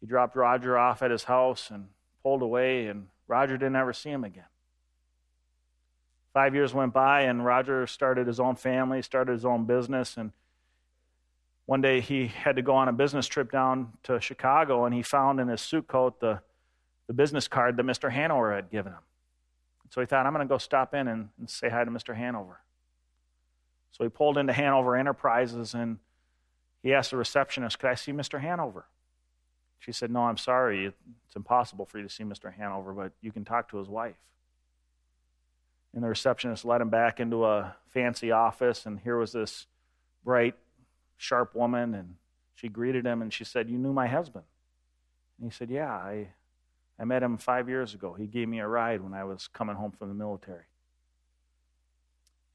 He 0.00 0.06
dropped 0.06 0.36
Roger 0.36 0.78
off 0.78 1.02
at 1.02 1.10
his 1.10 1.24
house 1.24 1.70
and 1.70 1.88
pulled 2.22 2.42
away, 2.42 2.86
and 2.86 3.08
Roger 3.26 3.56
didn't 3.56 3.76
ever 3.76 3.92
see 3.92 4.10
him 4.10 4.24
again. 4.24 4.44
Five 6.32 6.54
years 6.54 6.74
went 6.74 6.92
by, 6.92 7.22
and 7.22 7.44
Roger 7.44 7.86
started 7.86 8.26
his 8.26 8.38
own 8.38 8.56
family, 8.56 9.02
started 9.02 9.32
his 9.32 9.44
own 9.44 9.64
business, 9.64 10.16
and 10.16 10.32
one 11.64 11.80
day 11.80 12.00
he 12.00 12.28
had 12.28 12.56
to 12.56 12.62
go 12.62 12.74
on 12.74 12.88
a 12.88 12.92
business 12.92 13.26
trip 13.26 13.50
down 13.50 13.94
to 14.04 14.20
Chicago, 14.20 14.84
and 14.84 14.94
he 14.94 15.02
found 15.02 15.40
in 15.40 15.48
his 15.48 15.60
suit 15.60 15.88
coat 15.88 16.20
the, 16.20 16.40
the 17.08 17.12
business 17.12 17.48
card 17.48 17.76
that 17.76 17.86
Mr. 17.86 18.12
Hanover 18.12 18.54
had 18.54 18.70
given 18.70 18.92
him. 18.92 19.00
So 19.90 20.00
he 20.00 20.06
thought, 20.06 20.26
I'm 20.26 20.32
going 20.32 20.46
to 20.46 20.48
go 20.48 20.58
stop 20.58 20.94
in 20.94 21.08
and, 21.08 21.28
and 21.38 21.50
say 21.50 21.68
hi 21.68 21.84
to 21.84 21.90
Mr. 21.90 22.16
Hanover. 22.16 22.60
So 23.96 24.04
he 24.04 24.10
pulled 24.10 24.36
into 24.36 24.52
Hanover 24.52 24.94
Enterprises 24.94 25.72
and 25.72 25.98
he 26.82 26.92
asked 26.92 27.12
the 27.12 27.16
receptionist, 27.16 27.78
Could 27.78 27.88
I 27.88 27.94
see 27.94 28.12
Mr. 28.12 28.38
Hanover? 28.38 28.84
She 29.78 29.90
said, 29.90 30.10
No, 30.10 30.24
I'm 30.24 30.36
sorry. 30.36 30.86
It's 30.86 31.34
impossible 31.34 31.86
for 31.86 31.96
you 31.96 32.04
to 32.04 32.12
see 32.12 32.22
Mr. 32.22 32.52
Hanover, 32.52 32.92
but 32.92 33.12
you 33.22 33.32
can 33.32 33.46
talk 33.46 33.70
to 33.70 33.78
his 33.78 33.88
wife. 33.88 34.16
And 35.94 36.04
the 36.04 36.08
receptionist 36.08 36.66
led 36.66 36.82
him 36.82 36.90
back 36.90 37.20
into 37.20 37.46
a 37.46 37.74
fancy 37.88 38.30
office, 38.30 38.84
and 38.84 39.00
here 39.00 39.16
was 39.16 39.32
this 39.32 39.66
bright, 40.22 40.56
sharp 41.16 41.54
woman, 41.54 41.94
and 41.94 42.16
she 42.54 42.68
greeted 42.68 43.06
him 43.06 43.22
and 43.22 43.32
she 43.32 43.44
said, 43.44 43.70
You 43.70 43.78
knew 43.78 43.94
my 43.94 44.08
husband? 44.08 44.44
And 45.40 45.50
he 45.50 45.56
said, 45.56 45.70
Yeah, 45.70 45.90
I, 45.90 46.28
I 46.98 47.04
met 47.06 47.22
him 47.22 47.38
five 47.38 47.70
years 47.70 47.94
ago. 47.94 48.12
He 48.12 48.26
gave 48.26 48.46
me 48.46 48.58
a 48.58 48.68
ride 48.68 49.00
when 49.00 49.14
I 49.14 49.24
was 49.24 49.48
coming 49.48 49.76
home 49.76 49.92
from 49.92 50.08
the 50.08 50.14
military. 50.14 50.64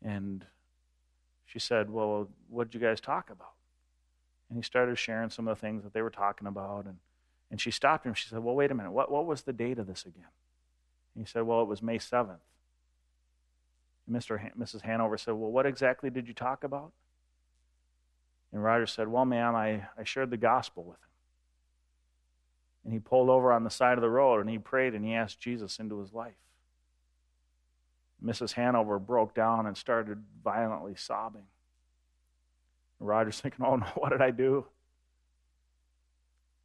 And 0.03 0.45
she 1.51 1.59
said, 1.59 1.89
Well, 1.89 2.29
what 2.49 2.71
did 2.71 2.79
you 2.79 2.87
guys 2.87 3.01
talk 3.01 3.29
about? 3.29 3.53
And 4.49 4.57
he 4.57 4.63
started 4.63 4.97
sharing 4.97 5.29
some 5.29 5.47
of 5.47 5.57
the 5.57 5.61
things 5.61 5.83
that 5.83 5.93
they 5.93 6.01
were 6.01 6.09
talking 6.09 6.47
about. 6.47 6.85
And, 6.85 6.97
and 7.49 7.59
she 7.59 7.71
stopped 7.71 8.05
him. 8.05 8.13
She 8.13 8.29
said, 8.29 8.39
Well, 8.39 8.55
wait 8.55 8.71
a 8.71 8.73
minute. 8.73 8.91
What, 8.91 9.11
what 9.11 9.25
was 9.25 9.41
the 9.41 9.51
date 9.51 9.77
of 9.77 9.85
this 9.85 10.05
again? 10.05 10.29
And 11.13 11.25
he 11.25 11.29
said, 11.29 11.43
Well, 11.43 11.61
it 11.61 11.67
was 11.67 11.81
May 11.81 11.97
7th. 11.97 12.37
And 14.07 14.15
Mr. 14.15 14.39
Han- 14.39 14.53
Mrs. 14.57 14.83
Hanover 14.83 15.17
said, 15.17 15.33
Well, 15.33 15.51
what 15.51 15.65
exactly 15.65 16.09
did 16.09 16.29
you 16.29 16.33
talk 16.33 16.63
about? 16.63 16.93
And 18.53 18.63
Roger 18.63 18.87
said, 18.87 19.09
Well, 19.09 19.25
ma'am, 19.25 19.53
I, 19.53 19.87
I 19.97 20.05
shared 20.05 20.29
the 20.29 20.37
gospel 20.37 20.83
with 20.83 20.99
him. 20.99 21.09
And 22.85 22.93
he 22.93 22.99
pulled 22.99 23.29
over 23.29 23.51
on 23.51 23.65
the 23.65 23.69
side 23.69 23.97
of 23.97 24.01
the 24.01 24.09
road 24.09 24.39
and 24.39 24.49
he 24.49 24.57
prayed 24.57 24.93
and 24.93 25.03
he 25.03 25.13
asked 25.13 25.41
Jesus 25.41 25.79
into 25.79 25.99
his 25.99 26.13
life. 26.13 26.33
Mrs. 28.23 28.53
Hanover 28.53 28.99
broke 28.99 29.33
down 29.33 29.65
and 29.65 29.75
started 29.75 30.23
violently 30.43 30.93
sobbing. 30.95 31.45
Roger's 32.99 33.39
thinking, 33.41 33.65
oh 33.65 33.75
no, 33.75 33.85
what 33.95 34.09
did 34.09 34.21
I 34.21 34.31
do? 34.31 34.65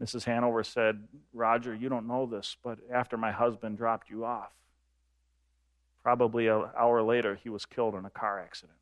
Mrs. 0.03 0.25
Hanover 0.25 0.63
said, 0.63 1.03
Roger, 1.33 1.75
you 1.75 1.89
don't 1.89 2.07
know 2.07 2.27
this, 2.27 2.57
but 2.63 2.79
after 2.93 3.17
my 3.17 3.33
husband 3.33 3.79
dropped 3.79 4.11
you 4.11 4.27
off, 4.27 4.53
probably 6.03 6.49
an 6.49 6.65
hour 6.79 7.03
later, 7.03 7.35
he 7.43 7.49
was 7.49 7.65
killed 7.65 7.95
in 7.95 8.05
a 8.05 8.11
car 8.11 8.39
accident. 8.39 8.77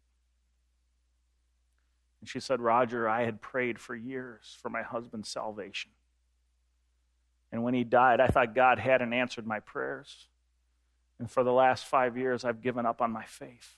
And 2.21 2.29
she 2.29 2.41
said, 2.41 2.61
Roger, 2.61 3.09
I 3.09 3.25
had 3.25 3.41
prayed 3.41 3.79
for 3.79 3.95
years 3.95 4.57
for 4.61 4.71
my 4.71 4.83
husband's 4.83 5.29
salvation. 5.29 5.93
And 7.53 7.63
when 7.63 7.75
he 7.75 7.85
died, 7.85 8.19
I 8.19 8.27
thought 8.27 8.55
God 8.55 8.81
hadn't 8.81 9.13
answered 9.13 9.47
my 9.47 9.61
prayers. 9.61 10.27
And 11.19 11.31
for 11.31 11.45
the 11.45 11.53
last 11.53 11.85
five 11.85 12.17
years, 12.17 12.45
I've 12.45 12.61
given 12.61 12.87
up 12.87 13.01
on 13.01 13.11
my 13.11 13.25
faith. 13.25 13.77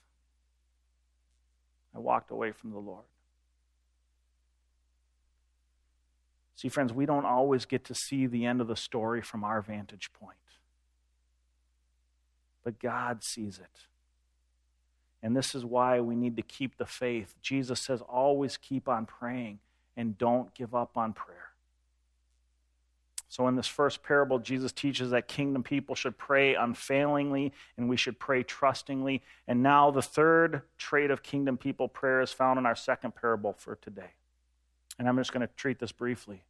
I 1.95 1.99
walked 1.99 2.31
away 2.31 2.51
from 2.51 2.71
the 2.71 2.79
Lord. 2.79 3.05
See, 6.55 6.69
friends, 6.69 6.91
we 6.91 7.05
don't 7.05 7.25
always 7.25 7.65
get 7.65 7.85
to 7.85 7.93
see 7.93 8.25
the 8.25 8.45
end 8.45 8.61
of 8.61 8.67
the 8.67 8.75
story 8.75 9.21
from 9.21 9.43
our 9.43 9.61
vantage 9.61 10.11
point, 10.11 10.37
but 12.63 12.79
God 12.79 13.23
sees 13.23 13.59
it. 13.59 13.85
And 15.21 15.35
this 15.35 15.53
is 15.53 15.63
why 15.63 15.99
we 15.99 16.15
need 16.15 16.35
to 16.37 16.41
keep 16.41 16.77
the 16.77 16.85
faith. 16.85 17.35
Jesus 17.41 17.81
says, 17.81 18.01
always 18.01 18.57
keep 18.57 18.87
on 18.87 19.05
praying 19.05 19.59
and 19.95 20.17
don't 20.17 20.53
give 20.55 20.73
up 20.73 20.97
on 20.97 21.13
prayer. 21.13 21.46
So, 23.37 23.47
in 23.47 23.55
this 23.55 23.67
first 23.67 24.01
parable, 24.01 24.39
Jesus 24.39 24.71
teaches 24.71 25.11
that 25.11 25.27
kingdom 25.27 25.61
people 25.61 25.93
should 25.93 26.17
pray 26.17 26.55
unfailingly 26.55 27.53
and 27.77 27.87
we 27.87 27.95
should 27.95 28.17
pray 28.17 28.41
trustingly. 28.41 29.21
And 29.47 29.61
now, 29.61 29.91
the 29.91 30.01
third 30.01 30.63
trait 30.79 31.11
of 31.11 31.21
kingdom 31.21 31.55
people 31.55 31.87
prayer 31.87 32.19
is 32.21 32.31
found 32.31 32.57
in 32.57 32.65
our 32.65 32.75
second 32.75 33.13
parable 33.13 33.53
for 33.53 33.75
today. 33.75 34.09
And 34.97 35.07
I'm 35.07 35.17
just 35.17 35.33
going 35.33 35.47
to 35.47 35.53
treat 35.55 35.77
this 35.77 35.91
briefly. 35.91 36.45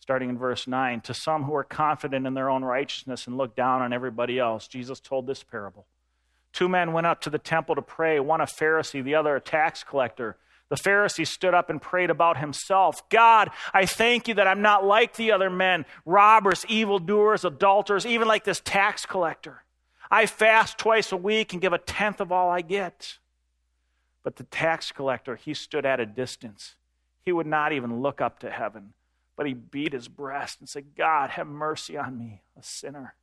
Starting 0.00 0.30
in 0.30 0.38
verse 0.38 0.66
9 0.66 1.02
To 1.02 1.12
some 1.12 1.42
who 1.42 1.54
are 1.54 1.64
confident 1.64 2.26
in 2.26 2.32
their 2.32 2.48
own 2.48 2.64
righteousness 2.64 3.26
and 3.26 3.36
look 3.36 3.54
down 3.54 3.82
on 3.82 3.92
everybody 3.92 4.38
else, 4.38 4.66
Jesus 4.66 5.00
told 5.00 5.26
this 5.26 5.42
parable. 5.42 5.84
Two 6.54 6.66
men 6.66 6.94
went 6.94 7.06
up 7.06 7.20
to 7.20 7.30
the 7.30 7.38
temple 7.38 7.74
to 7.74 7.82
pray, 7.82 8.18
one 8.20 8.40
a 8.40 8.46
Pharisee, 8.46 9.04
the 9.04 9.16
other 9.16 9.36
a 9.36 9.40
tax 9.40 9.84
collector. 9.84 10.38
The 10.72 10.78
Pharisee 10.78 11.26
stood 11.26 11.52
up 11.52 11.68
and 11.68 11.82
prayed 11.82 12.08
about 12.08 12.38
himself 12.38 13.06
God, 13.10 13.50
I 13.74 13.84
thank 13.84 14.26
you 14.26 14.32
that 14.36 14.46
I'm 14.46 14.62
not 14.62 14.86
like 14.86 15.16
the 15.16 15.32
other 15.32 15.50
men, 15.50 15.84
robbers, 16.06 16.64
evildoers, 16.66 17.44
adulterers, 17.44 18.06
even 18.06 18.26
like 18.26 18.44
this 18.44 18.62
tax 18.64 19.04
collector. 19.04 19.64
I 20.10 20.24
fast 20.24 20.78
twice 20.78 21.12
a 21.12 21.16
week 21.18 21.52
and 21.52 21.60
give 21.60 21.74
a 21.74 21.78
tenth 21.78 22.22
of 22.22 22.32
all 22.32 22.48
I 22.48 22.62
get. 22.62 23.18
But 24.22 24.36
the 24.36 24.44
tax 24.44 24.92
collector, 24.92 25.36
he 25.36 25.52
stood 25.52 25.84
at 25.84 26.00
a 26.00 26.06
distance. 26.06 26.76
He 27.22 27.32
would 27.32 27.46
not 27.46 27.74
even 27.74 28.00
look 28.00 28.22
up 28.22 28.38
to 28.38 28.48
heaven, 28.50 28.94
but 29.36 29.46
he 29.46 29.52
beat 29.52 29.92
his 29.92 30.08
breast 30.08 30.58
and 30.58 30.66
said, 30.66 30.94
God, 30.96 31.28
have 31.28 31.46
mercy 31.46 31.98
on 31.98 32.18
me, 32.18 32.40
a 32.58 32.62
sinner. 32.62 33.14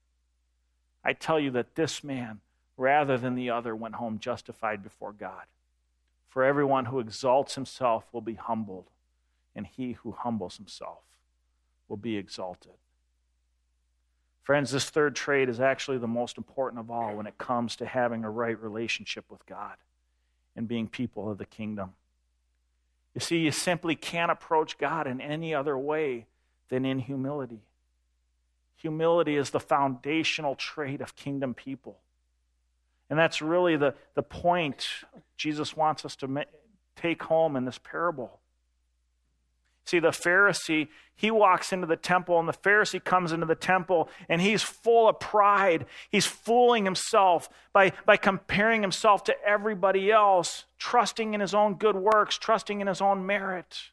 I 1.04 1.14
tell 1.14 1.40
you 1.40 1.50
that 1.50 1.74
this 1.74 2.04
man 2.04 2.42
rather 2.78 3.18
than 3.18 3.34
the 3.34 3.50
other 3.50 3.76
went 3.76 3.96
home 3.96 4.20
justified 4.20 4.84
before 4.84 5.14
God. 5.14 5.46
For 6.30 6.44
everyone 6.44 6.86
who 6.86 7.00
exalts 7.00 7.56
himself 7.56 8.06
will 8.12 8.22
be 8.22 8.36
humbled, 8.36 8.90
and 9.56 9.66
he 9.66 9.94
who 9.94 10.12
humbles 10.12 10.58
himself 10.58 11.02
will 11.88 11.98
be 11.98 12.18
exalted. 12.18 12.74
Friends, 14.44 14.72
this 14.72 14.90
third 14.90 15.16
trait 15.16 15.50
is 15.50 15.60
actually 15.60 15.98
the 15.98 16.08
most 16.08 16.38
important 16.38 16.80
of 16.80 16.90
all 16.90 17.16
when 17.16 17.28
it 17.28 17.38
comes 17.38 17.76
to 17.76 17.86
having 17.86 18.24
a 18.24 18.30
right 18.30 18.60
relationship 18.60 19.26
with 19.30 19.46
God 19.46 19.76
and 20.56 20.68
being 20.68 20.88
people 20.88 21.30
of 21.30 21.38
the 21.38 21.46
kingdom. 21.46 21.94
You 23.14 23.22
see, 23.22 23.38
you 23.38 23.52
simply 23.52 23.96
can't 23.96 24.32
approach 24.32 24.78
God 24.78 25.08
in 25.08 25.20
any 25.20 25.54
other 25.54 25.78
way 25.78 26.26
than 26.70 26.86
in 26.86 27.00
humility. 27.00 27.62
Humility 28.78 29.36
is 29.36 29.50
the 29.50 29.60
foundational 29.60 30.56
trait 30.56 31.02
of 31.02 31.16
kingdom 31.16 31.54
people. 31.54 32.00
And 33.10 33.18
that's 33.18 33.42
really 33.42 33.76
the, 33.76 33.96
the 34.16 34.24
point 34.24 34.88
Jesus 35.38 35.76
wants 35.76 36.06
us 36.06 36.16
to 36.18 36.28
ma- 36.28 36.44
take 36.96 37.24
home 37.24 37.56
in 37.56 37.66
this 37.66 37.80
parable. 37.80 38.40
See, 39.86 40.00
the 40.00 40.10
Pharisee, 40.10 40.90
he 41.16 41.32
walks 41.32 41.74
into 41.74 41.88
the 41.88 41.96
temple, 41.96 42.40
and 42.40 42.48
the 42.48 42.54
Pharisee 42.54 43.04
comes 43.04 43.32
into 43.32 43.48
the 43.48 43.56
temple, 43.56 44.08
and 44.28 44.40
he's 44.40 44.62
full 44.62 45.10
of 45.10 45.20
pride. 45.20 45.88
He's 46.12 46.28
fooling 46.28 46.86
himself 46.86 47.50
by, 47.74 47.94
by 48.06 48.18
comparing 48.18 48.84
himself 48.84 49.24
to 49.24 49.36
everybody 49.44 50.12
else, 50.12 50.66
trusting 50.78 51.34
in 51.34 51.42
his 51.42 51.56
own 51.56 51.74
good 51.74 51.96
works, 51.96 52.38
trusting 52.38 52.82
in 52.82 52.88
his 52.88 53.02
own 53.02 53.26
merit. 53.26 53.90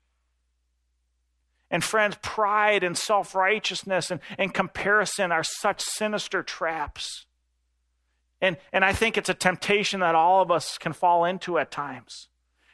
And 1.71 1.83
friends, 1.83 2.17
pride 2.23 2.85
and 2.85 2.97
self 2.97 3.35
righteousness 3.35 4.11
and, 4.11 4.21
and 4.39 4.53
comparison 4.53 5.33
are 5.33 5.43
such 5.43 5.81
sinister 5.81 6.43
traps. 6.43 7.26
And, 8.41 8.57
and 8.72 8.84
I 8.84 8.93
think 8.93 9.16
it's 9.16 9.28
a 9.28 9.34
temptation 9.34 10.01
that 10.01 10.14
all 10.14 10.43
of 10.43 10.51
us 10.51 10.78
can 10.78 10.93
fall 10.93 11.24
into 11.24 11.59
at 11.59 11.70
times. 11.70 12.28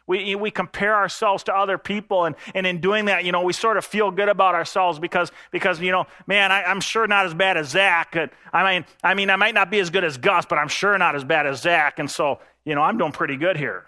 We, 0.07 0.35
we 0.35 0.51
compare 0.51 0.97
ourselves 0.97 1.45
to 1.45 1.55
other 1.55 1.79
people, 1.79 2.25
and, 2.25 2.35
and 2.57 2.67
in 2.67 2.81
doing 2.81 3.05
that, 3.05 3.25
you 3.25 3.31
know, 3.31 3.43
we 3.43 3.53
sort 3.53 3.77
of 3.77 3.85
feel 3.85 4.11
good 4.11 4.29
about 4.29 4.55
ourselves 4.57 4.99
because, 4.99 5.31
because 5.53 5.81
you 5.81 5.93
know, 5.93 6.07
man, 6.27 6.51
I, 6.51 6.71
am 6.71 6.81
sure 6.81 7.07
not 7.07 7.25
as 7.25 7.35
bad 7.35 7.57
as 7.57 7.69
Zach. 7.69 8.17
I 8.53 8.73
mean, 8.73 8.85
I 9.05 9.15
mean, 9.15 9.31
I 9.31 9.37
might 9.37 9.55
not 9.55 9.71
be 9.71 9.79
as 9.79 9.91
good 9.91 10.03
as 10.03 10.19
Gus, 10.19 10.45
but 10.45 10.59
I'm 10.59 10.69
sure 10.69 10.99
not 10.99 11.15
as 11.15 11.23
bad 11.23 11.47
as 11.47 11.63
Zach. 11.63 12.01
And 12.01 12.11
so, 12.11 12.41
you 12.65 12.75
know, 12.75 12.83
I'm 12.83 12.99
doing 12.99 13.13
pretty 13.13 13.37
good 13.37 13.57
here. 13.57 13.87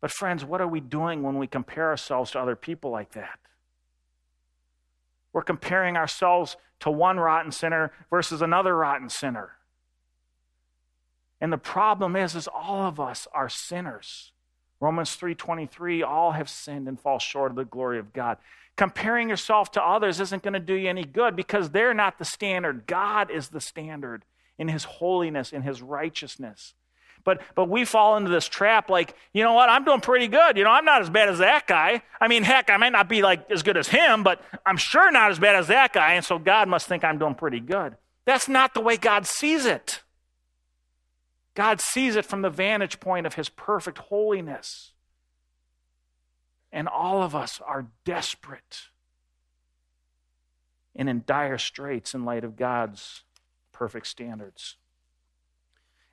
But, 0.00 0.12
friends, 0.12 0.44
what 0.44 0.60
are 0.60 0.68
we 0.68 0.80
doing 0.80 1.22
when 1.24 1.36
we 1.36 1.48
compare 1.48 1.88
ourselves 1.88 2.30
to 2.30 2.40
other 2.40 2.56
people 2.56 2.90
like 2.92 3.12
that? 3.12 3.39
We're 5.32 5.42
comparing 5.42 5.96
ourselves 5.96 6.56
to 6.80 6.90
one 6.90 7.18
rotten 7.18 7.52
sinner 7.52 7.92
versus 8.10 8.42
another 8.42 8.76
rotten 8.76 9.08
sinner. 9.08 9.52
And 11.40 11.52
the 11.52 11.58
problem 11.58 12.16
is 12.16 12.34
is 12.34 12.48
all 12.48 12.86
of 12.86 13.00
us 13.00 13.26
are 13.32 13.48
sinners. 13.48 14.32
Romans 14.80 15.16
3:23 15.16 16.02
all 16.02 16.32
have 16.32 16.48
sinned 16.48 16.88
and 16.88 16.98
fall 16.98 17.18
short 17.18 17.52
of 17.52 17.56
the 17.56 17.64
glory 17.64 17.98
of 17.98 18.12
God. 18.12 18.38
Comparing 18.76 19.28
yourself 19.28 19.70
to 19.72 19.82
others 19.82 20.20
isn't 20.20 20.42
going 20.42 20.54
to 20.54 20.60
do 20.60 20.74
you 20.74 20.88
any 20.88 21.04
good 21.04 21.36
because 21.36 21.70
they're 21.70 21.94
not 21.94 22.18
the 22.18 22.24
standard. 22.24 22.86
God 22.86 23.30
is 23.30 23.50
the 23.50 23.60
standard 23.60 24.24
in 24.58 24.68
his 24.68 24.84
holiness 24.84 25.52
in 25.52 25.62
his 25.62 25.82
righteousness. 25.82 26.74
But 27.24 27.42
but 27.54 27.68
we 27.68 27.84
fall 27.84 28.16
into 28.16 28.30
this 28.30 28.46
trap 28.46 28.90
like, 28.90 29.14
you 29.32 29.42
know 29.42 29.54
what, 29.54 29.68
I'm 29.68 29.84
doing 29.84 30.00
pretty 30.00 30.28
good. 30.28 30.56
You 30.56 30.64
know, 30.64 30.70
I'm 30.70 30.84
not 30.84 31.02
as 31.02 31.10
bad 31.10 31.28
as 31.28 31.38
that 31.38 31.66
guy. 31.66 32.02
I 32.20 32.28
mean, 32.28 32.42
heck, 32.42 32.70
I 32.70 32.76
might 32.76 32.92
not 32.92 33.08
be 33.08 33.22
like 33.22 33.50
as 33.50 33.62
good 33.62 33.76
as 33.76 33.88
him, 33.88 34.22
but 34.22 34.42
I'm 34.64 34.76
sure 34.76 35.10
not 35.10 35.30
as 35.30 35.38
bad 35.38 35.56
as 35.56 35.68
that 35.68 35.92
guy, 35.92 36.14
and 36.14 36.24
so 36.24 36.38
God 36.38 36.68
must 36.68 36.86
think 36.86 37.04
I'm 37.04 37.18
doing 37.18 37.34
pretty 37.34 37.60
good. 37.60 37.96
That's 38.24 38.48
not 38.48 38.74
the 38.74 38.80
way 38.80 38.96
God 38.96 39.26
sees 39.26 39.66
it. 39.66 40.02
God 41.54 41.80
sees 41.80 42.16
it 42.16 42.24
from 42.24 42.42
the 42.42 42.50
vantage 42.50 43.00
point 43.00 43.26
of 43.26 43.34
his 43.34 43.48
perfect 43.48 43.98
holiness. 43.98 44.92
And 46.72 46.88
all 46.88 47.22
of 47.22 47.34
us 47.34 47.60
are 47.66 47.88
desperate 48.04 48.82
and 50.94 51.08
in 51.08 51.24
dire 51.26 51.58
straits 51.58 52.14
in 52.14 52.24
light 52.24 52.44
of 52.44 52.56
God's 52.56 53.24
perfect 53.72 54.06
standards. 54.06 54.76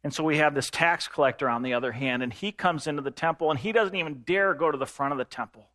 And 0.07 0.13
so 0.13 0.23
we 0.23 0.37
have 0.37 0.55
this 0.55 0.69
tax 0.69 1.09
collector 1.09 1.49
on 1.49 1.63
the 1.63 1.73
other 1.73 1.91
hand, 1.91 2.23
and 2.23 2.31
he 2.31 2.53
comes 2.53 2.87
into 2.87 3.01
the 3.01 3.11
temple 3.11 3.51
and 3.51 3.59
he 3.59 3.73
doesn't 3.73 3.93
even 3.93 4.23
dare 4.25 4.53
go 4.53 4.71
to 4.71 4.77
the 4.77 4.85
front 4.85 5.11
of 5.11 5.17
the 5.17 5.25
temple. 5.25 5.67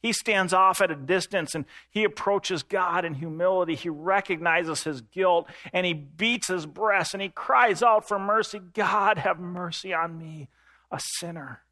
He 0.00 0.12
stands 0.12 0.52
off 0.52 0.80
at 0.80 0.90
a 0.90 0.96
distance 0.96 1.54
and 1.54 1.64
he 1.88 2.02
approaches 2.02 2.64
God 2.64 3.04
in 3.04 3.14
humility. 3.14 3.76
He 3.76 3.88
recognizes 3.88 4.82
his 4.82 5.00
guilt 5.00 5.46
and 5.72 5.86
he 5.86 5.94
beats 5.94 6.48
his 6.48 6.66
breast 6.66 7.14
and 7.14 7.22
he 7.22 7.28
cries 7.28 7.84
out 7.84 8.08
for 8.08 8.18
mercy 8.18 8.58
God, 8.58 9.18
have 9.18 9.38
mercy 9.38 9.94
on 9.94 10.18
me, 10.18 10.48
a 10.90 10.98
sinner. 10.98 11.62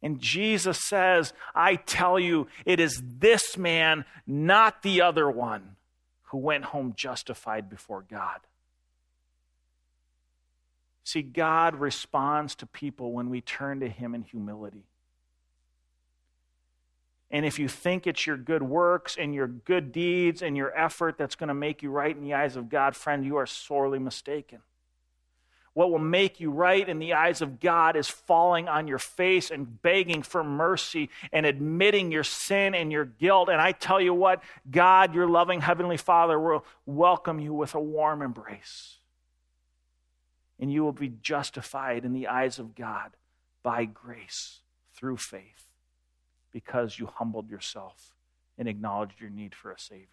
And 0.00 0.20
Jesus 0.20 0.78
says, 0.82 1.32
I 1.52 1.74
tell 1.74 2.20
you, 2.20 2.46
it 2.64 2.78
is 2.78 3.02
this 3.04 3.58
man, 3.58 4.04
not 4.24 4.82
the 4.82 5.00
other 5.00 5.28
one, 5.28 5.74
who 6.26 6.38
went 6.38 6.66
home 6.66 6.94
justified 6.96 7.68
before 7.68 8.04
God. 8.08 8.38
See, 11.04 11.22
God 11.22 11.76
responds 11.76 12.54
to 12.56 12.66
people 12.66 13.12
when 13.12 13.28
we 13.28 13.42
turn 13.42 13.80
to 13.80 13.88
Him 13.88 14.14
in 14.14 14.22
humility. 14.22 14.84
And 17.30 17.44
if 17.44 17.58
you 17.58 17.68
think 17.68 18.06
it's 18.06 18.26
your 18.26 18.36
good 18.36 18.62
works 18.62 19.16
and 19.18 19.34
your 19.34 19.48
good 19.48 19.92
deeds 19.92 20.40
and 20.40 20.56
your 20.56 20.76
effort 20.78 21.18
that's 21.18 21.34
going 21.34 21.48
to 21.48 21.54
make 21.54 21.82
you 21.82 21.90
right 21.90 22.16
in 22.16 22.22
the 22.22 22.34
eyes 22.34 22.56
of 22.56 22.68
God, 22.68 22.96
friend, 22.96 23.24
you 23.24 23.36
are 23.36 23.46
sorely 23.46 23.98
mistaken. 23.98 24.60
What 25.74 25.90
will 25.90 25.98
make 25.98 26.38
you 26.38 26.52
right 26.52 26.88
in 26.88 27.00
the 27.00 27.14
eyes 27.14 27.42
of 27.42 27.58
God 27.58 27.96
is 27.96 28.08
falling 28.08 28.68
on 28.68 28.86
your 28.86 29.00
face 29.00 29.50
and 29.50 29.82
begging 29.82 30.22
for 30.22 30.44
mercy 30.44 31.10
and 31.32 31.44
admitting 31.44 32.12
your 32.12 32.22
sin 32.22 32.76
and 32.76 32.92
your 32.92 33.04
guilt. 33.04 33.48
And 33.48 33.60
I 33.60 33.72
tell 33.72 34.00
you 34.00 34.14
what, 34.14 34.40
God, 34.70 35.12
your 35.12 35.26
loving 35.26 35.60
Heavenly 35.60 35.96
Father, 35.96 36.38
will 36.38 36.64
welcome 36.86 37.40
you 37.40 37.52
with 37.52 37.74
a 37.74 37.80
warm 37.80 38.22
embrace. 38.22 38.93
And 40.64 40.72
you 40.72 40.82
will 40.82 40.92
be 40.92 41.12
justified 41.20 42.06
in 42.06 42.14
the 42.14 42.26
eyes 42.26 42.58
of 42.58 42.74
God 42.74 43.10
by 43.62 43.84
grace 43.84 44.60
through 44.94 45.18
faith 45.18 45.66
because 46.52 46.98
you 46.98 47.04
humbled 47.04 47.50
yourself 47.50 48.14
and 48.56 48.66
acknowledged 48.66 49.20
your 49.20 49.28
need 49.28 49.54
for 49.54 49.70
a 49.70 49.78
Savior. 49.78 50.06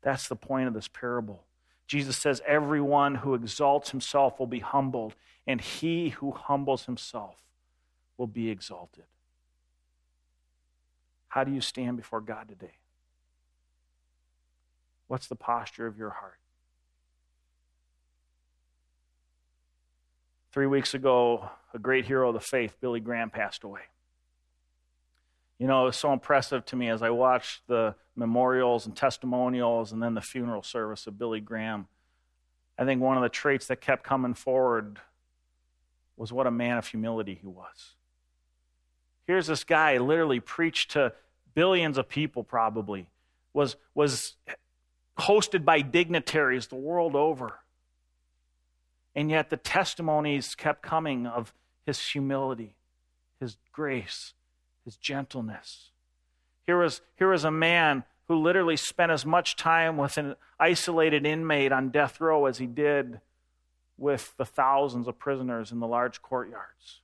That's 0.00 0.28
the 0.28 0.34
point 0.34 0.66
of 0.68 0.72
this 0.72 0.88
parable. 0.88 1.44
Jesus 1.86 2.16
says, 2.16 2.40
Everyone 2.46 3.16
who 3.16 3.34
exalts 3.34 3.90
himself 3.90 4.38
will 4.38 4.46
be 4.46 4.60
humbled, 4.60 5.14
and 5.46 5.60
he 5.60 6.08
who 6.08 6.30
humbles 6.30 6.86
himself 6.86 7.36
will 8.16 8.26
be 8.26 8.48
exalted. 8.48 9.04
How 11.28 11.44
do 11.44 11.52
you 11.52 11.60
stand 11.60 11.98
before 11.98 12.22
God 12.22 12.48
today? 12.48 12.78
What's 15.06 15.26
the 15.26 15.36
posture 15.36 15.86
of 15.86 15.98
your 15.98 16.12
heart? 16.12 16.38
Three 20.52 20.66
weeks 20.66 20.94
ago, 20.94 21.50
a 21.74 21.78
great 21.78 22.06
hero 22.06 22.28
of 22.28 22.34
the 22.34 22.40
faith, 22.40 22.76
Billy 22.80 23.00
Graham, 23.00 23.30
passed 23.30 23.64
away. 23.64 23.82
You 25.58 25.66
know, 25.66 25.82
it 25.82 25.86
was 25.86 25.96
so 25.96 26.12
impressive 26.12 26.64
to 26.66 26.76
me 26.76 26.88
as 26.88 27.02
I 27.02 27.10
watched 27.10 27.66
the 27.66 27.94
memorials 28.16 28.86
and 28.86 28.96
testimonials 28.96 29.92
and 29.92 30.02
then 30.02 30.14
the 30.14 30.20
funeral 30.20 30.62
service 30.62 31.06
of 31.06 31.18
Billy 31.18 31.40
Graham. 31.40 31.88
I 32.78 32.84
think 32.84 33.02
one 33.02 33.16
of 33.16 33.22
the 33.22 33.28
traits 33.28 33.66
that 33.66 33.80
kept 33.80 34.04
coming 34.04 34.34
forward 34.34 35.00
was 36.16 36.32
what 36.32 36.46
a 36.46 36.50
man 36.50 36.78
of 36.78 36.86
humility 36.86 37.38
he 37.40 37.46
was. 37.46 37.94
Here's 39.26 39.48
this 39.48 39.64
guy 39.64 39.98
literally 39.98 40.40
preached 40.40 40.92
to 40.92 41.12
billions 41.54 41.98
of 41.98 42.08
people 42.08 42.44
probably 42.44 43.08
was 43.52 43.76
was 43.94 44.36
hosted 45.18 45.64
by 45.64 45.80
dignitaries 45.80 46.68
the 46.68 46.76
world 46.76 47.16
over. 47.16 47.58
And 49.18 49.32
yet 49.32 49.50
the 49.50 49.56
testimonies 49.56 50.54
kept 50.54 50.80
coming 50.80 51.26
of 51.26 51.52
his 51.84 52.00
humility, 52.00 52.76
his 53.40 53.56
grace, 53.72 54.32
his 54.84 54.96
gentleness. 54.96 55.90
Here 56.66 56.78
was, 56.78 57.00
here 57.16 57.32
was 57.32 57.42
a 57.42 57.50
man 57.50 58.04
who 58.28 58.36
literally 58.36 58.76
spent 58.76 59.10
as 59.10 59.26
much 59.26 59.56
time 59.56 59.96
with 59.96 60.18
an 60.18 60.36
isolated 60.60 61.26
inmate 61.26 61.72
on 61.72 61.88
death 61.88 62.20
row 62.20 62.46
as 62.46 62.58
he 62.58 62.66
did 62.66 63.20
with 63.96 64.36
the 64.36 64.44
thousands 64.44 65.08
of 65.08 65.18
prisoners 65.18 65.72
in 65.72 65.80
the 65.80 65.88
large 65.88 66.22
courtyards. 66.22 67.00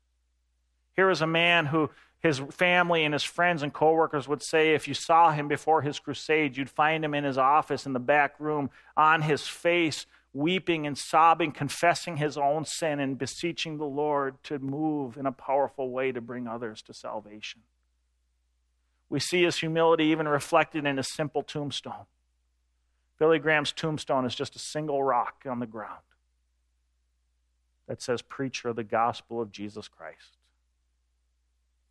Here 0.94 1.08
was 1.08 1.20
a 1.20 1.26
man 1.26 1.66
who 1.66 1.90
his 2.20 2.38
family 2.52 3.04
and 3.04 3.12
his 3.12 3.24
friends 3.24 3.64
and 3.64 3.72
coworkers 3.72 4.28
would 4.28 4.40
say 4.40 4.74
if 4.74 4.86
you 4.86 4.94
saw 4.94 5.32
him 5.32 5.48
before 5.48 5.82
his 5.82 5.98
crusade, 5.98 6.56
you'd 6.56 6.70
find 6.70 7.04
him 7.04 7.12
in 7.12 7.24
his 7.24 7.38
office 7.38 7.86
in 7.86 7.92
the 7.92 7.98
back 7.98 8.38
room 8.38 8.70
on 8.96 9.22
his 9.22 9.48
face 9.48 10.06
weeping 10.34 10.84
and 10.84 10.98
sobbing, 10.98 11.52
confessing 11.52 12.16
his 12.16 12.36
own 12.36 12.64
sin 12.64 12.98
and 12.98 13.16
beseeching 13.16 13.78
the 13.78 13.86
Lord 13.86 14.34
to 14.42 14.58
move 14.58 15.16
in 15.16 15.26
a 15.26 15.32
powerful 15.32 15.90
way 15.90 16.10
to 16.10 16.20
bring 16.20 16.48
others 16.48 16.82
to 16.82 16.92
salvation. 16.92 17.62
We 19.08 19.20
see 19.20 19.44
his 19.44 19.58
humility 19.58 20.06
even 20.06 20.26
reflected 20.26 20.84
in 20.84 20.96
his 20.96 21.14
simple 21.14 21.44
tombstone. 21.44 22.06
Billy 23.18 23.38
Graham's 23.38 23.70
tombstone 23.70 24.26
is 24.26 24.34
just 24.34 24.56
a 24.56 24.58
single 24.58 25.04
rock 25.04 25.44
on 25.48 25.60
the 25.60 25.66
ground 25.66 26.02
that 27.86 28.02
says, 28.02 28.20
Preacher 28.20 28.70
of 28.70 28.76
the 28.76 28.82
gospel 28.82 29.40
of 29.40 29.52
Jesus 29.52 29.86
Christ. 29.86 30.36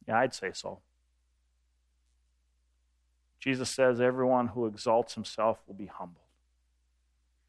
Yeah, 0.05 0.19
I'd 0.19 0.33
say 0.33 0.51
so. 0.53 0.79
Jesus 3.39 3.69
says, 3.69 4.01
Everyone 4.01 4.49
who 4.49 4.65
exalts 4.65 5.13
himself 5.13 5.59
will 5.65 5.75
be 5.75 5.85
humbled. 5.85 6.22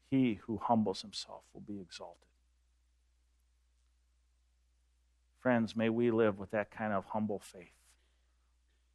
He 0.09 0.39
who 0.45 0.57
humbles 0.57 1.01
himself 1.01 1.41
will 1.53 1.61
be 1.61 1.79
exalted. 1.81 2.27
Friends, 5.39 5.75
may 5.75 5.89
we 5.89 6.11
live 6.11 6.39
with 6.39 6.51
that 6.51 6.71
kind 6.71 6.93
of 6.93 7.05
humble 7.05 7.39
faith, 7.39 7.73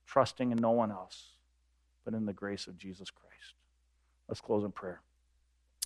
trusting 0.07 0.51
in 0.51 0.59
no 0.59 0.71
one 0.71 0.91
else 0.91 1.29
but 2.05 2.15
in 2.15 2.27
the 2.27 2.33
grace 2.33 2.67
of 2.67 2.79
Jesus 2.79 3.11
Christ. 3.11 3.55
Let's 4.29 4.41
close 4.41 4.65
in 4.65 4.73
prayer. 4.73 5.01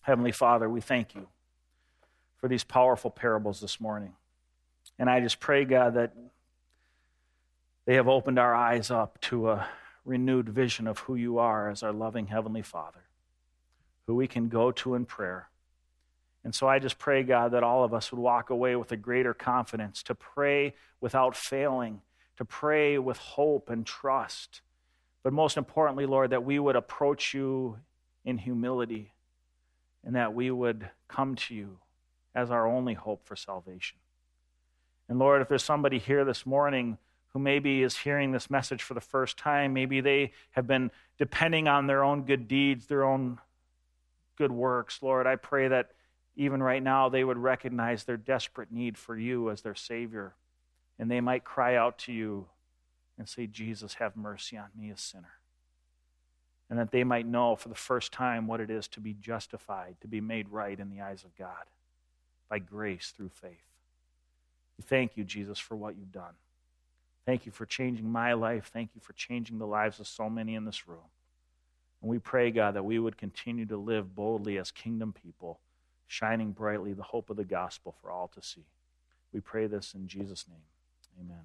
Heavenly 0.02 0.32
Father, 0.32 0.68
we 0.68 0.80
thank 0.80 1.14
you 1.14 1.28
for 2.36 2.48
these 2.48 2.64
powerful 2.64 3.10
parables 3.10 3.60
this 3.60 3.80
morning. 3.80 4.12
And 4.98 5.08
I 5.08 5.20
just 5.20 5.40
pray, 5.40 5.64
God, 5.64 5.94
that 5.94 6.12
they 7.86 7.94
have 7.94 8.08
opened 8.08 8.38
our 8.38 8.54
eyes 8.54 8.90
up 8.90 9.20
to 9.22 9.50
a 9.50 9.66
renewed 10.04 10.48
vision 10.48 10.86
of 10.86 11.00
who 11.00 11.14
you 11.14 11.38
are 11.38 11.70
as 11.70 11.82
our 11.82 11.92
loving 11.92 12.26
Heavenly 12.26 12.62
Father, 12.62 13.03
who 14.06 14.14
we 14.14 14.26
can 14.26 14.48
go 14.48 14.70
to 14.72 14.94
in 14.94 15.04
prayer. 15.04 15.48
And 16.44 16.54
so 16.54 16.68
I 16.68 16.78
just 16.78 16.98
pray, 16.98 17.22
God, 17.22 17.52
that 17.52 17.62
all 17.62 17.84
of 17.84 17.94
us 17.94 18.12
would 18.12 18.20
walk 18.20 18.50
away 18.50 18.76
with 18.76 18.92
a 18.92 18.96
greater 18.96 19.32
confidence 19.32 20.02
to 20.04 20.14
pray 20.14 20.74
without 21.00 21.34
failing, 21.34 22.02
to 22.36 22.44
pray 22.44 22.98
with 22.98 23.16
hope 23.16 23.70
and 23.70 23.86
trust. 23.86 24.60
But 25.22 25.32
most 25.32 25.56
importantly, 25.56 26.04
Lord, 26.04 26.30
that 26.30 26.44
we 26.44 26.58
would 26.58 26.76
approach 26.76 27.32
you 27.32 27.78
in 28.26 28.36
humility 28.36 29.14
and 30.04 30.16
that 30.16 30.34
we 30.34 30.50
would 30.50 30.90
come 31.08 31.34
to 31.34 31.54
you 31.54 31.78
as 32.34 32.50
our 32.50 32.66
only 32.66 32.94
hope 32.94 33.24
for 33.24 33.36
salvation. 33.36 33.96
And 35.08 35.18
Lord, 35.18 35.40
if 35.40 35.48
there's 35.48 35.64
somebody 35.64 35.98
here 35.98 36.24
this 36.26 36.44
morning 36.44 36.98
who 37.28 37.38
maybe 37.38 37.82
is 37.82 37.96
hearing 37.96 38.32
this 38.32 38.50
message 38.50 38.82
for 38.82 38.94
the 38.94 39.00
first 39.00 39.38
time, 39.38 39.72
maybe 39.72 40.00
they 40.00 40.32
have 40.52 40.66
been 40.66 40.90
depending 41.18 41.68
on 41.68 41.86
their 41.86 42.04
own 42.04 42.22
good 42.22 42.48
deeds, 42.48 42.86
their 42.86 43.04
own 43.04 43.38
good 44.36 44.52
works, 44.52 45.00
Lord, 45.02 45.26
I 45.26 45.36
pray 45.36 45.68
that 45.68 45.90
even 46.36 46.62
right 46.62 46.82
now 46.82 47.08
they 47.08 47.24
would 47.24 47.38
recognize 47.38 48.04
their 48.04 48.16
desperate 48.16 48.72
need 48.72 48.98
for 48.98 49.16
you 49.16 49.50
as 49.50 49.62
their 49.62 49.74
Savior. 49.74 50.34
And 50.98 51.10
they 51.10 51.20
might 51.20 51.44
cry 51.44 51.76
out 51.76 51.98
to 52.00 52.12
you 52.12 52.46
and 53.18 53.28
say, 53.28 53.46
Jesus, 53.46 53.94
have 53.94 54.16
mercy 54.16 54.56
on 54.56 54.68
me, 54.76 54.90
a 54.90 54.96
sinner 54.96 55.38
and 56.70 56.78
that 56.78 56.90
they 56.90 57.04
might 57.04 57.26
know 57.26 57.56
for 57.56 57.68
the 57.68 57.74
first 57.74 58.12
time 58.12 58.46
what 58.46 58.60
it 58.60 58.70
is 58.70 58.88
to 58.88 59.00
be 59.00 59.14
justified, 59.14 59.96
to 60.00 60.08
be 60.08 60.20
made 60.20 60.48
right 60.48 60.78
in 60.78 60.90
the 60.90 61.00
eyes 61.00 61.24
of 61.24 61.36
God 61.36 61.64
by 62.48 62.58
grace 62.58 63.12
through 63.16 63.28
faith. 63.28 63.62
We 64.78 64.82
thank 64.82 65.16
you, 65.16 65.24
Jesus, 65.24 65.58
for 65.58 65.76
what 65.76 65.96
you've 65.96 66.12
done. 66.12 66.34
Thank 67.26 67.46
you 67.46 67.52
for 67.52 67.64
changing 67.64 68.10
my 68.10 68.32
life. 68.32 68.70
Thank 68.72 68.90
you 68.94 69.00
for 69.00 69.12
changing 69.12 69.58
the 69.58 69.66
lives 69.66 70.00
of 70.00 70.08
so 70.08 70.28
many 70.28 70.54
in 70.54 70.64
this 70.64 70.88
room. 70.88 70.98
And 72.04 72.10
we 72.10 72.18
pray, 72.18 72.50
God, 72.50 72.74
that 72.74 72.84
we 72.84 72.98
would 72.98 73.16
continue 73.16 73.64
to 73.64 73.78
live 73.78 74.14
boldly 74.14 74.58
as 74.58 74.70
kingdom 74.70 75.14
people, 75.14 75.58
shining 76.06 76.52
brightly 76.52 76.92
the 76.92 77.02
hope 77.02 77.30
of 77.30 77.38
the 77.38 77.44
gospel 77.44 77.94
for 78.02 78.10
all 78.10 78.28
to 78.34 78.42
see. 78.42 78.66
We 79.32 79.40
pray 79.40 79.68
this 79.68 79.94
in 79.94 80.06
Jesus' 80.06 80.44
name. 80.46 80.58
Amen. 81.18 81.44